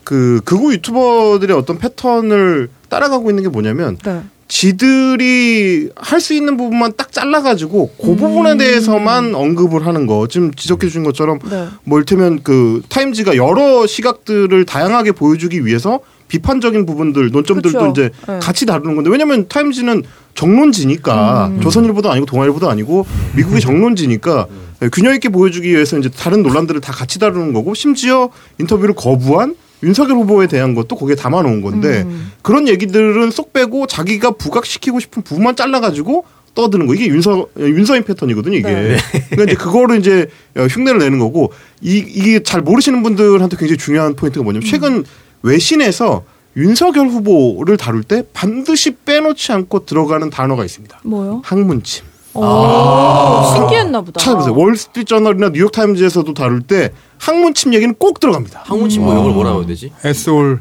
그 0.04 0.40
극우 0.44 0.72
유튜버들의 0.72 1.56
어떤 1.56 1.78
패턴을 1.78 2.68
따라가고 2.88 3.30
있는 3.30 3.42
게 3.42 3.48
뭐냐면 3.48 3.96
네. 4.04 4.22
지들이 4.50 5.90
할 5.96 6.20
수 6.20 6.34
있는 6.34 6.56
부분만 6.58 6.92
딱 6.96 7.12
잘라가지고 7.12 7.92
그 8.02 8.14
부분에 8.16 8.56
대해서만 8.58 9.34
언급을 9.34 9.86
하는 9.86 10.06
거. 10.06 10.26
지금 10.28 10.52
지적해 10.52 10.86
주신 10.86 11.02
것처럼 11.04 11.38
네. 11.48 11.66
뭐 11.84 11.98
일테면 11.98 12.40
그 12.42 12.82
타임지가 12.90 13.36
여러 13.36 13.86
시각들을 13.86 14.66
다양하게 14.66 15.12
보여주기 15.12 15.64
위해서 15.64 16.00
비판적인 16.28 16.84
부분들 16.84 17.30
논점들도 17.30 17.78
그쵸. 17.78 17.90
이제 17.90 18.10
네. 18.28 18.38
같이 18.40 18.66
다루는 18.66 18.96
건데 18.96 19.08
왜냐면 19.10 19.48
타임지는 19.48 20.02
정론지니까 20.34 21.46
음. 21.46 21.60
조선일보도 21.60 22.10
아니고 22.10 22.26
동아일보도 22.26 22.68
아니고 22.68 23.06
미국의 23.36 23.60
정론지니까 23.60 24.46
네, 24.80 24.88
균형 24.92 25.14
있게 25.14 25.28
보여주기 25.30 25.70
위해서 25.70 25.96
이제 25.96 26.10
다른 26.10 26.42
논란들을 26.42 26.80
다 26.80 26.92
같이 26.92 27.18
다루는 27.18 27.52
거고 27.52 27.74
심지어 27.74 28.28
인터뷰를 28.58 28.94
거부한 28.94 29.54
윤석열 29.82 30.16
후보에 30.18 30.46
대한 30.46 30.74
것도 30.74 30.96
거기에 30.96 31.16
담아놓은 31.16 31.62
건데 31.62 32.02
음. 32.06 32.32
그런 32.42 32.68
얘기들은 32.68 33.30
쏙 33.30 33.52
빼고 33.52 33.86
자기가 33.86 34.32
부각시키고 34.32 35.00
싶은 35.00 35.22
부분만 35.22 35.56
잘라가지고 35.56 36.24
떠드는 36.54 36.86
거 36.86 36.94
이게 36.94 37.06
윤서 37.06 37.46
윤서인 37.58 38.04
패턴이거든요 38.04 38.56
이게 38.56 38.68
네. 38.68 38.96
그러니까 39.30 39.44
이제 39.44 39.54
그거를 39.54 39.98
이제 39.98 40.26
어, 40.56 40.66
흉내를 40.66 40.98
내는 40.98 41.18
거고 41.18 41.52
이 41.80 41.98
이게 41.98 42.42
잘 42.42 42.60
모르시는 42.60 43.02
분들한테 43.02 43.56
굉장히 43.56 43.78
중요한 43.78 44.14
포인트가 44.14 44.42
뭐냐면 44.42 44.66
최근 44.66 45.04
외신에서 45.42 46.24
윤석열 46.56 47.08
후보를 47.08 47.76
다룰 47.76 48.02
때 48.02 48.24
반드시 48.32 48.90
빼놓지 48.90 49.52
않고 49.52 49.86
들어가는 49.86 50.30
단어가 50.30 50.64
있습니다. 50.64 51.00
뭐요? 51.04 51.42
항문침. 51.44 52.09
오, 52.34 53.52
신기했나 53.54 54.00
보다. 54.02 54.20
찾아보세요. 54.20 54.54
월스트리트저널이나 54.56 55.48
뉴욕타임즈에서도 55.50 56.32
다룰 56.34 56.60
때 56.62 56.92
항문침 57.18 57.74
얘기는 57.74 57.92
꼭 57.94 58.20
들어갑니다. 58.20 58.62
항문침 58.64 59.02
뭐 59.02 59.14
영어로 59.14 59.34
뭐라고 59.34 59.58
해야 59.60 59.66
되지? 59.66 59.92
Asshole 60.04 60.60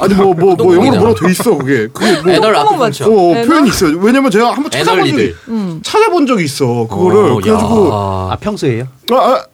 아니 0.00 0.14
뭐 0.14 0.34
뭐뭐 0.34 0.56
똥구멍이잖아. 0.56 0.86
영어로 0.96 0.98
뭐라고 1.00 1.20
돼 1.26 1.30
있어 1.30 1.56
그게 1.56 1.86
그게 1.92 2.20
뭐 2.22 2.32
anal 2.32 2.56
acupuncture. 2.56 3.06
어, 3.06 3.30
anal? 3.32 3.46
표현이 3.46 3.68
있어요. 3.68 3.96
왜냐면 3.98 4.30
제가 4.30 4.52
한번 4.52 4.70
찾아본 4.70 4.98
적이 5.06 5.10
애널리들. 5.10 5.36
음. 5.48 5.80
찾아본 5.84 6.26
적이 6.26 6.44
있어. 6.44 6.66
그거를 6.88 7.30
어, 7.30 7.34
그래가지고 7.36 7.88
야. 7.88 7.92
아 8.32 8.36
평소에요? 8.40 8.88
아, 9.12 9.14
아, 9.14 9.44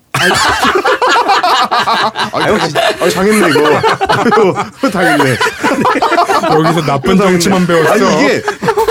아, 2.32 2.38
아, 2.38 2.38
아, 2.38 3.08
당했네 3.10 3.48
이거. 3.50 4.90
당했네. 4.90 5.36
여기서 6.54 6.80
나쁜 6.86 7.16
정치만 7.18 7.66
배웠어. 7.66 7.92
아니 7.92 8.02
이게 8.24 8.42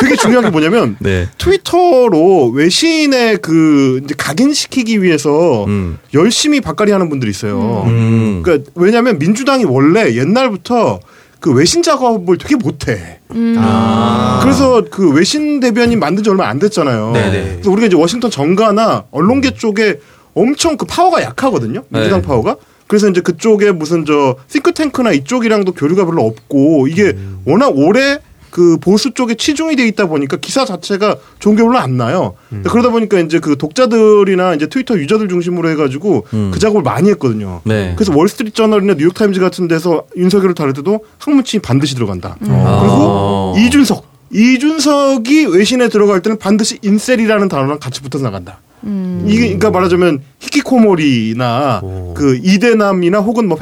되게 0.03 0.15
중요한 0.15 0.43
게 0.45 0.49
뭐냐면 0.51 0.95
네. 1.01 1.27
트위터로 1.37 2.49
외신에 2.49 3.37
그 3.37 4.01
이제 4.03 4.13
각인시키기 4.17 5.01
위해서 5.01 5.65
음. 5.65 5.97
열심히 6.13 6.61
박가리 6.61 6.91
하는 6.91 7.09
분들이 7.09 7.31
있어요. 7.31 7.83
음. 7.87 8.41
그러니까 8.43 8.71
왜냐하면 8.75 9.17
민주당이 9.17 9.65
원래 9.65 10.15
옛날부터 10.15 10.99
그 11.39 11.51
외신 11.51 11.83
작업을 11.83 12.37
되게 12.37 12.55
못해. 12.55 13.19
음. 13.31 13.55
아. 13.57 14.39
그래서 14.43 14.85
그 14.89 15.11
외신 15.11 15.59
대변인 15.59 15.99
만든 15.99 16.23
지 16.23 16.29
얼마 16.29 16.47
안 16.47 16.59
됐잖아요. 16.59 17.11
네네. 17.13 17.43
그래서 17.53 17.71
우리가 17.71 17.87
이제 17.87 17.97
워싱턴 17.97 18.31
정가나 18.31 19.05
언론계 19.11 19.55
쪽에 19.55 19.99
엄청 20.33 20.77
그 20.77 20.85
파워가 20.85 21.21
약하거든요. 21.21 21.83
민주당 21.89 22.21
네. 22.21 22.27
파워가. 22.27 22.55
그래서 22.87 23.09
이제 23.09 23.21
그쪽에 23.21 23.71
무슨 23.71 24.05
저 24.05 24.35
싱크탱크나 24.47 25.13
이쪽이랑도 25.13 25.73
교류가 25.73 26.05
별로 26.05 26.25
없고 26.25 26.87
이게 26.87 27.15
워낙 27.45 27.71
오래 27.75 28.19
그 28.53 28.77
보수 28.77 29.15
쪽에 29.15 29.33
치중이 29.33 29.75
돼 29.75 29.87
있다 29.87 30.05
보니까 30.05 30.37
기사 30.37 30.63
자체가 30.63 31.15
좋은 31.39 31.55
게 31.55 31.63
별로 31.63 31.79
안 31.79 31.97
나요. 31.97 32.35
그러다 32.69 32.91
보니까 32.91 33.19
이제 33.19 33.39
그 33.39 33.57
독자들이나 33.57 34.53
이제 34.53 34.67
트위터 34.67 34.95
유저들 34.95 35.27
중심으로 35.27 35.69
해가지고 35.71 36.27
음. 36.35 36.51
그 36.53 36.59
작업을 36.59 36.83
많이 36.83 37.09
했거든요. 37.09 37.61
네. 37.63 37.93
그래서 37.97 38.15
월스트리트 38.15 38.53
저널이나 38.53 38.93
뉴욕 38.93 39.11
타임즈 39.15 39.39
같은 39.39 39.67
데서 39.67 40.03
윤석열을 40.15 40.53
다룰 40.53 40.73
때도 40.73 40.99
항문침이 41.17 41.63
반드시 41.63 41.95
들어간다. 41.95 42.35
그리고 42.37 42.53
아. 42.53 43.53
이준석. 43.57 44.05
이준석이 44.31 45.45
외신에 45.47 45.89
들어갈 45.89 46.21
때는 46.21 46.37
반드시 46.37 46.77
incel이라는 46.83 47.49
단어랑 47.49 47.79
같이 47.79 48.01
붙어서 48.01 48.23
나간다. 48.23 48.59
음. 48.83 49.25
이게 49.27 49.45
그러니까 49.45 49.71
말하자면 49.71 50.21
히키코모리나 50.41 51.81
오. 51.81 52.13
그 52.15 52.39
이대남이나 52.43 53.17
혹은 53.17 53.47
뭐 53.47 53.57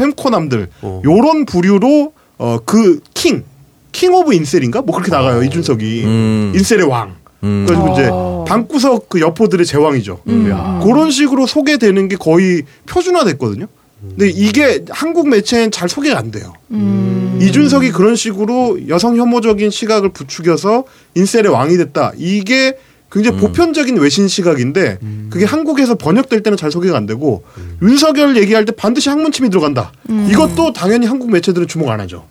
오. 0.81 1.01
요런 1.05 1.45
부류로 1.45 2.11
어 2.39 2.59
그 2.65 2.99
king, 3.13 3.43
king 3.91 4.13
of 4.13 4.34
incel인가 4.34 4.82
뭐 4.81 4.95
그렇게 4.95 5.11
나가요 5.11 5.43
이준석이 5.43 6.03
음. 6.05 6.51
incel의 6.55 6.86
왕. 6.87 7.15
음. 7.43 7.65
그래가지고 7.67 7.93
이제 7.93 8.09
어. 8.11 8.45
방구석 8.47 9.09
그 9.09 9.19
여포들의 9.19 9.65
제왕이죠. 9.65 10.21
음. 10.27 10.79
그런 10.83 11.11
식으로 11.11 11.47
소개되는 11.47 12.07
게 12.07 12.15
거의 12.15 12.63
표준화됐거든요. 12.85 13.67
근데 14.01 14.29
이게 14.29 14.83
한국 14.89 15.29
매체엔 15.29 15.69
잘 15.69 15.87
소개가 15.87 16.17
안 16.17 16.31
돼요. 16.31 16.53
음. 16.71 17.37
이준석이 17.41 17.91
그런 17.91 18.15
식으로 18.15 18.87
여성 18.87 19.15
혐오적인 19.15 19.69
시각을 19.69 20.09
부추겨서 20.09 20.85
인셀의 21.15 21.47
왕이 21.47 21.77
됐다. 21.77 22.11
이게 22.17 22.77
굉장히 23.12 23.38
보편적인 23.39 23.97
외신 23.97 24.28
시각인데 24.28 24.99
그게 25.30 25.45
한국에서 25.45 25.95
번역될 25.95 26.43
때는 26.43 26.57
잘 26.57 26.72
소개가 26.72 26.95
안 26.97 27.05
되고 27.05 27.43
윤석열 27.82 28.38
얘기할 28.38 28.66
때 28.66 28.72
반드시 28.72 29.09
항문침이 29.09 29.49
들어간다. 29.49 29.91
이것도 30.30 30.74
당연히 30.74 31.05
한국 31.07 31.30
매체들은 31.32 31.68
주목 31.68 31.89
안 31.89 31.99
하죠. 32.01 32.26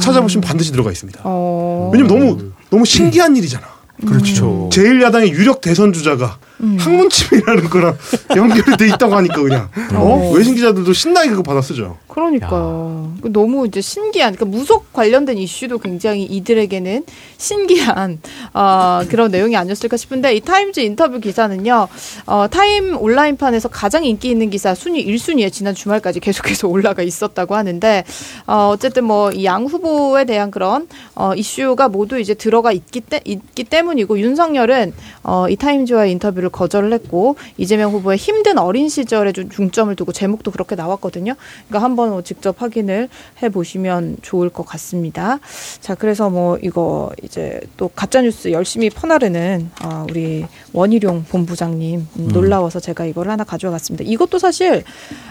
찾아보시면 0.00 0.42
반드시 0.42 0.72
들어가 0.72 0.90
있습니다. 0.90 1.20
어. 1.24 1.90
왜냐면 1.92 2.18
너무 2.18 2.52
너무 2.70 2.84
신기한 2.84 3.36
일이잖아. 3.36 3.64
그렇죠. 4.06 4.68
제1야당의 4.72 5.30
유력 5.30 5.60
대선 5.60 5.92
주자가 5.92 6.38
항문침이라는 6.62 7.64
거랑 7.70 7.96
연결이 8.36 8.76
돼 8.76 8.86
있다고 8.88 9.14
하니까 9.16 9.34
그냥 9.42 9.68
어? 9.94 9.98
어. 9.98 10.30
외신 10.32 10.54
기자들도 10.54 10.92
신나게 10.92 11.30
그거 11.30 11.42
받아 11.42 11.60
쓰죠. 11.60 11.98
그러니까요. 12.08 13.12
너무 13.24 13.66
이제 13.66 13.80
신기한, 13.80 14.34
그러니까 14.34 14.56
무속 14.56 14.92
관련된 14.92 15.38
이슈도 15.38 15.78
굉장히 15.78 16.24
이들에게는 16.24 17.04
신기한 17.38 18.20
어, 18.54 19.00
그런 19.08 19.30
내용이 19.30 19.56
아니었을까 19.56 19.96
싶은데 19.96 20.34
이 20.34 20.40
타임즈 20.40 20.80
인터뷰 20.80 21.20
기사는요, 21.20 21.88
어, 22.26 22.46
타임 22.50 22.96
온라인판에서 22.96 23.68
가장 23.68 24.04
인기 24.04 24.30
있는 24.30 24.50
기사 24.50 24.74
순위 24.74 25.04
1순위에 25.06 25.52
지난 25.52 25.74
주말까지 25.74 26.20
계속해서 26.20 26.68
올라가 26.72 27.02
있었다고 27.02 27.54
하는데 27.54 28.04
어, 28.46 28.70
어쨌든 28.72 29.04
뭐 29.04 29.30
이 29.32 29.42
양 29.44 29.64
후보에 29.66 30.24
대한 30.24 30.50
그런 30.50 30.86
어, 31.14 31.34
이슈가 31.34 31.88
모두 31.88 32.18
이제 32.18 32.32
들어가 32.34 32.70
있기, 32.72 33.00
때, 33.00 33.20
있기 33.24 33.64
때문이고 33.64 34.18
윤석열은 34.20 34.92
어, 35.24 35.48
이 35.48 35.56
타임즈와의 35.56 36.12
인터뷰를 36.12 36.48
거절을 36.52 36.92
했고 36.92 37.36
이재명 37.56 37.92
후보의 37.92 38.18
힘든 38.18 38.58
어린 38.58 38.88
시절에 38.88 39.32
좀 39.32 39.48
중점을 39.50 39.94
두고 39.96 40.12
제목도 40.12 40.50
그렇게 40.50 40.74
나왔거든요. 40.76 41.34
그러니까 41.68 41.84
한번 41.84 42.10
뭐 42.10 42.22
직접 42.22 42.60
확인을 42.60 43.08
해 43.42 43.48
보시면 43.48 44.18
좋을 44.22 44.50
것 44.50 44.64
같습니다. 44.66 45.40
자, 45.80 45.94
그래서 45.94 46.30
뭐 46.30 46.58
이거 46.62 47.10
이제 47.22 47.60
또 47.76 47.88
가짜 47.88 48.20
뉴스 48.22 48.52
열심히 48.52 48.90
퍼나르는 48.90 49.70
아, 49.80 50.06
우리 50.08 50.44
원희룡 50.72 51.24
본부장님 51.28 52.08
음, 52.16 52.28
놀라워서 52.32 52.80
제가 52.80 53.04
이걸 53.06 53.30
하나 53.30 53.44
가져와봤습니다. 53.44 54.04
이것도 54.06 54.38
사실 54.38 54.84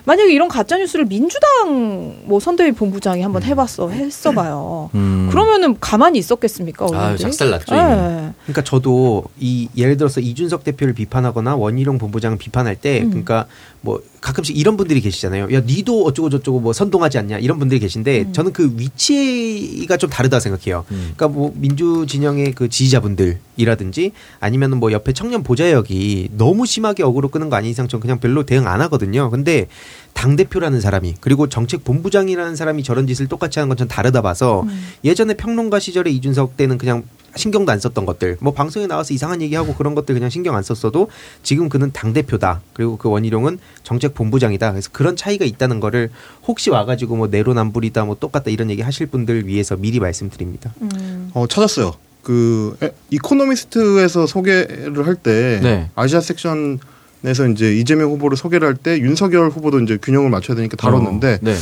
만약에 0.06 0.34
이런 0.34 0.48
가짜 0.48 0.78
뉴스를 0.78 1.06
민주당 1.06 2.18
뭐 2.26 2.40
선대위 2.40 2.72
본부장이 2.72 3.22
한번 3.22 3.44
해봤어 3.44 3.90
했어봐요. 3.90 4.90
음. 4.96 5.28
그러면은 5.30 5.78
가만히 5.80 6.20
있었겠습니까? 6.20 6.86
아유, 6.86 6.94
언론들이? 6.94 7.24
작살났죠. 7.24 7.76
네. 7.76 8.32
그러니까 8.44 8.64
저도 8.64 9.26
이 9.40 9.70
예를 9.76 9.98
들어서 9.98 10.20
이준석 10.20 10.64
대표를 10.64 10.94
비판 10.94 11.11
하거나 11.26 11.56
원희룡 11.56 11.98
본부장을 11.98 12.38
비판할 12.38 12.78
때 12.78 13.02
음. 13.02 13.10
그러니까 13.10 13.48
뭐 13.82 14.02
가끔씩 14.22 14.58
이런 14.58 14.78
분들이 14.78 15.02
계시잖아요. 15.02 15.52
야 15.54 15.62
니도 15.62 16.06
어쩌고 16.06 16.30
저쩌고 16.30 16.60
뭐 16.62 16.72
선동하지 16.74 17.18
않냐 17.18 17.40
이런 17.40 17.60
분들이 17.60 17.80
계신데 17.80 18.22
음. 18.22 18.34
저는 18.34 18.54
그 18.54 18.74
위치가 18.78 19.98
좀 19.98 20.10
다르다 20.10 20.40
생각해요. 20.40 20.86
음. 20.92 21.12
그러니까 21.16 21.28
뭐 21.28 21.52
민주 21.56 22.06
진영의 22.08 22.54
그 22.54 22.70
지지자분들이라든지 22.70 24.12
아니면은 24.40 24.80
뭐 24.80 24.92
옆에 24.92 25.12
청년 25.12 25.44
보좌역이 25.44 26.30
너무 26.38 26.66
심하게 26.66 27.04
어그로 27.04 27.30
끄는 27.30 27.50
거 27.50 27.58
아닌 27.58 27.72
이상 27.72 27.88
전 27.88 28.00
그냥 28.00 28.20
별로 28.20 28.46
대응 28.46 28.68
안 28.68 28.80
하거든요. 28.82 29.30
근데 29.30 29.68
당 30.14 30.36
대표라는 30.36 30.80
사람이 30.82 31.16
그리고 31.20 31.50
정책 31.50 31.84
본부장이라는 31.84 32.56
사람이 32.56 32.84
저런 32.84 33.08
짓을 33.08 33.28
똑같이 33.28 33.60
하는 33.60 33.68
건 33.68 33.82
전 33.82 33.88
다르다 33.88 34.22
봐서 34.22 34.64
예전에 35.04 35.34
평론가 35.34 35.80
시절에 35.80 36.12
이준석 36.12 36.56
때는 36.56 36.78
그냥 36.78 37.02
신경도 37.36 37.72
안 37.72 37.80
썼던 37.80 38.06
것들 38.06 38.38
뭐 38.40 38.54
방송에 38.54 38.88
나와서 38.88 39.14
이상한 39.14 39.42
얘기하고 39.42 39.74
그런 39.76 39.96
것들 39.96 40.16
그냥 40.16 40.30
신경 40.30 40.56
안 40.56 40.64
썼어도 40.64 41.10
지금 41.44 41.70
그는 41.70 41.92
당 41.92 42.14
대표다 42.14 42.62
그리고 42.74 42.98
그 42.98 43.10
원희룡은 43.10 43.60
정책 43.84 44.14
본부장이다 44.14 44.72
그래서 44.72 44.90
그런 44.92 45.16
차이가 45.16 45.46
있다는 45.46 45.80
거를 45.80 46.10
혹시 46.48 46.70
와가지고 46.70 47.16
뭐 47.16 47.28
내로남불이다 47.28 48.06
뭐 48.06 48.18
똑같다 48.20 48.52
이런 48.52 48.70
얘기 48.70 48.82
하실 48.82 49.08
분들 49.08 49.48
위해서 49.48 49.76
미리 49.76 50.00
말씀드립니다. 50.00 50.74
음. 50.82 51.32
어 51.34 51.48
찾았어요. 51.48 51.94
그 52.24 52.78
에, 52.84 52.92
이코노미스트에서 53.10 54.28
소개를 54.28 55.08
할때 55.08 55.60
네. 55.64 55.90
아시아 55.96 56.22
섹션 56.22 56.80
에서 57.24 57.48
이제 57.48 57.76
이재명 57.78 58.10
후보를 58.10 58.36
소개를 58.36 58.68
할 58.68 58.76
때 58.76 58.98
윤석열 58.98 59.50
후보도 59.50 59.80
이제 59.82 59.98
균형을 60.02 60.32
맞춰야 60.32 60.56
되니까 60.56 60.76
다뤘는데 60.76 61.34
어, 61.36 61.40
네. 61.42 61.56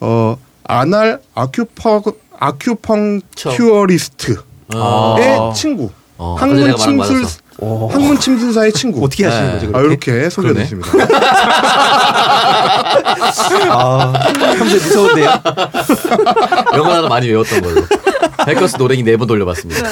어 0.00 0.36
아날 0.64 1.20
아큐펑 1.34 2.02
아큐펑큐어리스트 2.38 4.36
의 4.74 5.38
어. 5.38 5.52
친구 5.54 5.90
어, 6.18 6.36
거 6.38 6.76
침술. 6.76 7.24
항문 7.58 8.18
침술사의 8.18 8.72
친구 8.72 9.04
어떻게 9.04 9.24
하시는 9.24 9.46
네. 9.46 9.52
거죠? 9.66 9.76
아, 9.76 9.80
그렇게? 9.80 10.12
이렇게 10.12 10.30
소개가 10.30 10.54
됐습니다. 10.54 10.90
아, 13.70 14.12
평소에 14.58 14.78
무서운데요? 14.80 15.30
영어 16.74 16.92
하나 16.94 17.08
많이 17.08 17.28
외웠던 17.28 17.62
걸로. 17.62 17.82
헬커스 18.46 18.76
노랭이 18.76 19.02
네 19.02 19.16
번 19.16 19.26
돌려봤습니다. 19.26 19.82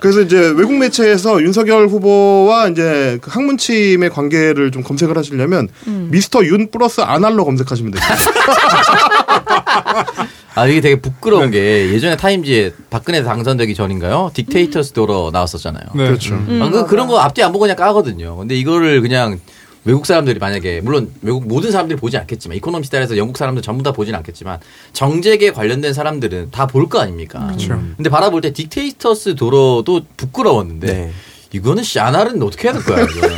그래서 0.00 0.20
이제 0.20 0.36
외국 0.54 0.74
매체에서 0.76 1.40
윤석열 1.42 1.88
후보와 1.88 2.68
이제 2.68 3.18
그 3.22 3.30
항문침의 3.30 4.10
관계를 4.10 4.70
좀 4.70 4.82
검색을 4.82 5.16
하시려면 5.16 5.68
미스터 5.86 6.44
윤 6.44 6.70
플러스 6.70 7.00
아날로 7.00 7.44
검색하시면 7.44 7.92
됩니다. 7.92 8.14
아 10.54 10.66
이게 10.66 10.80
되게 10.80 10.96
부끄러운 11.00 11.50
게 11.50 11.90
예전에 11.92 12.16
타임지에 12.16 12.72
박근혜 12.90 13.22
당선되기 13.22 13.74
전인가요? 13.74 14.30
딕테이터스 14.34 14.92
도러 14.94 15.30
나왔었잖아요. 15.32 15.84
네. 15.94 16.06
그렇죠. 16.06 16.34
아, 16.34 16.68
그, 16.70 16.86
그런 16.86 17.06
거 17.06 17.18
앞뒤 17.18 17.42
안 17.42 17.52
보고 17.52 17.62
그냥 17.62 17.76
까거든요. 17.76 18.36
근데 18.36 18.54
이거를 18.54 19.00
그냥 19.00 19.40
외국 19.84 20.06
사람들이 20.06 20.38
만약에 20.38 20.80
물론 20.82 21.10
외국 21.22 21.46
모든 21.48 21.72
사람들이 21.72 21.98
보지 21.98 22.16
않겠지만 22.18 22.56
이코노미스타 22.58 22.98
에서 23.00 23.16
영국 23.16 23.36
사람들 23.38 23.62
전부 23.62 23.82
다 23.82 23.92
보진 23.92 24.14
않겠지만 24.14 24.60
정책에 24.92 25.50
관련된 25.52 25.92
사람들은 25.94 26.50
다 26.52 26.66
볼 26.66 26.86
거 26.88 27.00
아닙니까? 27.00 27.46
그렇죠. 27.46 27.80
근데 27.96 28.08
바라볼 28.10 28.42
때 28.42 28.52
딕테이터스 28.52 29.36
도로도 29.36 30.02
부끄러웠는데 30.16 30.86
네. 30.86 31.12
이거는 31.52 31.82
샤날은 31.82 32.42
어떻게 32.42 32.68
해야 32.68 32.74
될 32.74 32.84
거야 32.84 33.04
이거. 33.04 33.28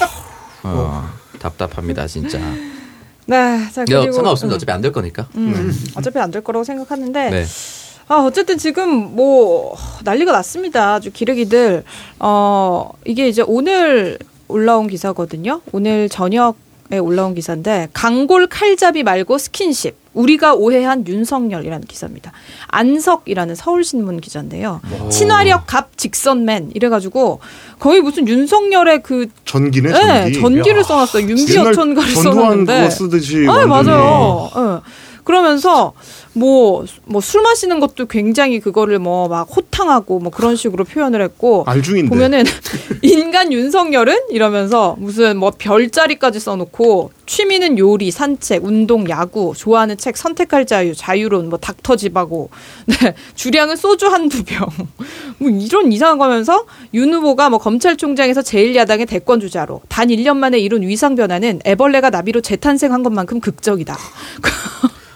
어, 0.62 1.10
답답합니다 1.38 2.06
진짜. 2.06 2.38
네, 3.30 3.70
자 3.72 3.84
그리고 3.84 4.12
상관없습니다. 4.12 4.54
음, 4.54 4.56
어차피 4.56 4.72
안 4.72 4.80
될 4.82 4.92
거니까. 4.92 5.28
음, 5.36 5.72
어차피 5.96 6.18
안 6.18 6.30
될 6.30 6.42
거라고 6.42 6.64
생각하는데 6.64 7.30
네. 7.30 7.44
아, 8.08 8.16
어쨌든 8.16 8.58
지금 8.58 9.14
뭐 9.14 9.76
난리가 10.04 10.32
났습니다. 10.32 10.94
아주 10.94 11.12
기레기들. 11.12 11.84
어, 12.18 12.90
이게 13.04 13.28
이제 13.28 13.42
오늘 13.46 14.18
올라온 14.48 14.88
기사거든요. 14.88 15.60
오늘 15.70 16.08
저녁에 16.08 16.54
올라온 16.98 17.34
기사인데 17.34 17.88
강골 17.92 18.48
칼잡이 18.48 19.02
말고 19.02 19.38
스킨십. 19.38 20.00
우리가 20.12 20.54
오해한 20.54 21.06
윤석열이라는 21.06 21.86
기사입니다. 21.86 22.32
안석이라는 22.66 23.54
서울신문 23.54 24.20
기자인데요. 24.20 24.80
친화력 25.08 25.68
갑 25.68 25.96
직선맨 25.96 26.72
이래가지고 26.74 27.38
거의 27.78 28.00
무슨 28.00 28.26
윤석열의 28.26 29.02
그 29.04 29.28
전기네 29.44 29.92
네, 29.92 30.32
전기. 30.32 30.40
전기를 30.40 30.82
써놨어요. 30.82 31.28
윤기어천가를 31.28 32.10
써놨는데. 32.10 32.90
쓰듯이 32.90 33.46
아. 33.48 33.66
맞아요. 33.66 34.50
예. 34.56 34.80
그러면서 35.22 35.92
뭐 36.32 36.84
뭐 37.06 37.20
술 37.20 37.42
마시는 37.42 37.80
것도 37.80 38.06
굉장히 38.06 38.60
그거를 38.60 38.98
뭐 38.98 39.28
막 39.28 39.48
호탕하고 39.54 40.18
뭐 40.18 40.30
그런 40.30 40.56
식으로 40.56 40.84
표현을 40.84 41.22
했고 41.22 41.64
알중인데. 41.66 42.08
보면은 42.08 42.44
인간 43.02 43.52
윤석열은 43.52 44.30
이러면서 44.30 44.96
무슨 44.98 45.36
뭐 45.36 45.52
별자리까지 45.56 46.40
써놓고 46.40 47.12
취미는 47.26 47.78
요리, 47.78 48.10
산책, 48.10 48.64
운동, 48.64 49.08
야구, 49.08 49.52
좋아하는 49.56 49.96
책, 49.96 50.16
선택할 50.16 50.66
자유, 50.66 50.94
자유론, 50.94 51.48
뭐 51.48 51.58
닥터집하고 51.58 52.50
네 52.86 53.14
주량은 53.34 53.76
소주 53.76 54.06
한두 54.06 54.42
병, 54.44 54.66
뭐 55.38 55.50
이런 55.50 55.92
이상한 55.92 56.18
거면서 56.18 56.66
윤 56.94 57.12
후보가 57.14 57.50
뭐 57.50 57.58
검찰총장에서 57.58 58.40
제1야당의 58.40 59.08
대권 59.08 59.40
주자로 59.40 59.80
단 59.88 60.08
1년 60.08 60.36
만에 60.36 60.58
이룬 60.58 60.82
위상 60.82 61.14
변화는 61.14 61.60
애벌레가 61.64 62.10
나비로 62.10 62.40
재탄생한 62.40 63.02
것만큼 63.02 63.40
극적이다. 63.40 63.96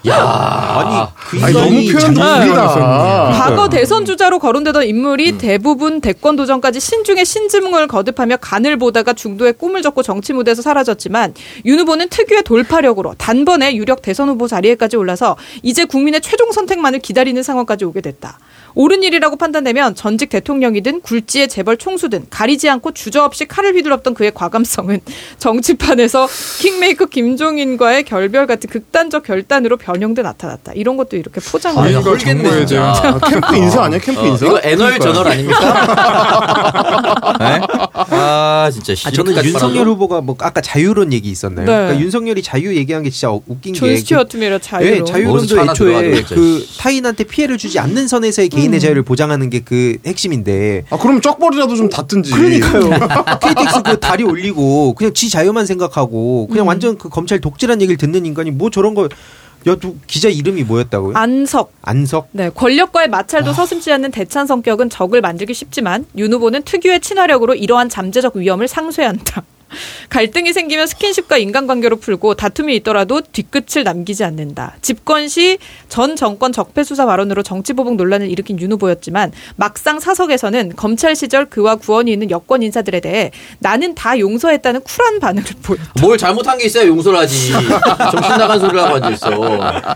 야, 0.07 0.15
아니 0.19 1.39
그 1.39 1.43
아니, 1.43 1.53
너무 1.53 1.69
표현도 1.91 2.21
웃기다. 2.21 3.31
과거 3.31 3.69
대선 3.69 4.05
주자로 4.05 4.39
거론되던 4.39 4.83
인물이 4.85 5.37
대부분 5.37 6.01
대권 6.01 6.35
도전까지 6.35 6.79
신중의 6.79 7.25
신증을 7.25 7.87
거듭하며 7.87 8.37
간을 8.37 8.77
보다가 8.77 9.13
중도에 9.13 9.51
꿈을 9.53 9.81
접고 9.81 10.03
정치 10.03 10.33
무대에서 10.33 10.61
사라졌지만 10.61 11.33
윤 11.65 11.79
후보는 11.79 12.09
특유의 12.09 12.43
돌파력으로 12.43 13.15
단번에 13.17 13.75
유력 13.75 14.01
대선 14.01 14.29
후보 14.29 14.47
자리에까지 14.47 14.97
올라서 14.97 15.37
이제 15.63 15.85
국민의 15.85 16.21
최종 16.21 16.51
선택만을 16.51 16.99
기다리는 16.99 17.41
상황까지 17.41 17.85
오게 17.85 18.01
됐다. 18.01 18.37
옳은 18.75 19.03
일이라고 19.03 19.37
판단되면 19.37 19.95
전직 19.95 20.29
대통령이든 20.29 20.99
굴지의 21.01 21.47
재벌 21.47 21.77
총수든 21.77 22.25
가리지 22.29 22.69
않고 22.69 22.91
주저없이 22.91 23.45
칼을 23.45 23.73
휘둘렀던 23.73 24.13
그의 24.13 24.33
과감성은 24.33 24.99
정치판에서 25.39 26.27
킹메이커 26.59 27.05
김종인과의 27.05 28.03
결별 28.03 28.47
같은 28.47 28.69
극단적 28.69 29.23
결단으로 29.23 29.77
변 29.77 29.94
형돼 30.01 30.21
나타났다. 30.21 30.73
이런 30.73 30.97
것도 30.97 31.17
이렇게 31.17 31.41
포장을 31.41 31.81
아, 31.83 31.89
이거 31.89 32.17
정보에 32.17 32.65
캠프 32.65 33.55
인사 33.55 33.83
아니야 33.83 33.99
캠프 33.99 34.21
어, 34.21 34.25
인사? 34.25 34.45
이거 34.45 34.59
애널 34.63 34.99
저널 34.99 35.27
아닙니까? 35.27 37.37
네? 37.39 37.61
아 37.93 38.69
진짜 38.71 38.93
아, 39.07 39.11
저는 39.11 39.35
윤석열 39.43 39.73
빨아줘? 39.73 39.89
후보가 39.91 40.21
뭐 40.21 40.35
아까 40.39 40.61
자유론 40.61 41.13
얘기 41.13 41.29
있었나요? 41.29 41.65
네. 41.65 41.71
그러니까 41.71 41.99
윤석열이 41.99 42.41
자유 42.41 42.75
얘기한 42.75 43.03
게 43.03 43.09
진짜 43.09 43.31
웃긴 43.31 43.73
존게 43.73 43.97
스튜어트 43.97 44.37
미러 44.37 44.57
그, 44.57 44.63
자유로. 44.63 45.05
네, 45.05 45.11
자유론도 45.11 45.61
애초에. 45.61 46.23
그 46.23 46.65
타인한테 46.79 47.23
피해를 47.25 47.57
주지 47.57 47.79
않는 47.79 48.07
선에서의 48.07 48.49
개인의 48.49 48.77
음. 48.77 48.79
자유를 48.79 49.03
보장하는 49.03 49.49
게 49.49 49.65
그 49.65 49.97
핵심인데 50.05 50.83
아 50.89 50.97
그럼 50.97 51.21
쩍벌이라도 51.21 51.75
좀 51.75 51.89
닫든지. 51.89 52.31
그러니까요. 52.31 52.89
KTX 53.41 53.81
그 53.83 53.99
다리 53.99 54.23
올리고 54.23 54.93
그냥 54.93 55.13
지 55.13 55.29
자유만 55.29 55.65
생각하고 55.65 56.47
그냥 56.47 56.65
음. 56.65 56.67
완전 56.67 56.97
그 56.97 57.09
검찰 57.09 57.41
독재란 57.41 57.81
얘기를 57.81 57.97
듣는 57.97 58.25
인간이 58.25 58.51
뭐 58.51 58.69
저런 58.69 58.93
거. 58.93 59.09
야, 59.67 59.75
누, 59.75 59.95
기자 60.05 60.29
이름이 60.29 60.63
뭐였다고요? 60.63 61.15
안석. 61.15 61.73
안석. 61.81 62.29
네, 62.31 62.49
권력과의 62.49 63.09
마찰도 63.09 63.51
서슴지 63.53 63.91
않는 63.93 64.11
대찬 64.11 64.45
성격은 64.45 64.89
적을 64.89 65.21
만들기 65.21 65.53
쉽지만 65.53 66.05
윤 66.17 66.33
후보는 66.33 66.63
특유의 66.63 66.99
친화력으로 67.01 67.55
이러한 67.55 67.89
잠재적 67.89 68.35
위험을 68.35 68.67
상쇄한다. 68.67 69.43
갈등이 70.09 70.53
생기면 70.53 70.87
스킨십과 70.87 71.37
인간관계로 71.37 71.97
풀고 71.97 72.35
다툼이 72.35 72.75
있더라도 72.77 73.21
뒤끝을 73.21 73.83
남기지 73.83 74.23
않는다. 74.23 74.75
집권 74.81 75.27
시 75.27 75.57
전 75.89 76.15
정권 76.15 76.51
적폐 76.51 76.83
수사 76.83 77.05
발언으로 77.05 77.41
정치보복 77.43 77.95
논란을 77.95 78.29
일으킨 78.29 78.59
윤 78.59 78.71
후보였지만 78.73 79.31
막상 79.55 79.99
사석에서는 79.99 80.73
검찰 80.75 81.15
시절 81.15 81.45
그와 81.45 81.75
구원이 81.75 82.11
있는 82.11 82.29
여권 82.31 82.63
인사들에 82.63 82.99
대해 82.99 83.31
나는 83.59 83.95
다 83.95 84.19
용서했다는 84.19 84.81
쿨한 84.81 85.19
반응을 85.19 85.45
보였다. 85.63 85.91
뭘 86.01 86.17
잘못한 86.17 86.57
게 86.57 86.65
있어야 86.65 86.85
용서를 86.87 87.19
하지. 87.19 87.51
정신 87.51 88.37
나간 88.37 88.59
소리를 88.59 88.79
하고 88.81 88.95
앉아있어. 88.95 89.29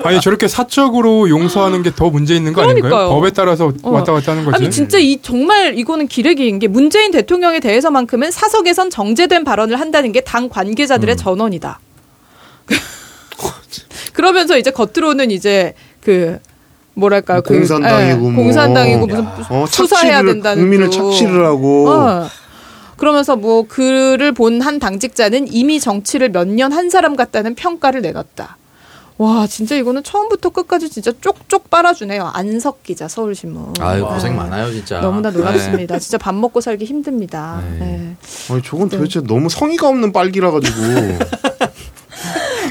아니 0.04 0.22
저렇게 0.22 0.48
사적으로 0.48 1.30
용서하는 1.30 1.84
게 1.84 1.90
더 2.00 2.10
문제 2.10 2.36
있는 2.36 2.54
거 2.54 2.62
그러니까요. 2.62 2.94
아닌가요? 2.96 3.10
법에 3.16 3.32
따라서 3.32 3.74
어. 3.84 3.90
왔다 3.92 4.14
갔다 4.14 4.32
하는 4.32 4.46
거지. 4.46 4.56
아니 4.56 4.72
진짜 4.72 4.98
이 5.00 5.18
정말 5.22 5.78
이거는 5.78 6.08
기레기인 6.08 6.60
게 6.60 6.68
문재인 6.68 7.12
대통령에 7.12 7.60
대해서만큼은 7.60 8.32
사석에선 8.32 8.90
정제된 8.90 9.44
발언 9.44 9.59
을 9.68 9.80
한다는 9.80 10.12
게 10.12 10.22
당 10.22 10.48
관계자들의 10.50 11.18
전언이다. 11.18 11.80
그러면서 14.14 14.58
이제 14.58 14.72
겉으로는 14.72 15.32
이제 15.32 15.74
그 16.02 16.40
뭐랄까 16.94 17.42
그 17.42 17.54
공산당이고 17.58 18.28
예, 18.28 18.32
뭐. 18.32 18.44
공산당이고 18.44 19.08
무슨 19.08 19.26
어, 19.50 19.66
수사해야 19.66 20.16
착취를, 20.18 20.34
된다는 20.34 20.64
국민을 20.64 20.90
둥. 20.90 21.12
착취를 21.12 21.46
하고. 21.46 21.90
어. 21.90 22.28
그러면서 22.98 23.36
뭐 23.38 23.66
글을 23.68 24.34
본한 24.34 24.80
당직자는 24.80 25.52
이미 25.54 25.80
정치를 25.80 26.30
몇 26.30 26.48
년 26.48 26.74
한 26.74 26.90
사람 26.90 27.16
같다는 27.16 27.56
평가를 27.56 28.02
내놨다. 28.02 28.58
와 29.20 29.46
진짜 29.48 29.76
이거는 29.76 30.02
처음부터 30.02 30.50
끝까지 30.50 30.90
진짜 30.90 31.12
쪽쪽 31.20 31.70
빨아주네요. 31.70 32.32
안석 32.34 32.84
기자 32.84 33.10
서울신문. 33.10 33.74
아유 33.82 34.02
와. 34.06 34.14
고생 34.14 34.34
많아요 34.38 34.72
진짜. 34.72 35.02
너무나 35.02 35.30
네. 35.30 35.38
놀랍습니다. 35.38 36.00
진짜 36.00 36.18
밥 36.18 36.34
먹고 36.34 36.62
살기 36.62 36.86
힘듭니다. 36.86 37.62
네. 37.74 37.80
네. 37.86 38.16
아니 38.50 38.62
저건 38.64 38.88
도대체 38.88 39.20
너무 39.22 39.50
성의가 39.50 39.90
없는 39.90 40.14
빨기라 40.14 40.52
가지고 40.52 40.78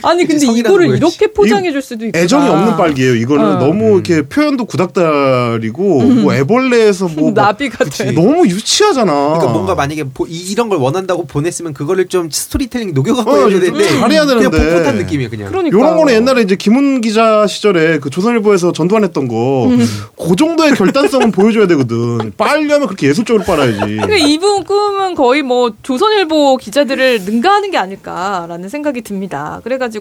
아니 0.02 0.26
근데 0.26 0.46
이거를. 0.46 0.96
이렇게 0.96 1.26
포장해 1.28 1.72
줄 1.72 1.82
수도 1.82 2.06
있구나. 2.06 2.22
애정이 2.22 2.48
없는 2.48 2.76
빨기예요. 2.76 3.14
이거는 3.16 3.44
어. 3.44 3.58
너무 3.58 3.94
이렇게 3.94 4.22
표현도 4.22 4.64
구닥다리고 4.66 6.02
뭐 6.02 6.34
애벌레에서 6.34 7.08
뭐 7.08 7.30
막 7.32 7.34
나비 7.48 7.68
같아. 7.68 8.10
너무 8.12 8.46
유치하잖아. 8.46 9.12
그러니까 9.12 9.48
뭔가 9.52 9.74
만약에 9.74 10.04
보- 10.04 10.26
이, 10.28 10.54
런 10.54 10.68
걸 10.68 10.78
원한다고 10.78 11.24
보냈으면 11.26 11.72
그거를 11.72 12.08
좀 12.08 12.28
스토리텔링 12.30 12.92
녹여갖고 12.92 13.30
어, 13.30 13.34
해야 13.36 13.48
좀 13.50 13.60
되는데 13.60 13.88
잘해야 14.00 14.26
되는데. 14.26 14.50
그냥 14.50 14.68
풋풋한 14.74 14.96
느낌이에요 14.98 15.30
그냥. 15.30 15.48
그러니까. 15.50 15.78
요런 15.78 15.96
거는 15.96 16.12
옛날에 16.12 16.42
이제 16.42 16.56
김훈 16.56 17.00
기자 17.00 17.46
시절에 17.46 17.98
그 18.00 18.10
조선일보에서 18.10 18.72
전두환 18.72 19.02
했던 19.04 19.28
거, 19.28 19.66
음. 19.68 19.78
그 20.18 20.36
정도의 20.36 20.72
결단성은 20.74 21.30
보여줘야 21.32 21.66
되거든. 21.68 22.32
빨려면 22.36 22.86
그렇게 22.86 23.08
예술적으로 23.08 23.44
빨아야지. 23.44 23.78
그러니까 23.78 24.16
이분 24.16 24.64
꿈은 24.64 25.14
거의 25.14 25.42
뭐 25.42 25.72
조선일보 25.82 26.58
기자들을 26.58 27.22
능가하는 27.24 27.70
게 27.70 27.78
아닐까라는 27.78 28.68
생각이 28.68 29.00
듭니다. 29.02 29.60
그래가지고 29.64 29.97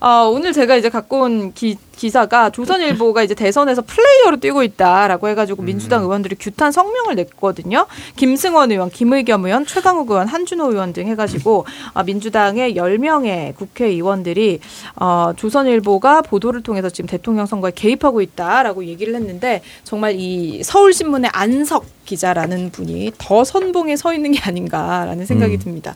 아, 0.00 0.22
오늘 0.22 0.52
제가 0.52 0.76
이제 0.76 0.88
갖고 0.88 1.22
온 1.22 1.52
기, 1.52 1.76
기사가 1.98 2.50
조선일보가 2.50 3.24
이제 3.24 3.34
대선에서 3.34 3.82
플레이어로 3.82 4.38
뛰고 4.38 4.62
있다라고 4.62 5.28
해가지고 5.28 5.62
민주당 5.62 6.04
의원들이 6.04 6.36
규탄 6.38 6.70
성명을 6.70 7.16
냈거든요. 7.16 7.86
김승원 8.14 8.70
의원, 8.70 8.88
김의겸 8.88 9.44
의원, 9.44 9.66
최강욱 9.66 10.08
의원, 10.10 10.28
한준호 10.28 10.70
의원 10.70 10.92
등 10.92 11.08
해가지고 11.08 11.66
아, 11.94 12.04
민주당의 12.04 12.74
10명의 12.74 13.56
국회의원들이 13.56 14.60
어, 14.96 15.32
조선일보가 15.36 16.22
보도를 16.22 16.62
통해서 16.62 16.88
지금 16.88 17.08
대통령 17.08 17.46
선거에 17.46 17.72
개입하고 17.74 18.20
있다라고 18.22 18.84
얘기를 18.84 19.14
했는데 19.16 19.62
정말 19.82 20.14
이 20.16 20.62
서울신문의 20.62 21.30
안석 21.34 21.84
기자라는 22.04 22.70
분이 22.70 23.12
더 23.18 23.44
선봉에 23.44 23.96
서 23.96 24.14
있는 24.14 24.32
게 24.32 24.40
아닌가라는 24.40 25.26
생각이 25.26 25.58
듭니다. 25.58 25.94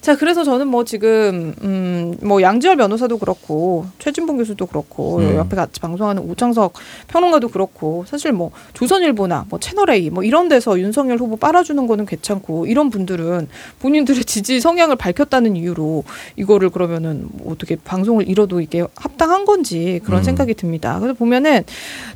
자, 0.00 0.16
그래서 0.16 0.44
저는 0.44 0.68
뭐 0.68 0.84
지금 0.84 1.54
음 1.62 1.98
뭐 2.22 2.42
양지열 2.42 2.76
변호사도 2.76 3.18
그렇고 3.18 3.86
최진봉 3.98 4.38
교수도 4.38 4.66
그렇고 4.66 5.20
옆에 5.38 5.56
같이 5.56 5.80
방송하는 5.80 6.22
오창석 6.22 6.74
평론가도 7.08 7.48
그렇고 7.48 8.04
사실 8.06 8.32
뭐 8.32 8.50
조선일보나 8.74 9.46
뭐 9.48 9.58
채널 9.58 9.90
A 9.90 10.10
뭐 10.10 10.24
이런 10.24 10.48
데서 10.48 10.78
윤석열 10.78 11.18
후보 11.18 11.36
빨아주는 11.36 11.86
거는 11.86 12.06
괜찮고 12.06 12.66
이런 12.66 12.90
분들은 12.90 13.48
본인들의 13.80 14.24
지지 14.28 14.60
성향을 14.60 14.96
밝혔다는 14.96 15.56
이유로 15.56 16.04
이거를 16.36 16.70
그러면은 16.70 17.28
뭐 17.32 17.52
어떻게 17.52 17.76
방송을 17.76 18.28
잃어도 18.28 18.60
이게 18.60 18.84
합당한 18.96 19.44
건지 19.44 20.00
그런 20.04 20.22
생각이 20.22 20.54
듭니다. 20.54 20.98
그래서 21.00 21.14
보면은 21.14 21.64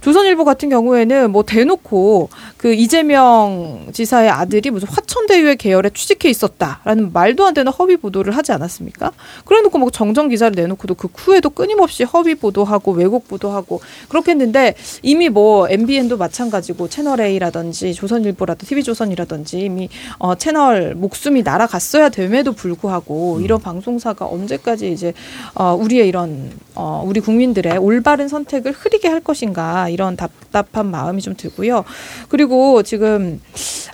조선일보 0.00 0.44
같은 0.44 0.68
경우에는 0.68 1.30
뭐 1.30 1.42
대놓고 1.42 2.28
그 2.56 2.74
이재명 2.74 3.86
지사의 3.92 4.30
아들이 4.30 4.70
무슨 4.70 4.88
화천대유의 4.88 5.56
계열에 5.56 5.90
취직해 5.90 6.30
있었다라는 6.30 7.12
말도 7.12 7.44
안 7.46 7.54
되는 7.54 7.70
허위 7.72 7.96
보도를 7.96 8.36
하지 8.36 8.52
않았습니까? 8.52 9.12
그래놓고 9.44 9.78
뭐 9.78 9.90
정정 9.90 10.28
기사를 10.28 10.54
내놓고도 10.54 10.94
그 10.94 11.08
후에도 11.14 11.50
끊임없이 11.50 12.04
허위 12.04 12.34
보도하고 12.34 12.92
왜곡 13.12 13.28
보도 13.28 13.50
하고 13.50 13.80
그렇게 14.08 14.32
했는데 14.32 14.74
이미 15.02 15.28
뭐 15.28 15.68
MBN도 15.68 16.16
마찬가지고 16.16 16.88
채널 16.88 17.20
A라든지 17.20 17.92
조선일보라든지 17.92 18.66
TV조선이라든지 18.66 19.60
이미 19.60 19.88
어, 20.18 20.34
채널 20.34 20.94
목숨이 20.94 21.42
날아갔어야 21.42 22.08
됨에도 22.08 22.52
불구하고 22.52 23.40
이런 23.40 23.60
방송사가 23.60 24.26
언제까지 24.26 24.90
이제 24.90 25.12
어, 25.54 25.74
우리의 25.74 26.08
이런 26.08 26.50
어, 26.74 27.04
우리 27.06 27.20
국민들의 27.20 27.76
올바른 27.78 28.28
선택을 28.28 28.72
흐리게 28.72 29.08
할 29.08 29.20
것인가 29.20 29.88
이런 29.90 30.16
답답한 30.16 30.90
마음이 30.90 31.20
좀 31.20 31.36
들고요. 31.36 31.84
그리고 32.28 32.82
지금 32.82 33.40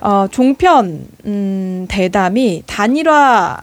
어, 0.00 0.28
종편 0.30 1.06
음, 1.24 1.86
대담이 1.88 2.62
단일화 2.66 3.62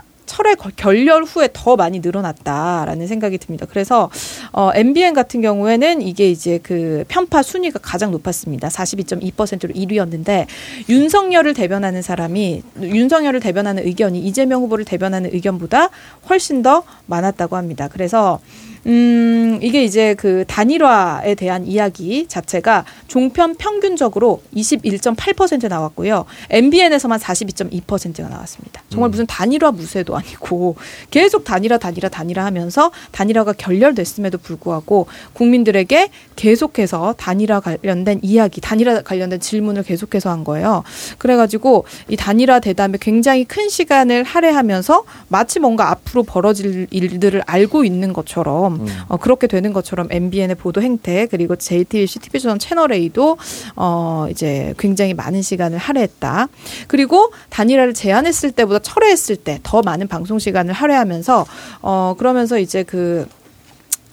거- 0.55 0.71
결렬 0.75 1.23
후에 1.23 1.49
더 1.53 1.75
많이 1.75 1.99
늘어났다라는 1.99 3.07
생각이 3.07 3.37
듭니다. 3.37 3.65
그래서 3.69 4.09
어, 4.51 4.71
MBN 4.73 5.13
같은 5.13 5.41
경우에는 5.41 6.01
이게 6.01 6.29
이제 6.29 6.59
그 6.61 7.03
편파 7.07 7.43
순위가 7.43 7.79
가장 7.81 8.11
높았습니다. 8.11 8.67
42.2%로 8.67 9.73
1위였는데 9.73 10.45
윤석열을 10.89 11.53
대변하는 11.53 12.01
사람이 12.01 12.63
윤석열을 12.81 13.39
대변하는 13.39 13.85
의견이 13.85 14.19
이재명 14.19 14.61
후보를 14.63 14.85
대변하는 14.85 15.31
의견보다 15.33 15.89
훨씬 16.29 16.61
더 16.61 16.83
많았다고 17.05 17.55
합니다. 17.55 17.87
그래서 17.91 18.39
음, 18.87 19.59
이게 19.63 19.83
이제 19.83 20.13
그 20.13 20.45
단일화에 20.47 21.33
대한 21.35 21.65
이야기 21.65 22.27
자체가 22.27 22.85
종편 23.07 23.55
평균적으로 23.55 24.41
21.8% 24.55 25.67
나왔고요. 25.67 26.25
MBN에서만 26.51 27.19
42.2%가 27.19 28.29
나왔습니다. 28.29 28.83
정말 28.89 29.09
무슨 29.09 29.25
단일화 29.25 29.71
무쇠도 29.71 30.15
아니고 30.15 30.75
계속 31.09 31.43
단일화 31.43 31.79
단일화 31.79 32.09
단일화 32.09 32.45
하면서 32.45 32.91
단일화가 33.11 33.53
결렬됐음에도 33.53 34.37
불구하고 34.37 35.07
국민들에게 35.33 36.09
계속해서 36.35 37.15
단일화 37.17 37.61
관련된 37.61 38.19
이야기, 38.21 38.61
단일화 38.61 39.01
관련된 39.01 39.39
질문을 39.39 39.83
계속해서 39.83 40.29
한 40.29 40.43
거예요. 40.43 40.83
그래가지고 41.17 41.85
이 42.09 42.15
단일화 42.15 42.59
대담에 42.59 42.97
굉장히 43.01 43.45
큰 43.45 43.67
시간을 43.67 44.23
할애하면서 44.23 45.03
마치 45.27 45.59
뭔가 45.59 45.89
앞으로 45.89 46.23
벌어질 46.23 46.87
일들을 46.91 47.41
알고 47.45 47.83
있는 47.83 48.13
것처럼 48.13 48.74
어, 49.07 49.17
그렇게 49.17 49.47
되는 49.47 49.73
것처럼 49.73 50.07
MBN의 50.09 50.55
보도 50.55 50.81
행태 50.81 51.25
그리고 51.27 51.55
JTBC, 51.55 52.19
TV조선 52.19 52.59
채널 52.59 52.93
A도 52.93 53.37
어, 53.75 54.27
이제 54.29 54.73
굉장히 54.77 55.13
많은 55.13 55.41
시간을 55.41 55.77
할애했다. 55.77 56.47
그리고 56.87 57.31
단일화를 57.49 57.93
제안했을 57.93 58.51
때보다 58.51 58.79
철회했을 58.79 59.35
때 59.35 59.59
더 59.63 59.81
많은 59.81 60.07
방송 60.07 60.39
시간을 60.39 60.73
할애하면서 60.73 61.45
어, 61.81 62.15
그러면서 62.17 62.59
이제 62.59 62.83
그 62.83 63.27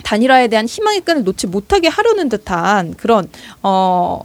단일화에 0.02 0.48
대한 0.48 0.66
희망의 0.66 1.02
끈을 1.02 1.24
놓지 1.24 1.46
못하게 1.46 1.88
하려는 1.88 2.28
듯한 2.28 2.94
그런 2.94 3.28
어 3.62 4.20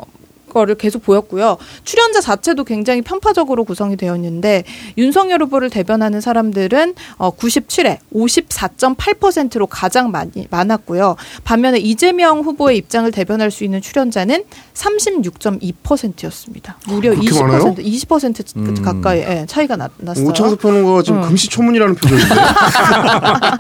거를 0.57 0.75
계속 0.75 1.03
보였고요. 1.03 1.57
출연자 1.83 2.19
자체도 2.19 2.63
굉장히 2.63 3.03
편파적으로 3.03 3.63
구성이 3.63 3.95
되어 3.95 4.15
있는데 4.15 4.63
윤석열 4.97 5.43
후보를 5.43 5.69
대변하는 5.69 6.19
사람들은 6.19 6.95
어 7.17 7.29
97회 7.35 7.97
54.8%로 8.13 9.67
가장 9.67 10.09
많이 10.09 10.47
많았고요. 10.49 11.15
반면에 11.43 11.77
이재명 11.77 12.39
후보의 12.41 12.77
입장을 12.77 13.09
대변할 13.11 13.51
수 13.51 13.63
있는 13.63 13.81
출연자는 13.81 14.45
36.2%였습니다. 14.73 16.77
무려 16.87 17.11
그렇게 17.11 17.27
20% 17.29 17.41
많아요? 17.43 17.75
20% 17.75 18.57
음. 18.57 18.81
가까이 18.83 19.19
예, 19.19 19.45
차이가 19.47 19.75
나, 19.75 19.89
났어요. 19.97 20.25
오창석 20.25 20.59
평론가가 20.59 21.03
지금 21.03 21.21
응. 21.21 21.27
금시초문이라는 21.27 21.95
표정인데 21.95 22.35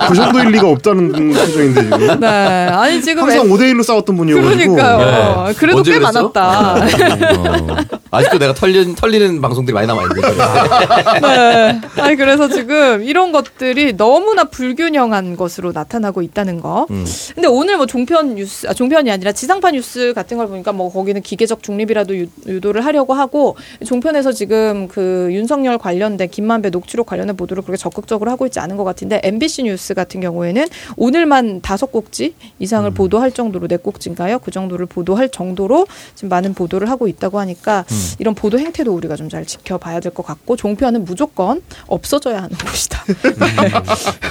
그 0.07 0.15
정도 0.15 0.39
일 0.39 0.47
리가 0.49 0.67
없다는 0.69 1.11
표정인데 1.11 1.83
지금 1.83 2.19
네, 2.19 2.27
아니 2.27 3.01
지금 3.01 3.23
항상 3.23 3.45
애- 3.45 3.49
5대 3.49 3.73
1로 3.73 3.83
싸웠던 3.83 4.17
분이어가지고 4.17 4.73
그러니까요. 4.75 5.47
네. 5.47 5.53
그래도 5.53 5.83
꽤 5.83 5.99
그랬어? 5.99 6.11
많았다. 6.11 6.86
어. 6.87 7.77
아직도 8.11 8.39
내가 8.39 8.53
털리는, 8.53 8.95
털리는 8.95 9.41
방송들이 9.41 9.73
많이 9.73 9.87
남아있는데. 9.87 10.21
네. 11.21 11.81
아니 12.01 12.15
그래서 12.15 12.47
지금 12.47 13.03
이런 13.03 13.31
것들이 13.31 13.97
너무나 13.97 14.45
불균형한 14.45 15.35
것으로 15.35 15.71
나타나고 15.73 16.21
있다는 16.21 16.61
거. 16.61 16.87
음. 16.89 17.05
근데 17.35 17.47
오늘 17.47 17.77
뭐 17.77 17.85
종편 17.85 18.35
뉴스, 18.35 18.67
아, 18.67 18.73
종편이 18.73 19.11
아니라 19.11 19.31
지상파 19.33 19.71
뉴스 19.71 20.13
같은 20.13 20.37
걸 20.37 20.47
보니까 20.47 20.71
뭐 20.71 20.91
거기는 20.91 21.21
기계적 21.21 21.63
중립이라도 21.63 22.17
유, 22.17 22.27
유도를 22.45 22.85
하려고 22.85 23.13
하고 23.13 23.57
종편에서 23.85 24.31
지금 24.31 24.87
그 24.87 25.27
윤석열 25.31 25.77
관련된 25.77 26.29
김만배 26.29 26.69
녹취록 26.69 27.07
관련된 27.07 27.35
보도를 27.35 27.63
그렇게 27.63 27.77
적극적으로 27.77 28.31
하고 28.31 28.45
있지 28.45 28.59
않은 28.59 28.77
것 28.77 28.83
같은데 28.83 29.19
MBC 29.23 29.63
뉴스 29.63 29.93
같은 29.93 30.21
경우에는 30.21 30.65
오늘만 30.95 31.61
다섯 31.61 31.91
꼭지 31.91 32.33
이상을 32.59 32.89
보도할 32.91 33.31
정도로 33.31 33.67
네 33.67 33.77
꼭지인가요? 33.77 34.39
그 34.39 34.51
정도를 34.51 34.85
보도할 34.85 35.29
정도로 35.29 35.87
지금 36.15 36.29
많은 36.29 36.53
보도 36.53 36.76
를 36.79 36.89
하고 36.89 37.07
있다고 37.07 37.39
하니까 37.39 37.85
이런 38.19 38.35
보도 38.35 38.59
행태도 38.59 38.93
우리가 38.93 39.15
좀 39.15 39.27
잘 39.29 39.45
지켜봐야 39.45 39.99
될 39.99 40.11
것 40.13 40.25
같고 40.25 40.55
종편은 40.55 41.03
무조건 41.05 41.61
없어져야 41.87 42.37
하는 42.43 42.57
곳이다. 42.57 43.03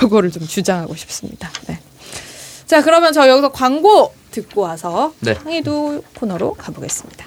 이거를 0.03 0.31
좀 0.33 0.47
주장하고 0.47 0.95
싶습니다. 0.97 1.51
네. 1.69 1.79
자 2.67 2.83
그러면 2.83 3.13
저 3.13 3.29
여기서 3.29 3.53
광고 3.53 4.13
듣고 4.31 4.63
와서 4.63 5.13
네. 5.21 5.33
항의도 5.33 6.03
코너로 6.19 6.55
가보겠습니다. 6.55 7.27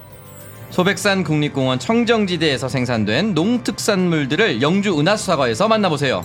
소백산 0.71 1.25
국립공원 1.25 1.79
청정지대에서 1.79 2.69
생산된 2.69 3.33
농특산물들을 3.33 4.61
영주 4.61 4.97
은하수 4.97 5.25
사과에서 5.25 5.67
만나보세요. 5.67 6.23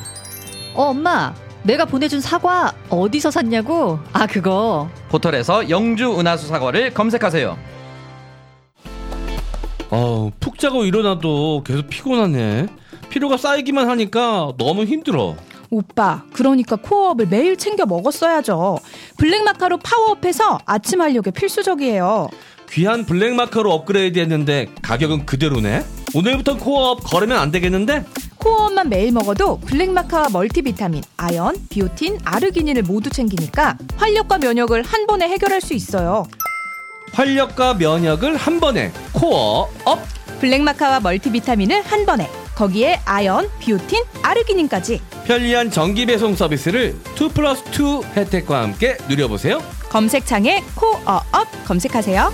어, 0.74 0.84
엄마. 0.84 1.34
내가 1.64 1.84
보내준 1.84 2.20
사과 2.20 2.72
어디서 2.88 3.32
샀냐고? 3.32 3.98
아, 4.12 4.24
그거. 4.28 4.88
포털에서 5.08 5.68
영주 5.68 6.18
은하수 6.18 6.46
사과를 6.46 6.94
검색하세요. 6.94 7.58
어, 9.90 10.30
푹 10.38 10.60
자고 10.60 10.84
일어나도 10.84 11.64
계속 11.64 11.88
피곤하네. 11.88 12.68
피로가 13.08 13.36
쌓이기만 13.36 13.90
하니까 13.90 14.52
너무 14.58 14.84
힘들어. 14.84 15.34
오빠, 15.70 16.22
그러니까 16.32 16.76
코어업을 16.76 17.26
매일 17.26 17.56
챙겨 17.56 17.84
먹었어야죠. 17.84 18.78
블랙마카로 19.16 19.78
파워업해서 19.78 20.60
아침 20.64 21.00
활력에 21.00 21.32
필수적이에요. 21.32 22.28
귀한 22.76 23.06
블랙마카로 23.06 23.72
업그레이드 23.72 24.18
했는데 24.18 24.66
가격은 24.82 25.24
그대로네? 25.24 25.82
오늘부터 26.12 26.58
코어업 26.58 27.04
거르면 27.04 27.38
안 27.38 27.50
되겠는데? 27.50 28.04
코어업만 28.36 28.90
매일 28.90 29.12
먹어도 29.12 29.60
블랙마카와 29.60 30.28
멀티비타민, 30.28 31.02
아연, 31.16 31.56
비오틴, 31.70 32.18
아르기닌을 32.22 32.82
모두 32.82 33.08
챙기니까 33.08 33.78
활력과 33.96 34.36
면역을 34.36 34.82
한 34.82 35.06
번에 35.06 35.26
해결할 35.26 35.62
수 35.62 35.72
있어요. 35.72 36.26
활력과 37.12 37.72
면역을 37.74 38.36
한 38.36 38.60
번에 38.60 38.92
코어업! 39.14 39.98
블랙마카와 40.40 41.00
멀티비타민을 41.00 41.80
한 41.80 42.04
번에. 42.04 42.28
거기에 42.56 43.00
아연, 43.06 43.48
비오틴, 43.58 44.04
아르기닌까지. 44.20 45.00
편리한 45.24 45.70
정기 45.70 46.04
배송 46.04 46.36
서비스를 46.36 46.94
2 47.18 47.30
플러스 47.30 47.62
2 47.70 48.02
혜택과 48.14 48.60
함께 48.60 48.98
누려보세요. 49.08 49.62
검색창에 49.96 50.62
코어업 50.74 51.64
검색하세요. 51.64 52.30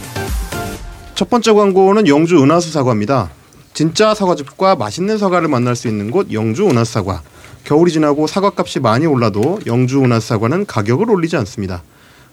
첫 1.14 1.30
번째 1.30 1.52
광고는 1.52 2.08
영주 2.08 2.42
은하수 2.42 2.72
사과입니다. 2.72 3.30
진짜 3.72 4.14
사과즙과 4.14 4.74
맛있는 4.74 5.16
사과를 5.16 5.46
만날 5.46 5.76
수 5.76 5.86
있는 5.86 6.10
곳 6.10 6.32
영주 6.32 6.68
은하수 6.68 6.92
사과. 6.92 7.22
겨울이 7.62 7.92
지나고 7.92 8.26
사과값이 8.26 8.80
많이 8.80 9.06
올라도 9.06 9.60
영주 9.66 10.02
은하수 10.02 10.26
사과는 10.26 10.66
가격을 10.66 11.08
올리지 11.08 11.36
않습니다. 11.36 11.84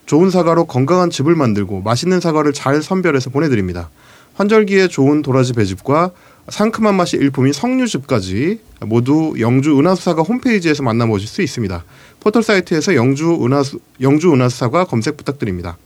좋은 0.08 0.32
사과로 0.32 0.66
건강한 0.66 1.12
즙을 1.12 1.36
만들고 1.36 1.82
맛있는 1.82 2.22
사과를 2.22 2.52
잘 2.52 2.82
선별해서 2.82 3.30
보내드립니다. 3.30 3.92
환절기에 4.34 4.88
좋은 4.88 5.22
도라지 5.22 5.54
배즙과 5.54 6.10
상큼한 6.48 6.96
맛이 6.96 7.18
일품인 7.18 7.54
석류즙까지 7.54 8.62
모두 8.82 9.36
영주 9.40 9.78
은하수 9.78 10.02
사과 10.02 10.24
홈페이지에서 10.24 10.82
만나보실 10.82 11.28
수 11.28 11.44
있습니다. 11.44 11.84
포털 12.20 12.44
사이트에서 12.44 12.96
영주 12.96 13.40
은하수 13.42 13.80
영주 14.02 14.34
은하수 14.34 14.58
사과 14.58 14.86
검색 14.86 15.18
부탁드립니다. 15.18 15.78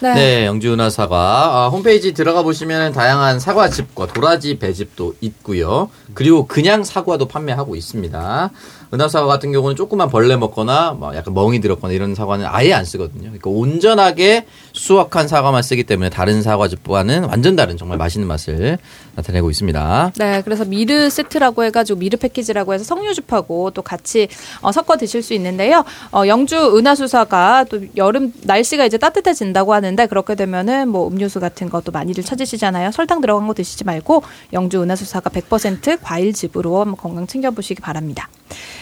네. 0.00 0.14
네, 0.14 0.46
영주 0.46 0.74
은하 0.74 0.90
사과 0.90 1.64
아, 1.64 1.68
홈페이지 1.68 2.12
들어가 2.12 2.42
보시면 2.42 2.92
다양한 2.92 3.40
사과즙과 3.40 4.08
도라지 4.08 4.58
배즙도 4.58 5.14
있고요. 5.22 5.88
그리고 6.12 6.46
그냥 6.46 6.84
사과도 6.84 7.28
판매하고 7.28 7.76
있습니다. 7.76 8.50
은하 8.94 9.08
사과 9.08 9.26
같은 9.26 9.52
경우는 9.52 9.76
조그만 9.76 10.08
벌레 10.08 10.36
먹거나 10.36 10.92
뭐 10.92 11.14
약간 11.16 11.34
멍이 11.34 11.60
들었거나 11.60 11.92
이런 11.92 12.14
사과는 12.14 12.46
아예 12.48 12.72
안 12.72 12.84
쓰거든요. 12.84 13.22
그러니까 13.22 13.50
온전하게 13.50 14.46
수확한 14.72 15.28
사과만 15.28 15.62
쓰기 15.62 15.84
때문에 15.84 16.10
다른 16.10 16.42
사과즙과는 16.42 17.24
완전 17.24 17.56
다른 17.56 17.76
정말 17.76 17.98
맛있는 17.98 18.28
맛을 18.28 18.78
나타내고 19.16 19.50
있습니다. 19.50 20.12
네, 20.16 20.42
그래서 20.42 20.64
미르 20.64 21.10
세트라고 21.10 21.64
해가지고 21.64 21.98
미르 21.98 22.16
패키지라고 22.16 22.74
해서 22.74 22.84
석류즙하고 22.84 23.72
또 23.72 23.82
같이 23.82 24.28
어, 24.60 24.70
섞어 24.70 24.96
드실 24.96 25.22
수 25.22 25.34
있는데요. 25.34 25.84
어, 26.12 26.26
영주 26.26 26.76
은하수사가 26.76 27.64
또 27.68 27.80
여름 27.96 28.32
날씨가 28.42 28.84
이제 28.84 28.98
따뜻해진다고 28.98 29.74
하는데 29.74 30.06
그렇게 30.06 30.34
되면은 30.34 30.88
뭐 30.88 31.08
음료수 31.08 31.40
같은 31.40 31.70
것도 31.70 31.92
많이들 31.92 32.22
찾으시잖아요. 32.22 32.92
설탕 32.92 33.20
들어간 33.20 33.46
거 33.46 33.54
드시지 33.54 33.84
말고 33.84 34.22
영주 34.52 34.82
은하수 34.82 35.10
사과 35.10 35.30
100% 35.30 35.98
과일즙으로 36.02 36.80
한번 36.80 36.96
건강 36.96 37.26
챙겨보시기 37.26 37.80
바랍니다. 37.80 38.28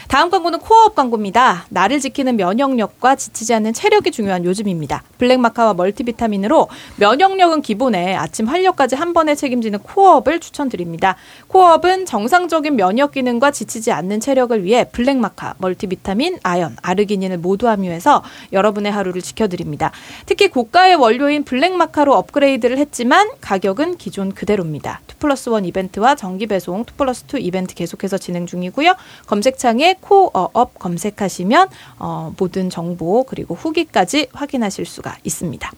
다음 0.09 0.31
광고는 0.31 0.59
코어업 0.59 0.95
광고입니다. 0.95 1.67
나를 1.71 1.99
지키는 1.99 2.37
면역력과 2.37 3.17
지치지 3.17 3.55
않는 3.55 3.73
체력이 3.73 4.11
중요한 4.11 4.45
요즘입니다. 4.45 5.03
블랙마카와 5.19 5.75
멀티비타민으로 5.75 6.69
면역력은 6.97 7.63
기본에 7.63 8.15
아침 8.15 8.47
활력까지 8.47 8.97
한 8.97 9.13
번에 9.13 9.35
책임지는 9.35 9.81
코어업을 9.81 10.41
추천드립니다. 10.41 11.17
코어업은 11.49 12.07
정상적인 12.07 12.77
면역 12.77 13.13
기능과 13.13 13.51
지치지 13.51 13.93
않는 13.93 14.21
체력을 14.21 14.63
위해 14.63 14.85
블랙마카, 14.93 15.55
멀티비타민, 15.59 16.39
아연, 16.43 16.77
아르기닌을 16.83 17.39
모두 17.39 17.69
함유해서 17.69 18.23
여러분의 18.53 18.93
하루를 18.93 19.23
지켜드립니다. 19.23 19.91
특히 20.27 20.49
고가의 20.49 20.97
원료인 20.97 21.45
블랙마카로 21.45 22.15
업그레이드를 22.15 22.79
했지만 22.79 23.31
가격은 23.41 23.97
기존 23.97 24.33
그대로입니다. 24.33 25.01
2 25.11 25.15
플러스 25.19 25.49
1 25.51 25.65
이벤트와 25.65 26.15
정기 26.15 26.47
배송 26.47 26.81
2 26.83 26.85
플러스 26.97 27.25
2 27.35 27.41
이벤트 27.41 27.75
계속해서 27.75 28.19
진행 28.19 28.47
중이고요. 28.47 28.95
검색창에 29.27 29.94
코어업 30.01 30.79
검색하시면 30.79 31.69
어, 31.99 32.33
모든 32.39 32.71
정보 32.71 33.25
그리고 33.25 33.55
후기까지 33.55 34.29
확인하실 34.33 34.87
수가 34.87 35.17
있습니다. 35.25 35.71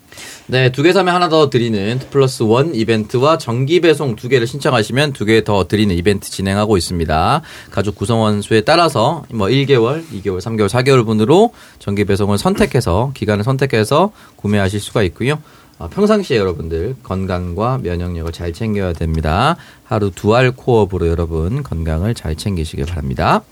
네, 0.47 0.71
두 0.73 0.83
개 0.83 0.93
사면 0.93 1.15
하나 1.15 1.29
더 1.29 1.51
드리는 1.51 1.99
two 1.99 2.07
plus 2.09 2.43
one 2.43 2.75
이벤트와 2.75 3.39
정기 3.39 3.81
배송 3.81 4.17
두 4.17 4.29
개를 4.29 4.47
신청하시면 4.47 5.13
두 5.13 5.25
개 5.27 5.43
더 5.45 5.67
드리는 5.69 5.95
이벤트 5.95 6.31
진행하고 6.31 6.77
있습니다. 6.77 7.43
가족 7.71 7.95
구성원 7.97 8.43
수에 8.43 8.61
따라서 8.63 9.25
뭐 9.33 9.49
1개월, 9.49 10.05
2개월, 10.11 10.41
3개월, 10.41 10.69
4개월 10.69 11.05
분으로 11.05 11.53
정기 11.79 12.05
배송을 12.05 12.39
선택해서 12.39 13.11
기간을 13.15 13.45
선택해서 13.45 14.13
구매하실 14.37 14.81
수가 14.81 15.03
있고요. 15.05 15.39
아, 15.79 15.89
평상시에 15.89 16.39
여러분들 16.39 16.97
건강과 17.03 17.81
면역력을 17.83 18.33
잘 18.33 18.55
챙겨야 18.55 18.95
됩니다. 18.95 19.57
하루 19.85 20.11
두 20.11 20.33
알 20.35 20.51
코업으로 20.53 21.07
여러분 21.07 21.63
건강을 21.63 22.15
잘 22.15 22.35
챙기시길 22.35 22.87
바랍니다. 22.87 23.43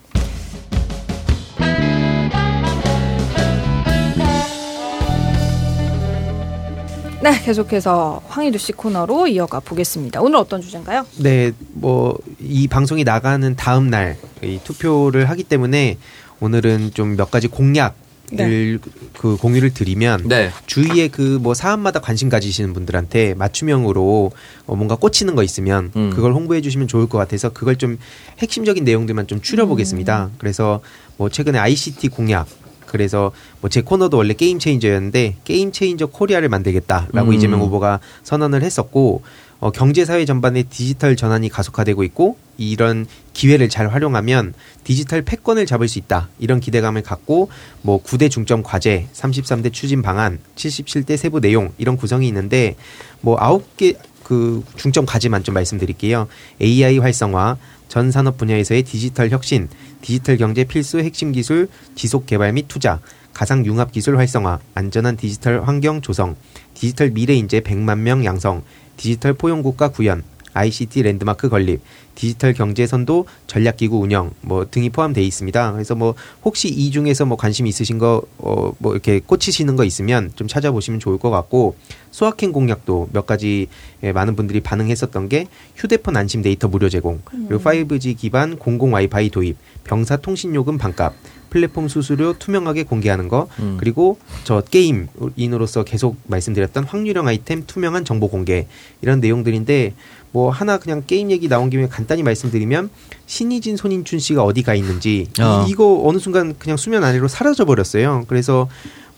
네, 7.25 7.43
계속해서 7.43 8.21
황희두 8.29 8.59
씨 8.59 8.73
코너로 8.73 9.27
이어가 9.29 9.61
보겠습니다. 9.61 10.21
오늘 10.21 10.37
어떤 10.39 10.61
주제인가요? 10.61 11.07
네, 11.19 11.53
뭐 11.73 12.15
이 12.41 12.69
방송이 12.69 13.05
나가는 13.05 13.57
다음 13.57 13.89
날이 13.89 14.61
투표를 14.65 15.31
하기 15.31 15.45
때문에 15.45 15.97
오늘은 16.41 16.91
좀 16.93 17.17
몇 17.17 17.31
가지 17.31 17.49
공약을 17.49 17.95
네. 18.33 18.77
그 19.19 19.37
공유를 19.39 19.73
드리면 19.73 20.29
네. 20.29 20.51
주위에 20.67 21.09
그 21.09 21.39
뭐 21.41 21.55
사안마다 21.55 22.01
관심 22.01 22.29
가지시는 22.29 22.75
분들한테 22.75 23.33
맞춤형으로 23.35 24.31
어 24.67 24.77
뭔가 24.77 24.97
꽂히는 24.97 25.35
거 25.35 25.43
있으면 25.43 25.93
음. 25.97 26.11
그걸 26.11 26.35
홍보해 26.35 26.61
주시면 26.61 26.87
좋을 26.89 27.09
것 27.09 27.17
같아서 27.17 27.49
그걸 27.51 27.77
좀 27.77 27.99
핵심적인 28.41 28.85
내용들만 28.85 29.27
좀 29.29 29.41
추려 29.41 29.65
보겠습니다. 29.67 30.31
그래서 30.37 30.81
뭐 31.17 31.31
최근에 31.31 31.59
ICT 31.59 32.09
공약 32.09 32.47
그래서 32.95 33.33
뭐 33.61 33.69
제 33.75 33.81
코너도 33.81 34.17
원래 34.17 34.35
game 34.35 34.61
changer였는데 34.61 35.39
Game 35.43 35.73
Changer 35.73 36.07
Korea를 36.07 36.49
만들겠다라고 36.49 37.31
음. 37.31 37.33
이재명 37.33 37.61
후보가 37.61 37.99
선언을 38.23 38.63
했었고 38.63 39.23
어, 39.59 39.73
경제 39.73 40.05
사회 40.05 40.25
전반의 40.25 40.65
디지털 40.71 41.17
전환이 41.17 41.49
가속화되고 41.49 42.05
있고 42.05 42.37
이런 42.57 43.07
기회를 43.33 43.69
잘 43.69 43.89
활용하면 43.89 44.55
디지털 44.85 45.23
패권을 45.23 45.67
잡을 45.67 45.89
수 45.89 45.99
있다 45.99 46.29
이런 46.39 46.61
기대감을 46.61 47.03
갖고 47.03 47.49
뭐 47.83 48.01
9대 48.01 48.31
중점 48.31 48.63
과제, 48.63 49.09
33대 49.13 49.73
추진 49.73 50.01
방안, 50.01 50.39
77대 50.55 51.17
세부 51.17 51.41
내용 51.41 51.73
이런 51.79 51.97
구성이 51.97 52.29
있는데 52.29 52.77
뭐 53.23 53.37
9개 53.37 53.97
그 54.23 54.63
중점 54.77 55.05
과제만 55.05 55.43
좀 55.43 55.55
말씀드릴게요. 55.55 56.29
AI 56.63 56.99
활성화, 56.99 57.57
전 57.89 58.11
산업 58.11 58.37
분야에서의 58.39 58.83
디지털 58.83 59.31
혁신, 59.31 59.69
디지털 60.01 60.37
경제 60.37 60.65
필수 60.65 60.99
핵심 60.99 61.33
기술 61.33 61.69
지속 61.95 62.27
개발 62.27 62.53
및 62.53 62.67
투자, 62.69 63.01
가상 63.33 63.67
융합 63.67 63.93
기술 63.93 64.19
활성화, 64.19 64.61
안전한 64.75 65.17
디지털 65.17 65.67
환경 65.67 66.01
조성, 66.01 66.37
디지털 66.75 67.11
미래 67.11 67.35
인재 67.35 67.61
100만 67.61 67.99
명 67.99 68.25
양성, 68.25 68.63
디지털 68.97 69.35
포용 69.35 69.63
국가 69.63 69.89
구현, 69.89 70.23
ICT 70.55 71.03
랜드마크 71.03 71.49
건립, 71.49 71.81
디지털 72.15 72.53
경제 72.55 72.87
선도 72.87 73.27
전략 73.47 73.77
기구 73.77 73.99
운영 73.99 74.31
뭐 74.41 74.67
등이 74.71 74.91
포함되어 74.91 75.23
있습니다. 75.23 75.73
그래서 75.73 75.95
뭐 75.95 76.15
혹시 76.45 76.69
이 76.69 76.91
중에서 76.91 77.27
뭐 77.27 77.37
관심 77.37 77.67
있으신 77.67 77.99
거어뭐 77.99 78.93
이렇게 78.93 79.21
꽂히시는 79.21 79.77
거 79.77 79.85
있으면 79.85 80.33
좀 80.37 80.49
찾아보시면 80.49 81.01
좋을 81.01 81.19
것 81.19 81.31
같고 81.31 81.77
소확행 82.11 82.53
공약도 82.53 83.09
몇 83.13 83.27
가지 83.27 83.67
예, 84.05 84.13
많은 84.13 84.37
분들이 84.37 84.61
반응했었던 84.61 85.29
게 85.29 85.49
휴대폰 85.75 86.17
안심 86.17 86.43
데이터 86.43 86.69
무료 86.69 86.89
제공, 86.89 87.21
그리고 87.49 87.59
5G 87.59 88.17
기반 88.17 88.57
공공 88.57 88.93
와이파이 88.93 89.31
도입, 89.31 89.57
병사 89.83 90.19
통신 90.19 90.55
요금 90.55 90.79
반값, 90.79 91.13
플랫폼 91.51 91.89
수수료 91.89 92.35
투명하게 92.39 92.85
공개하는 92.85 93.29
거, 93.29 93.49
음. 93.59 93.77
그리고 93.81 94.19
저 94.45 94.61
게임인으로서 94.61 95.85
계속 95.85 96.17
말씀드렸던 96.27 96.85
확률형 96.85 97.27
아이템 97.27 97.65
투명한 97.67 98.05
정보 98.05 98.29
공개 98.29 98.67
이런 99.03 99.21
내용들인데 99.21 99.95
뭐 100.35 100.51
하나 100.51 100.79
그냥 100.79 101.05
게임 101.07 101.31
얘기 101.31 101.47
나온 101.47 101.71
김에 101.71 101.87
간단히 101.87 102.25
말씀드리면 102.25 102.91
신의진 103.27 103.77
손인춘 103.77 104.19
씨가 104.19 104.43
어디 104.43 104.65
가 104.65 104.75
있는지 104.75 105.29
어. 105.41 105.65
이, 105.65 105.71
이거 105.71 106.03
어느 106.05 106.19
순간 106.19 106.57
그냥 106.59 106.77
수면 106.77 107.05
아래로 107.05 107.29
사라져 107.29 107.65
버렸어요. 107.65 108.25
그래서 108.27 108.69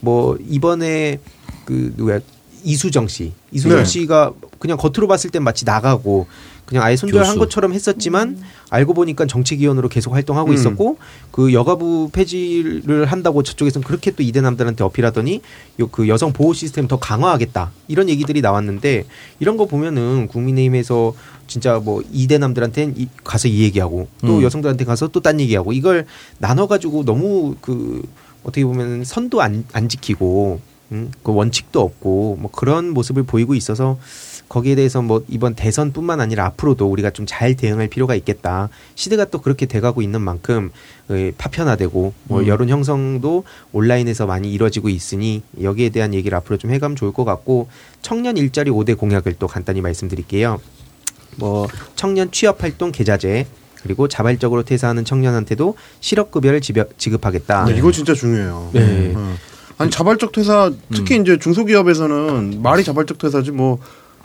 뭐 0.01 0.37
이번에 0.47 1.19
그 1.65 1.95
누구야 1.97 2.21
이수정 2.65 3.09
씨, 3.09 3.33
이수정 3.51 3.79
네. 3.79 3.85
씨가 3.87 4.33
그냥 4.59 4.77
겉으로 4.77 5.09
봤을 5.09 5.31
땐 5.31 5.43
마치 5.43 5.65
나가고 5.65 6.27
그냥 6.67 6.85
아예 6.85 6.97
손절한 6.97 7.29
교수. 7.29 7.39
것처럼 7.39 7.73
했었지만 7.73 8.39
알고 8.71 8.95
보니까 8.95 9.27
정책위원으로 9.27 9.89
계속 9.89 10.13
활동하고 10.15 10.51
음. 10.51 10.55
있었고 10.55 10.99
그 11.31 11.53
여가부 11.53 12.11
폐지를 12.13 13.07
한다고 13.07 13.43
저쪽에서는 13.43 13.87
그렇게 13.87 14.11
또 14.11 14.23
이대 14.23 14.41
남들한테 14.41 14.83
어필하더니 14.85 15.41
요 15.81 15.87
그 15.87 16.09
여성 16.09 16.33
보호 16.33 16.53
시스템 16.53 16.89
더 16.89 16.99
강화하겠다 16.99 17.71
이런 17.89 18.09
얘기들이 18.09 18.41
나왔는데 18.41 19.05
이런 19.41 19.57
거 19.57 19.67
보면은 19.67 20.27
국민의힘에서 20.27 21.15
진짜 21.47 21.79
뭐 21.79 22.03
이대 22.13 22.39
남들한테는 22.39 22.95
이- 22.99 23.09
가서 23.23 23.47
이 23.49 23.61
얘기하고 23.63 24.09
또 24.23 24.39
음. 24.39 24.43
여성들한테 24.43 24.85
가서 24.85 25.09
또 25.09 25.21
딴 25.21 25.41
얘기하고 25.41 25.73
이걸 25.73 26.07
나눠 26.39 26.67
가지고 26.67 27.05
너무 27.05 27.55
그 27.61 28.03
어떻게 28.43 28.65
보면 28.65 29.05
선도 29.05 29.43
안, 29.43 29.65
안 29.73 29.89
지키고 29.89 30.61
음, 30.93 31.11
그 31.23 31.35
원칙도 31.35 31.81
없고 31.81 32.37
뭐 32.41 32.51
그런 32.51 32.91
모습을 32.91 33.25
보이고 33.25 33.55
있어서 33.55 33.99
거기에 34.49 34.77
대해서 34.77 35.03
뭐 35.03 35.25
이번 35.29 35.55
대선뿐만 35.55 36.21
아니라 36.21 36.47
앞으로도 36.47 36.89
우리가 36.91 37.11
좀 37.11 37.27
잘 37.27 37.55
대응할 37.57 37.89
필요가 37.89 38.15
있겠다. 38.15 38.69
시대가 38.95 39.25
또 39.25 39.41
그렇게 39.41 39.67
돼가고 39.67 40.01
있는 40.01 40.21
만큼 40.23 40.71
어, 41.09 41.15
파편화되고 41.37 42.15
뭐 42.25 42.41
음. 42.41 42.47
여론 42.47 42.69
형성도 42.69 43.45
온라인에서 43.73 44.27
많이 44.27 44.53
이루어지고 44.53 44.89
있으니 44.89 45.43
여기에 45.61 45.91
대한 45.91 46.15
얘기를 46.15 46.37
앞으로 46.39 46.57
좀 46.57 46.71
해가면 46.71 46.97
좋을 46.97 47.13
것 47.13 47.25
같고 47.25 47.69
청년 48.01 48.37
일자리 48.37 48.71
5대 48.71 48.97
공약을 48.97 49.35
또 49.39 49.49
간단히 49.49 49.81
말씀드릴게요. 49.81 50.61
뭐 51.37 51.67
청년 51.97 52.31
취업 52.31 52.63
활동 52.63 52.93
계좌제 52.93 53.47
그리고 53.83 54.09
자발적으로 54.09 54.63
퇴사하는 54.63 55.05
청년한테도 55.05 55.77
실업급여를 56.01 56.61
지급하겠다. 56.61 57.67
네, 57.67 57.77
이거 57.77 57.93
진짜 57.93 58.15
중요해요. 58.15 58.71
네. 58.73 59.13
어. 59.15 59.37
아니 59.79 59.91
자발적 59.91 60.33
퇴사 60.33 60.73
특히 60.95 61.21
이제 61.21 61.39
중소기업에서는 61.39 62.63
말이 62.63 62.83
자발적 62.85 63.19
퇴사지 63.19 63.51
뭐 63.51 63.79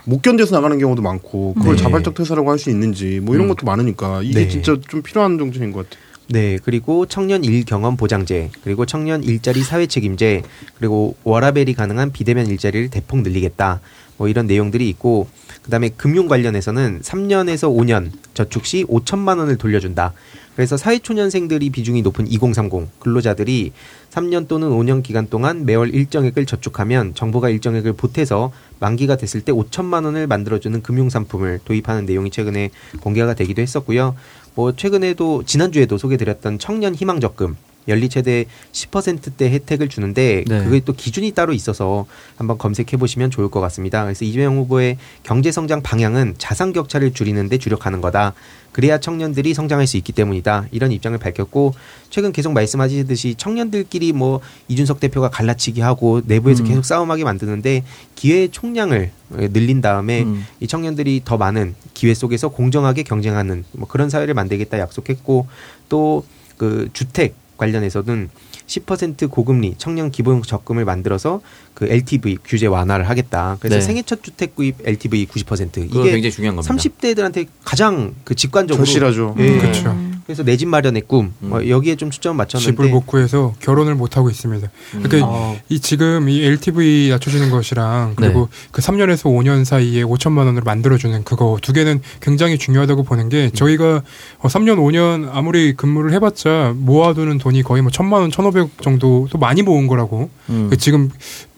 못 0.05 0.21
견뎌서 0.21 0.55
나가는 0.55 0.77
경우도 0.77 1.01
많고 1.01 1.53
그걸 1.55 1.75
네. 1.75 1.83
자발적 1.83 2.15
퇴사라고 2.15 2.49
할 2.49 2.61
수 2.61 2.69
있는지 2.69 3.19
뭐 3.19 3.33
이런 3.33 3.47
음. 3.47 3.55
것도 3.55 3.65
많으니까 3.65 4.21
이게 4.21 4.41
네. 4.41 4.47
진짜 4.47 4.77
좀 4.87 5.01
필요한 5.01 5.39
정책인 5.39 5.71
것 5.71 5.89
같아요. 5.89 6.05
네, 6.27 6.59
그리고 6.63 7.07
청년 7.07 7.43
일 7.43 7.65
경험 7.65 7.97
보장제, 7.97 8.51
그리고 8.63 8.85
청년 8.85 9.23
일자리 9.23 9.63
사회 9.63 9.87
책임제, 9.87 10.43
그리고 10.77 11.15
워라벨이 11.23 11.73
가능한 11.73 12.11
비대면 12.11 12.47
일자리를 12.47 12.89
대폭 12.89 13.21
늘리겠다. 13.21 13.81
뭐 14.15 14.29
이런 14.29 14.45
내용들이 14.47 14.87
있고, 14.89 15.27
그다음에 15.63 15.89
금융 15.89 16.27
관련해서는 16.27 17.01
3년에서 17.01 17.75
5년 17.75 18.11
저축 18.33 18.65
시 18.65 18.85
5천만 18.85 19.39
원을 19.39 19.57
돌려준다. 19.57 20.13
그래서 20.55 20.75
사회초년생들이 20.77 21.69
비중이 21.69 22.01
높은 22.01 22.27
2030 22.27 22.99
근로자들이 22.99 23.71
3년 24.09 24.47
또는 24.47 24.69
5년 24.69 25.01
기간 25.01 25.27
동안 25.27 25.65
매월 25.65 25.93
일정액을 25.93 26.45
저축하면 26.45 27.15
정부가 27.15 27.49
일정액을 27.49 27.93
보태서 27.93 28.51
만기가 28.79 29.15
됐을 29.15 29.41
때 29.41 29.51
5천만 29.53 30.05
원을 30.05 30.27
만들어주는 30.27 30.81
금융상품을 30.81 31.61
도입하는 31.63 32.05
내용이 32.05 32.31
최근에 32.31 32.69
공개가 32.99 33.33
되기도 33.33 33.61
했었고요. 33.61 34.15
뭐 34.53 34.75
최근에도 34.75 35.43
지난주에도 35.45 35.97
소개드렸던 35.97 36.59
청년 36.59 36.93
희망적금 36.93 37.55
연리 37.87 38.09
최대 38.09 38.45
10%대 38.71 39.49
혜택을 39.51 39.89
주는데 39.89 40.43
네. 40.47 40.63
그게 40.63 40.81
또 40.83 40.93
기준이 40.93 41.31
따로 41.31 41.53
있어서 41.53 42.05
한번 42.37 42.57
검색해 42.57 42.97
보시면 42.97 43.31
좋을 43.31 43.49
것 43.49 43.59
같습니다. 43.61 44.03
그래서 44.03 44.25
이재명 44.25 44.57
후보의 44.57 44.97
경제 45.23 45.51
성장 45.51 45.81
방향은 45.81 46.35
자산 46.37 46.73
격차를 46.73 47.13
줄이는 47.13 47.49
데 47.49 47.57
주력하는 47.57 48.01
거다. 48.01 48.33
그래야 48.71 48.99
청년들이 48.99 49.53
성장할 49.53 49.85
수 49.85 49.97
있기 49.97 50.13
때문이다. 50.13 50.67
이런 50.71 50.91
입장을 50.91 51.17
밝혔고 51.17 51.73
최근 52.09 52.31
계속 52.31 52.53
말씀하시듯이 52.53 53.35
청년들끼리 53.35 54.13
뭐 54.13 54.39
이준석 54.69 54.99
대표가 54.99 55.29
갈라치기 55.29 55.81
하고 55.81 56.21
내부에서 56.25 56.63
음. 56.63 56.69
계속 56.69 56.85
싸움하게 56.85 57.23
만드는데 57.23 57.83
기회의 58.15 58.49
총량을 58.49 59.11
늘린 59.29 59.81
다음에 59.81 60.23
음. 60.23 60.45
이 60.59 60.67
청년들이 60.67 61.23
더 61.25 61.37
많은 61.37 61.75
기회 61.93 62.13
속에서 62.13 62.49
공정하게 62.49 63.03
경쟁하는 63.03 63.65
뭐 63.73 63.87
그런 63.87 64.09
사회를 64.09 64.33
만들겠다 64.33 64.79
약속했고 64.79 65.47
또그 65.89 66.89
주택 66.93 67.40
관련해서는 67.61 68.29
10% 68.65 69.29
고금리 69.29 69.75
청년 69.77 70.09
기본 70.09 70.41
적금을 70.41 70.83
만들어서 70.83 71.41
그 71.75 71.85
LTV 71.85 72.39
규제 72.43 72.65
완화를 72.65 73.07
하겠다. 73.07 73.57
그래서 73.59 73.75
네. 73.75 73.81
생애 73.81 74.01
첫 74.01 74.23
주택 74.23 74.55
구입 74.55 74.75
LTV 74.83 75.27
90% 75.27 75.89
그거 75.89 76.01
이게 76.01 76.11
굉장히 76.13 76.31
중요한 76.31 76.55
겁니다. 76.55 76.73
30대들한테 76.73 77.47
가장 77.63 78.15
그 78.23 78.33
직관적으로 78.33 78.83
절실하죠. 78.83 79.35
예. 79.37 79.57
그렇죠. 79.57 79.95
그래서 80.25 80.43
내 80.43 80.55
집 80.57 80.67
마련의 80.67 81.03
꿈 81.07 81.33
음. 81.41 81.49
뭐 81.49 81.67
여기에 81.67 81.95
좀 81.95 82.11
초점 82.11 82.37
맞췄는데 82.37 82.71
집을 82.71 82.89
못 82.89 83.07
구해서 83.07 83.53
결혼을 83.59 83.95
못 83.95 84.15
하고 84.17 84.29
있습니다. 84.29 84.69
음. 84.95 85.03
그러니까 85.03 85.27
어, 85.27 85.57
이 85.69 85.79
지금 85.79 86.29
이 86.29 86.43
LTV 86.43 87.09
낮춰주는 87.09 87.49
것이랑 87.49 88.13
그리고 88.15 88.47
그 88.71 88.81
3년에서 88.81 89.23
5년 89.23 89.65
사이에 89.65 90.03
5천만 90.03 90.45
원을 90.45 90.61
만들어주는 90.63 91.23
그거 91.23 91.57
두 91.61 91.73
개는 91.73 92.01
굉장히 92.21 92.57
중요하다고 92.57 93.03
보는 93.03 93.29
게 93.29 93.49
저희가 93.49 94.03
어, 94.39 94.47
3년 94.47 94.77
5년 94.77 95.29
아무리 95.33 95.73
근무를 95.75 96.13
해봤자 96.13 96.73
모아두는 96.77 97.39
돈이 97.39 97.63
거의 97.63 97.81
뭐 97.81 97.89
천만 97.91 98.21
원, 98.21 98.29
천오백 98.31 98.81
정도 98.81 99.27
또 99.31 99.37
많이 99.37 99.61
모은 99.63 99.87
거라고 99.87 100.29
음. 100.49 100.67
그 100.69 100.77
지금 100.77 101.09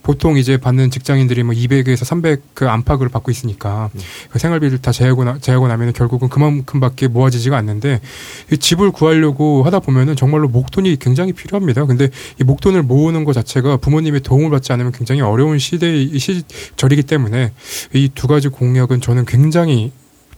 보통 0.03 0.37
이제 0.37 0.57
받는 0.57 0.91
직장인들이 0.91 1.43
뭐 1.43 1.53
200에서 1.53 2.05
300 2.05 2.41
그 2.53 2.69
안팎을 2.69 3.09
받고 3.09 3.31
있으니까 3.31 3.89
그 4.29 4.39
생활비를 4.39 4.77
다 4.79 4.91
제하고 4.91 5.23
나, 5.23 5.37
제하고 5.39 5.67
나면은 5.67 5.93
결국은 5.93 6.29
그만큼밖에 6.29 7.07
모아지지가 7.07 7.57
않는데 7.57 7.99
이 8.51 8.57
집을 8.57 8.91
구하려고 8.91 9.63
하다 9.63 9.79
보면은 9.79 10.15
정말로 10.15 10.47
목돈이 10.47 10.97
굉장히 10.97 11.33
필요합니다. 11.33 11.85
근데 11.85 12.09
이 12.39 12.43
목돈을 12.43 12.83
모으는 12.83 13.23
것 13.23 13.33
자체가 13.33 13.77
부모님의 13.77 14.21
도움을 14.21 14.49
받지 14.49 14.71
않으면 14.71 14.91
굉장히 14.91 15.21
어려운 15.21 15.57
시대 15.59 16.05
시절이기 16.17 17.03
때문에 17.03 17.51
이 17.93 18.09
두 18.13 18.27
가지 18.27 18.47
공약은 18.47 19.01
저는 19.01 19.25
굉장히 19.25 19.91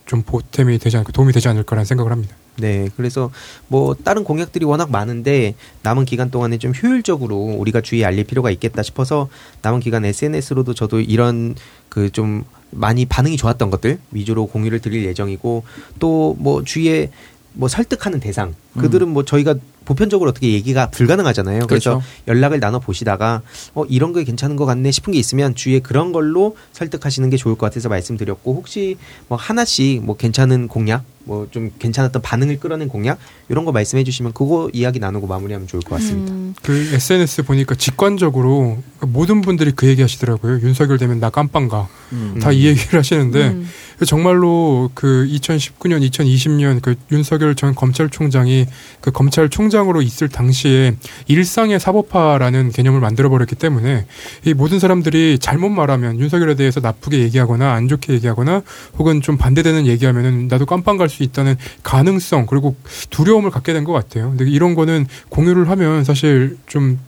좀 0.06 0.22
보탬이 0.24 0.78
되지 0.80 0.98
않고 0.98 1.12
도움이 1.12 1.34
되지 1.34 1.48
않을까라는 1.50 1.86
생각을 1.86 2.12
합니다. 2.12 2.36
네, 2.58 2.90
그래서 2.96 3.32
뭐 3.68 3.96
다른 3.96 4.24
공약들이 4.24 4.66
워낙 4.66 4.90
많은데 4.90 5.56
남은 5.84 6.06
기간 6.06 6.32
동안에 6.32 6.58
좀 6.58 6.72
효율적으로 6.72 7.36
우리가 7.38 7.82
주위에 7.82 8.06
알릴 8.06 8.24
필요가 8.24 8.50
있겠다 8.52 8.82
싶어서 8.82 9.28
남은 9.62 9.82
기간 9.82 10.06
SNS로도 10.06 10.74
저도 10.74 11.02
이런 11.02 11.56
그 11.90 12.10
좀 12.12 12.46
많이 12.72 13.06
반응이 13.06 13.38
좋았던 13.38 13.70
것들 13.72 14.00
위주로 14.12 14.48
공유를 14.48 14.80
드릴 14.80 15.06
예정이고 15.06 15.64
또 16.00 16.36
뭐 16.38 16.64
주위에 16.64 17.10
뭐 17.54 17.68
설득하는 17.70 18.20
대상 18.20 18.54
그들은 18.78 19.08
뭐 19.10 19.24
저희가 19.24 19.56
보편적으로 19.86 20.30
어떻게 20.30 20.52
얘기가 20.52 20.90
불가능하잖아요. 20.90 21.68
그래서 21.68 21.92
그렇죠. 21.92 22.08
연락을 22.28 22.60
나눠 22.60 22.80
보시다가 22.80 23.42
어 23.74 23.86
이런 23.86 24.14
게 24.14 24.24
괜찮은 24.24 24.56
것 24.56 24.66
같네 24.66 24.92
싶은 24.92 25.14
게 25.14 25.20
있으면 25.20 25.56
주위에 25.56 25.80
그런 25.80 26.12
걸로 26.12 26.58
설득하시는 26.74 27.30
게 27.30 27.38
좋을 27.38 27.56
것 27.56 27.68
같아서 27.68 27.90
말씀드렸고 27.90 28.54
혹시 28.54 28.98
뭐 29.28 29.38
하나씩 29.38 30.04
뭐 30.04 30.18
괜찮은 30.18 30.68
공약 30.68 31.04
뭐 31.24 31.46
좀 31.52 31.72
괜찮았던 31.80 32.22
반응을 32.22 32.60
끌어낸 32.60 32.88
공약 32.88 33.18
이런 33.50 33.66
거 33.66 33.72
말씀해 33.72 34.04
주시면 34.04 34.34
그거 34.34 34.70
이야기 34.74 35.00
나누고 35.00 35.28
마무리하면 35.28 35.68
좋을 35.68 35.82
것 35.82 35.96
같습니다. 35.96 36.34
음, 36.34 36.54
그 36.62 36.74
SNS 36.74 37.44
보니까 37.44 37.76
직관적으로 37.76 38.84
모든 39.02 39.42
분들이 39.42 39.72
그 39.72 39.88
얘기 39.88 40.02
하시더라고요. 40.02 40.60
윤석열 40.62 40.98
되면 40.98 41.20
나 41.20 41.30
깜빵 41.30 41.68
가. 41.68 41.88
음. 42.12 42.40
다이 42.42 42.66
얘기를 42.66 43.00
하시는데 43.00 43.48
음. 43.50 43.70
정말로 44.06 44.90
그 44.94 45.28
2019년, 45.32 46.08
2020년 46.10 46.82
그 46.82 46.96
윤석열 47.12 47.56
전 47.56 47.74
검찰총장이 47.74 48.66
그 49.02 49.12
검찰총장 49.12 49.75
으로 49.84 50.02
있을 50.02 50.30
당시에 50.30 50.96
일상의 51.28 51.80
사법화라는 51.80 52.72
개념을 52.72 53.00
만들어 53.02 53.30
버렸기 53.30 53.56
때문에 53.56 54.06
이 54.46 54.54
모든 54.54 54.80
사람들이 54.80 55.38
잘못 55.40 55.70
말하면 55.70 56.20
윤석열에 56.20 56.56
대해서 56.56 56.80
나쁘게 56.80 57.20
얘기하거나 57.20 57.74
안 57.74 57.88
좋게 57.88 58.14
얘기하거나 58.14 58.62
혹은 58.98 59.22
좀 59.22 59.38
반대되는 59.38 59.86
얘기하면은 59.86 60.48
나도 60.48 60.66
깜빵 60.66 60.98
갈 60.98 61.10
수 61.10 61.24
있다는 61.24 61.56
가능성 61.84 62.46
그리고 62.48 62.76
두려움을 63.10 63.52
갖게 63.52 63.74
된 63.74 63.84
것 63.84 63.94
같아요. 63.94 64.30
근데 64.30 64.50
이런 64.50 64.74
거는 64.76 65.06
공유를 65.30 65.70
하면 65.70 66.04
사실 66.04 66.58
좀 66.66 67.00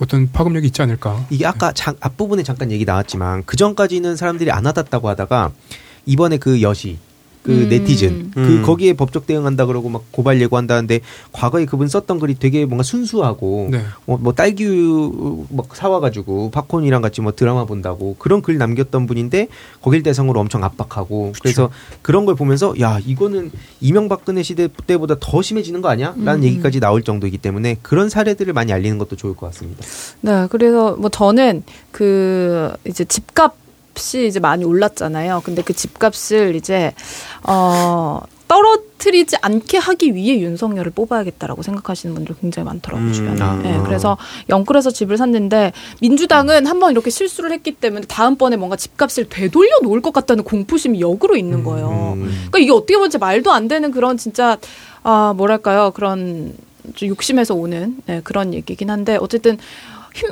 어떤 0.00 0.30
파급력이 0.32 0.66
있지 0.66 0.82
않을까. 0.82 1.24
이게 1.30 1.46
아까 1.46 1.72
장, 1.72 1.94
앞부분에 2.00 2.42
잠깐 2.42 2.72
얘기 2.72 2.84
나왔지만 2.84 3.44
그 3.46 3.56
전까지는 3.56 4.16
사람들이 4.16 4.50
안 4.50 4.64
와닿았다고 4.64 5.08
하다가 5.08 5.52
이번에 6.06 6.38
그 6.38 6.60
여시 6.62 6.98
그 7.44 7.52
음. 7.52 7.68
네티즌 7.68 8.30
그 8.34 8.40
음. 8.40 8.62
거기에 8.62 8.94
법적 8.94 9.26
대응한다 9.26 9.66
그러고 9.66 9.90
막 9.90 10.04
고발 10.10 10.40
예고한다는데 10.40 11.00
과거에 11.32 11.66
그분 11.66 11.88
썼던 11.88 12.18
글이 12.18 12.36
되게 12.38 12.64
뭔가 12.64 12.82
순수하고 12.82 13.68
네. 13.70 13.82
뭐, 14.06 14.16
뭐 14.16 14.32
딸기우유 14.32 15.44
막 15.50 15.76
사와가지고 15.76 16.50
팝콘이랑 16.50 17.02
같이 17.02 17.20
뭐 17.20 17.32
드라마 17.32 17.66
본다고 17.66 18.16
그런 18.18 18.40
글 18.40 18.56
남겼던 18.56 19.06
분인데 19.06 19.48
거길 19.82 20.02
대상으로 20.02 20.40
엄청 20.40 20.64
압박하고 20.64 21.34
그래서 21.42 21.70
그런 22.00 22.24
걸 22.24 22.34
보면서 22.34 22.74
야 22.80 22.98
이거는 23.04 23.50
이명박근혜 23.82 24.42
시대 24.42 24.68
때보다 24.86 25.16
더 25.20 25.42
심해지는 25.42 25.82
거 25.82 25.90
아니야? 25.90 26.14
라는 26.16 26.40
음. 26.40 26.44
얘기까지 26.44 26.80
나올 26.80 27.02
정도이기 27.02 27.36
때문에 27.36 27.76
그런 27.82 28.08
사례들을 28.08 28.54
많이 28.54 28.72
알리는 28.72 28.96
것도 28.96 29.16
좋을 29.16 29.36
것 29.36 29.46
같습니다. 29.48 29.84
네, 30.22 30.46
그래서 30.50 30.96
뭐 30.96 31.10
저는 31.10 31.62
그 31.92 32.72
이제 32.86 33.04
집값 33.04 33.63
이 34.14 34.26
이제 34.26 34.40
많이 34.40 34.64
올랐잖아요. 34.64 35.42
근데 35.44 35.62
그 35.62 35.72
집값을 35.72 36.56
이제 36.56 36.92
어 37.42 38.20
떨어뜨리지 38.48 39.36
않게 39.40 39.78
하기 39.78 40.14
위해 40.14 40.38
윤석열을 40.40 40.92
뽑아야겠다라고 40.92 41.62
생각하시는 41.62 42.14
분들 42.14 42.36
굉장히 42.40 42.66
많더라고요 42.66 43.08
음, 43.08 43.12
주변에. 43.12 43.42
아. 43.42 43.56
네, 43.56 43.80
그래서 43.84 44.16
영끌에서 44.48 44.90
집을 44.90 45.16
샀는데 45.16 45.72
민주당은 46.00 46.66
한번 46.66 46.92
이렇게 46.92 47.10
실수를 47.10 47.52
했기 47.52 47.72
때문에 47.72 48.06
다음번에 48.06 48.56
뭔가 48.56 48.76
집값을 48.76 49.28
되돌려 49.28 49.70
놓을 49.82 50.02
것 50.02 50.12
같다는 50.12 50.44
공포심이 50.44 51.00
역으로 51.00 51.36
있는 51.36 51.64
거예요. 51.64 52.14
음. 52.16 52.24
그러니까 52.50 52.58
이게 52.58 52.72
어떻게 52.72 52.94
보면 52.94 53.10
말도 53.18 53.50
안 53.50 53.66
되는 53.68 53.90
그런 53.90 54.16
진짜 54.16 54.58
아 55.02 55.34
뭐랄까요 55.36 55.90
그런 55.92 56.54
좀 56.94 57.08
욕심에서 57.08 57.54
오는 57.54 57.96
네, 58.06 58.20
그런 58.22 58.52
얘기긴 58.54 58.90
한데 58.90 59.16
어쨌든 59.20 59.54
힘 59.54 59.60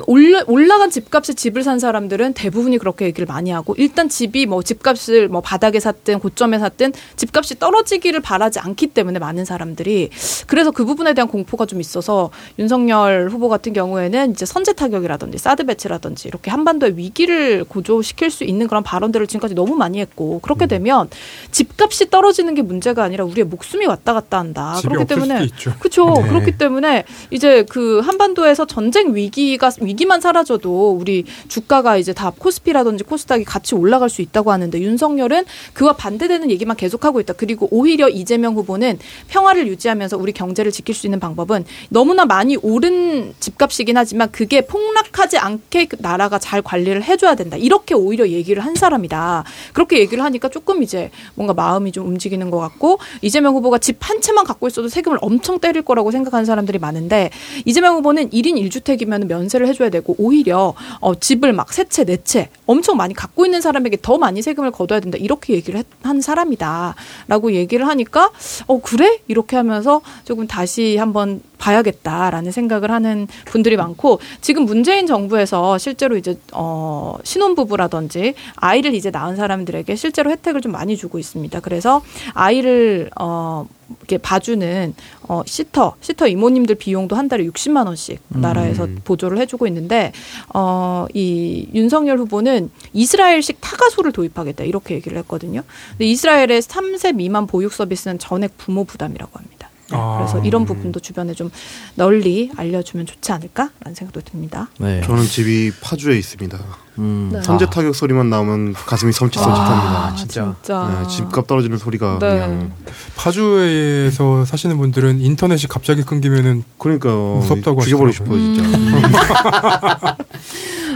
올라, 0.07 0.43
올라간 0.47 0.89
집값에 0.89 1.33
집을 1.33 1.63
산 1.63 1.79
사람들은 1.79 2.33
대부분이 2.33 2.77
그렇게 2.77 3.05
얘기를 3.05 3.25
많이 3.25 3.51
하고 3.51 3.75
일단 3.77 4.07
집이 4.07 4.45
뭐 4.45 4.63
집값을 4.63 5.27
뭐 5.27 5.41
바닥에 5.41 5.79
샀든 5.79 6.19
고점에 6.19 6.59
샀든 6.59 6.93
집값이 7.17 7.59
떨어지기를 7.59 8.21
바라지 8.21 8.59
않기 8.59 8.87
때문에 8.87 9.19
많은 9.19 9.45
사람들이 9.45 10.09
그래서 10.47 10.71
그 10.71 10.85
부분에 10.85 11.13
대한 11.13 11.27
공포가 11.27 11.65
좀 11.65 11.81
있어서 11.81 12.31
윤석열 12.59 13.29
후보 13.29 13.49
같은 13.49 13.73
경우에는 13.73 14.31
이제 14.31 14.45
선제 14.45 14.73
타격이라든지 14.73 15.37
사드 15.37 15.65
배치라든지 15.65 16.27
이렇게 16.29 16.49
한반도의 16.49 16.97
위기를 16.97 17.63
고조시킬 17.65 18.31
수 18.31 18.43
있는 18.45 18.67
그런 18.67 18.83
발언들을 18.83 19.27
지금까지 19.27 19.53
너무 19.53 19.75
많이 19.75 19.99
했고 19.99 20.39
그렇게 20.39 20.65
되면 20.65 21.09
집값이 21.51 22.09
떨어지는 22.09 22.55
게 22.55 22.61
문제가 22.61 23.03
아니라 23.03 23.25
우리의 23.25 23.45
목숨이 23.45 23.85
왔다 23.85 24.13
갔다 24.13 24.39
한다. 24.39 24.79
그렇기 24.81 25.05
때문에. 25.05 25.47
그렇죠. 25.79 26.13
네. 26.13 26.29
그렇기 26.29 26.57
때문에 26.57 27.03
이제 27.31 27.63
그 27.69 27.99
한반도에서 27.99 28.65
전쟁 28.65 29.13
위기가 29.15 29.72
위기만 29.81 30.21
사라져도 30.21 30.91
우리 30.91 31.25
주가가 31.47 31.97
이제 31.97 32.13
다 32.13 32.31
코스피라든지 32.37 33.03
코스닥이 33.03 33.43
같이 33.43 33.75
올라갈 33.75 34.09
수 34.09 34.21
있다고 34.21 34.51
하는데 34.51 34.79
윤석열은 34.79 35.45
그와 35.73 35.93
반대되는 35.93 36.51
얘기만 36.51 36.77
계속하고 36.77 37.19
있다. 37.21 37.33
그리고 37.33 37.67
오히려 37.71 38.07
이재명 38.09 38.55
후보는 38.55 38.99
평화를 39.27 39.67
유지하면서 39.67 40.17
우리 40.17 40.31
경제를 40.31 40.71
지킬 40.71 40.93
수 40.93 41.07
있는 41.07 41.19
방법은 41.19 41.65
너무나 41.89 42.25
많이 42.25 42.55
오른 42.57 43.33
집값이긴 43.39 43.97
하지만 43.97 44.31
그게 44.31 44.61
폭락하지 44.61 45.37
않게 45.39 45.85
그 45.85 45.97
나라가 45.99 46.37
잘 46.37 46.61
관리를 46.61 47.03
해줘야 47.03 47.35
된다. 47.35 47.57
이렇게 47.57 47.95
오히려 47.95 48.27
얘기를 48.27 48.63
한 48.63 48.75
사람이다. 48.75 49.43
그렇게 49.73 49.99
얘기를 49.99 50.23
하니까 50.23 50.49
조금 50.49 50.83
이제 50.83 51.09
뭔가 51.33 51.53
마음이 51.53 51.91
좀 51.91 52.07
움직이는 52.07 52.51
것 52.51 52.59
같고 52.59 52.99
이재명 53.21 53.55
후보가 53.55 53.79
집 53.79 54.03
한 54.03 54.19
채만 54.19 54.43
갖고 54.43 54.67
있어도 54.67 54.89
세금을 54.89 55.17
엄청 55.21 55.59
때릴 55.59 55.81
거라고 55.81 56.11
생각하는 56.11 56.45
사람들이 56.45 56.77
많은데 56.77 57.29
이재명 57.63 57.95
후보는 57.95 58.31
1인 58.31 58.61
1주택이면 58.69 59.27
면세를 59.27 59.62
세대를 59.63 59.67
해줘야 59.69 59.89
되고 59.89 60.15
오히려 60.17 60.73
어, 60.99 61.15
집을 61.15 61.53
막 61.53 61.71
세 61.73 61.85
채, 61.85 62.03
네 62.05 62.17
채 62.23 62.49
엄청 62.67 62.97
많이 62.97 63.13
갖고 63.13 63.45
있는 63.45 63.61
사람에게 63.61 63.97
더 64.01 64.17
많이 64.17 64.41
세금을 64.41 64.71
거둬야 64.71 64.99
된다. 64.99 65.17
이렇게 65.19 65.53
얘기를 65.53 65.79
했- 65.79 65.87
한 66.03 66.21
사람이다라고 66.21 67.53
얘기를 67.53 67.87
하니까 67.87 68.29
어 68.67 68.79
그래? 68.81 69.19
이렇게 69.27 69.55
하면서 69.55 70.01
조금 70.25 70.45
다시 70.47 70.97
한번 70.97 71.41
봐야겠다라는 71.63 72.51
생각을 72.51 72.91
하는 72.91 73.27
분들이 73.45 73.77
많고 73.77 74.19
지금 74.41 74.65
문재인 74.65 75.07
정부에서 75.07 75.77
실제로 75.77 76.17
이제 76.17 76.37
어 76.51 77.15
신혼부부라든지 77.23 78.33
아이를 78.55 78.93
이제 78.93 79.09
낳은 79.11 79.37
사람들에게 79.37 79.95
실제로 79.95 80.29
혜택을 80.31 80.59
좀 80.59 80.73
많이 80.73 80.97
주고 80.97 81.19
있습니다. 81.19 81.61
그래서 81.61 82.01
아이를 82.33 83.09
어 83.19 83.65
이렇게 83.99 84.17
봐주는 84.17 84.93
어 85.29 85.41
시터 85.45 85.95
시터 86.01 86.27
이모님들 86.27 86.75
비용도 86.75 87.15
한 87.15 87.29
달에 87.29 87.45
60만 87.45 87.85
원씩 87.85 88.19
나라에서 88.27 88.87
보조를 89.05 89.37
해주고 89.39 89.67
있는데 89.67 90.11
어이 90.53 91.69
윤석열 91.73 92.17
후보는 92.17 92.71
이스라엘식 92.91 93.59
타가소를 93.61 94.11
도입하겠다 94.11 94.65
이렇게 94.65 94.95
얘기를 94.95 95.17
했거든요. 95.19 95.61
근데 95.91 96.05
이스라엘의 96.05 96.61
3세 96.61 97.15
미만 97.15 97.47
보육 97.47 97.71
서비스는 97.71 98.19
전액 98.19 98.57
부모 98.57 98.83
부담이라고 98.83 99.31
합니다. 99.37 99.62
네, 99.93 99.99
아. 99.99 100.17
그래서 100.17 100.39
이런 100.45 100.65
부분도 100.65 100.99
주변에 100.99 101.33
좀 101.33 101.49
널리 101.95 102.51
알려주면 102.57 103.05
좋지 103.05 103.31
않을까라는 103.31 103.93
생각도 103.93 104.21
듭니다. 104.21 104.69
네. 104.79 105.01
저는 105.01 105.23
집이 105.23 105.71
파주에 105.81 106.17
있습니다. 106.17 106.57
음. 106.99 107.29
네. 107.33 107.41
선제 107.41 107.67
타격 107.67 107.95
소리만 107.95 108.29
나오면 108.29 108.73
가슴이 108.73 109.11
섬찟섬찟합니다. 109.11 109.95
아, 110.11 110.15
진짜. 110.17 110.55
진짜. 110.61 110.99
네, 111.03 111.07
집값 111.09 111.47
떨어지는 111.47 111.77
소리가 111.77 112.17
네. 112.19 112.29
그냥 112.29 112.73
파주에서 113.15 114.45
사시는 114.45 114.77
분들은 114.77 115.21
인터넷이 115.21 115.67
갑자기 115.67 116.03
끊기면은 116.03 116.63
그러니까요. 116.77 117.37
무섭다고 117.41 117.81
죽여버리고 117.81 118.11
싶어요. 118.13 118.37
진짜. 118.37 118.63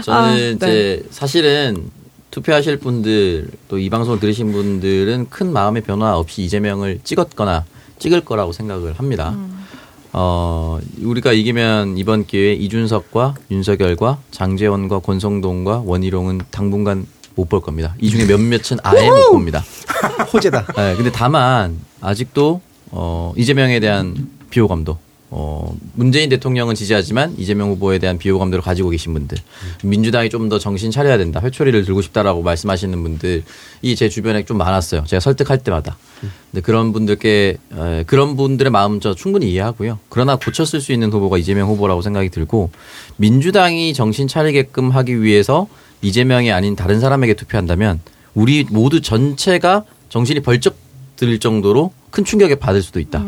저는 0.04 0.28
아, 0.30 0.34
이제 0.36 1.02
사실은 1.10 1.90
투표하실 2.30 2.78
분들 2.78 3.48
또 3.68 3.78
이 3.78 3.90
방송을 3.90 4.20
들으신 4.20 4.52
분들은 4.52 5.26
큰 5.30 5.52
마음의 5.52 5.82
변화 5.82 6.16
없이 6.16 6.42
이재명을 6.42 7.00
찍었거나 7.04 7.64
찍을 7.98 8.22
거라고 8.24 8.52
생각을 8.52 8.94
합니다. 8.98 9.34
어, 10.12 10.78
우리가 11.02 11.32
이기면 11.32 11.98
이번 11.98 12.26
기회에 12.26 12.54
이준석과 12.54 13.34
윤석열과 13.50 14.18
장재원과 14.30 15.00
권성동과 15.00 15.82
원희룡은 15.84 16.40
당분간 16.50 17.06
못 17.34 17.48
볼 17.48 17.60
겁니다. 17.60 17.94
이 18.00 18.10
중에 18.10 18.24
몇몇은 18.26 18.78
아예 18.82 19.08
못 19.08 19.30
봅니다. 19.30 19.62
호재다. 20.32 20.66
네, 20.76 20.96
근데 20.96 21.12
다만 21.12 21.78
아직도 22.00 22.60
어, 22.90 23.32
이재명에 23.36 23.78
대한 23.80 24.28
비호감도 24.50 24.98
어, 25.30 25.76
문재인 25.94 26.30
대통령은 26.30 26.74
지지하지만 26.74 27.34
이재명 27.36 27.68
후보에 27.70 27.98
대한 27.98 28.16
비호감도를 28.16 28.62
가지고 28.62 28.88
계신 28.88 29.12
분들 29.12 29.36
민주당이 29.84 30.30
좀 30.30 30.48
더 30.48 30.58
정신 30.58 30.90
차려야 30.90 31.18
된다 31.18 31.40
회초리를 31.42 31.84
들고 31.84 32.00
싶다라고 32.00 32.42
말씀하시는 32.42 33.02
분들이 33.02 33.42
제 33.96 34.08
주변에 34.08 34.44
좀 34.46 34.56
많았어요. 34.56 35.04
제가 35.06 35.20
설득할 35.20 35.58
때마다. 35.58 35.98
근데 36.50 36.62
그런 36.62 36.92
분들께 36.94 37.58
에, 37.76 38.04
그런 38.06 38.36
분들의 38.36 38.70
마음 38.72 39.00
저 39.00 39.14
충분히 39.14 39.50
이해하고요. 39.52 39.98
그러나 40.08 40.36
고쳤을 40.36 40.80
수 40.80 40.92
있는 40.92 41.12
후보가 41.12 41.36
이재명 41.36 41.68
후보라고 41.68 42.00
생각이 42.00 42.30
들고 42.30 42.70
민주당이 43.16 43.92
정신 43.92 44.26
차리게끔 44.28 44.90
하기 44.90 45.20
위해서 45.22 45.68
이재명이 46.00 46.50
아닌 46.52 46.74
다른 46.74 47.00
사람에게 47.00 47.34
투표한다면 47.34 48.00
우리 48.34 48.64
모두 48.70 49.02
전체가 49.02 49.84
정신이 50.08 50.40
벌쩍 50.40 50.76
들 51.16 51.38
정도로 51.38 51.92
큰 52.10 52.24
충격에 52.24 52.54
받을 52.56 52.82
수도 52.82 53.00
있다. 53.00 53.22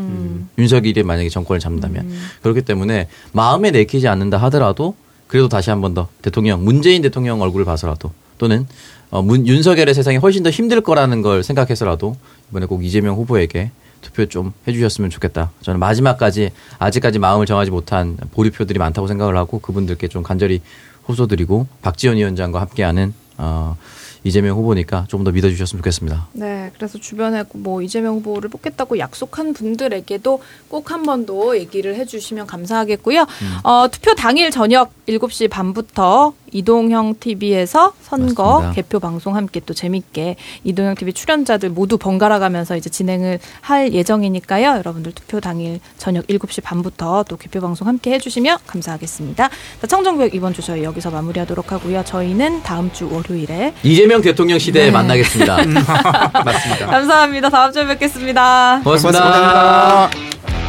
윤석열이 0.59 1.03
만약에 1.03 1.29
정권을 1.29 1.61
잡는다면 1.61 2.11
그렇기 2.43 2.63
때문에 2.63 3.09
마음에 3.33 3.71
내키지 3.71 4.09
않는다 4.09 4.39
하더라도 4.39 4.95
그래도 5.27 5.49
다시 5.49 5.71
한 5.71 5.81
번 5.81 5.95
더 5.95 6.09
대통령 6.23 6.65
문재인 6.65 7.03
대통령 7.03 7.41
얼굴을 7.41 7.65
봐서라도 7.65 8.13
또는 8.39 8.67
어, 9.11 9.23
문, 9.23 9.47
윤석열의 9.47 9.93
세상이 9.95 10.17
훨씬 10.19 10.43
더 10.43 10.51
힘들 10.51 10.81
거라는 10.81 11.23
걸 11.23 11.43
생각해서라도 11.43 12.17
이번에 12.51 12.67
꼭 12.67 12.85
이재명 12.85 13.17
후보에게 13.17 13.71
투표 14.03 14.25
좀 14.27 14.53
해주셨으면 14.67 15.11
좋겠다. 15.11 15.51
저는 15.63 15.79
마지막까지 15.79 16.51
아직까지 16.79 17.19
마음을 17.19 17.45
정하지 17.47 17.71
못한 17.71 18.17
보류표들이 18.33 18.79
많다고 18.79 19.07
생각을 19.09 19.37
하고 19.37 19.59
그분들께 19.61 20.09
좀 20.09 20.23
간절히 20.23 20.63
호소드리고 21.09 21.67
박지원 21.83 22.17
위원장과 22.17 22.61
함께하는 22.61 23.13
어, 23.37 23.77
이재명 24.25 24.57
후보니까 24.57 25.07
조금 25.09 25.25
더 25.25 25.31
믿어주셨으면 25.33 25.81
좋겠습니다. 25.81 26.29
네, 26.33 26.71
그래서 26.77 26.99
주변에 26.99 27.45
뭐 27.55 27.81
이재명 27.83 28.17
후보를 28.17 28.51
뽑겠다고 28.51 28.99
약속한 28.99 29.53
분들에게도 29.55 30.41
꼭 30.69 30.91
한 30.91 31.03
번 31.05 31.25
더 31.27 31.57
얘기를 31.57 31.95
해주시면 31.97 32.47
감사하겠고요. 32.47 33.21
음. 33.23 33.57
어, 33.65 33.87
투표 33.91 34.15
당일 34.15 34.51
저녁 34.51 34.91
7시 35.07 35.49
반부터 35.51 36.33
이동형 36.53 37.15
TV에서 37.21 37.93
선거 38.03 38.45
맞습니다. 38.55 38.73
개표 38.75 38.99
방송 38.99 39.37
함께 39.37 39.61
또 39.65 39.73
재밌게 39.73 40.37
이동형 40.65 40.97
TV 40.97 41.13
출연자들 41.13 41.71
모두 41.71 41.97
번갈아 41.97 42.39
가면서 42.41 42.77
이제 42.77 42.91
진행을 42.91 43.39
할 43.61 43.93
예정이니까요. 43.93 44.79
여러분들 44.79 45.13
투표 45.13 45.41
당일 45.41 45.79
저녁 45.97 46.27
7시 46.27 46.63
반부터 46.65 47.25
또 47.29 47.37
개표 47.37 47.61
방송 47.61 47.87
함께 47.87 48.13
해주시면 48.15 48.59
감사하겠습니다. 48.67 49.49
자, 49.81 49.87
청정구역 49.87 50.35
이번 50.35 50.53
주 50.55 50.63
저희 50.63 50.83
여기서 50.83 51.11
마무리하도록 51.11 51.71
하고요. 51.71 52.03
저희는 52.05 52.63
다음 52.65 52.91
주 52.93 53.13
월요일에 53.13 53.75
이재명 54.11 54.23
대통령 54.23 54.59
시대에 54.59 54.87
네. 54.87 54.91
만나겠습니다. 54.91 55.55
맞습니다. 56.45 56.87
감사합니다. 56.87 57.49
다음 57.49 57.73
주에 57.73 57.87
뵙겠습니다. 57.87 58.81
고맙습니다. 58.83 59.21
고맙습니다. 59.23 60.60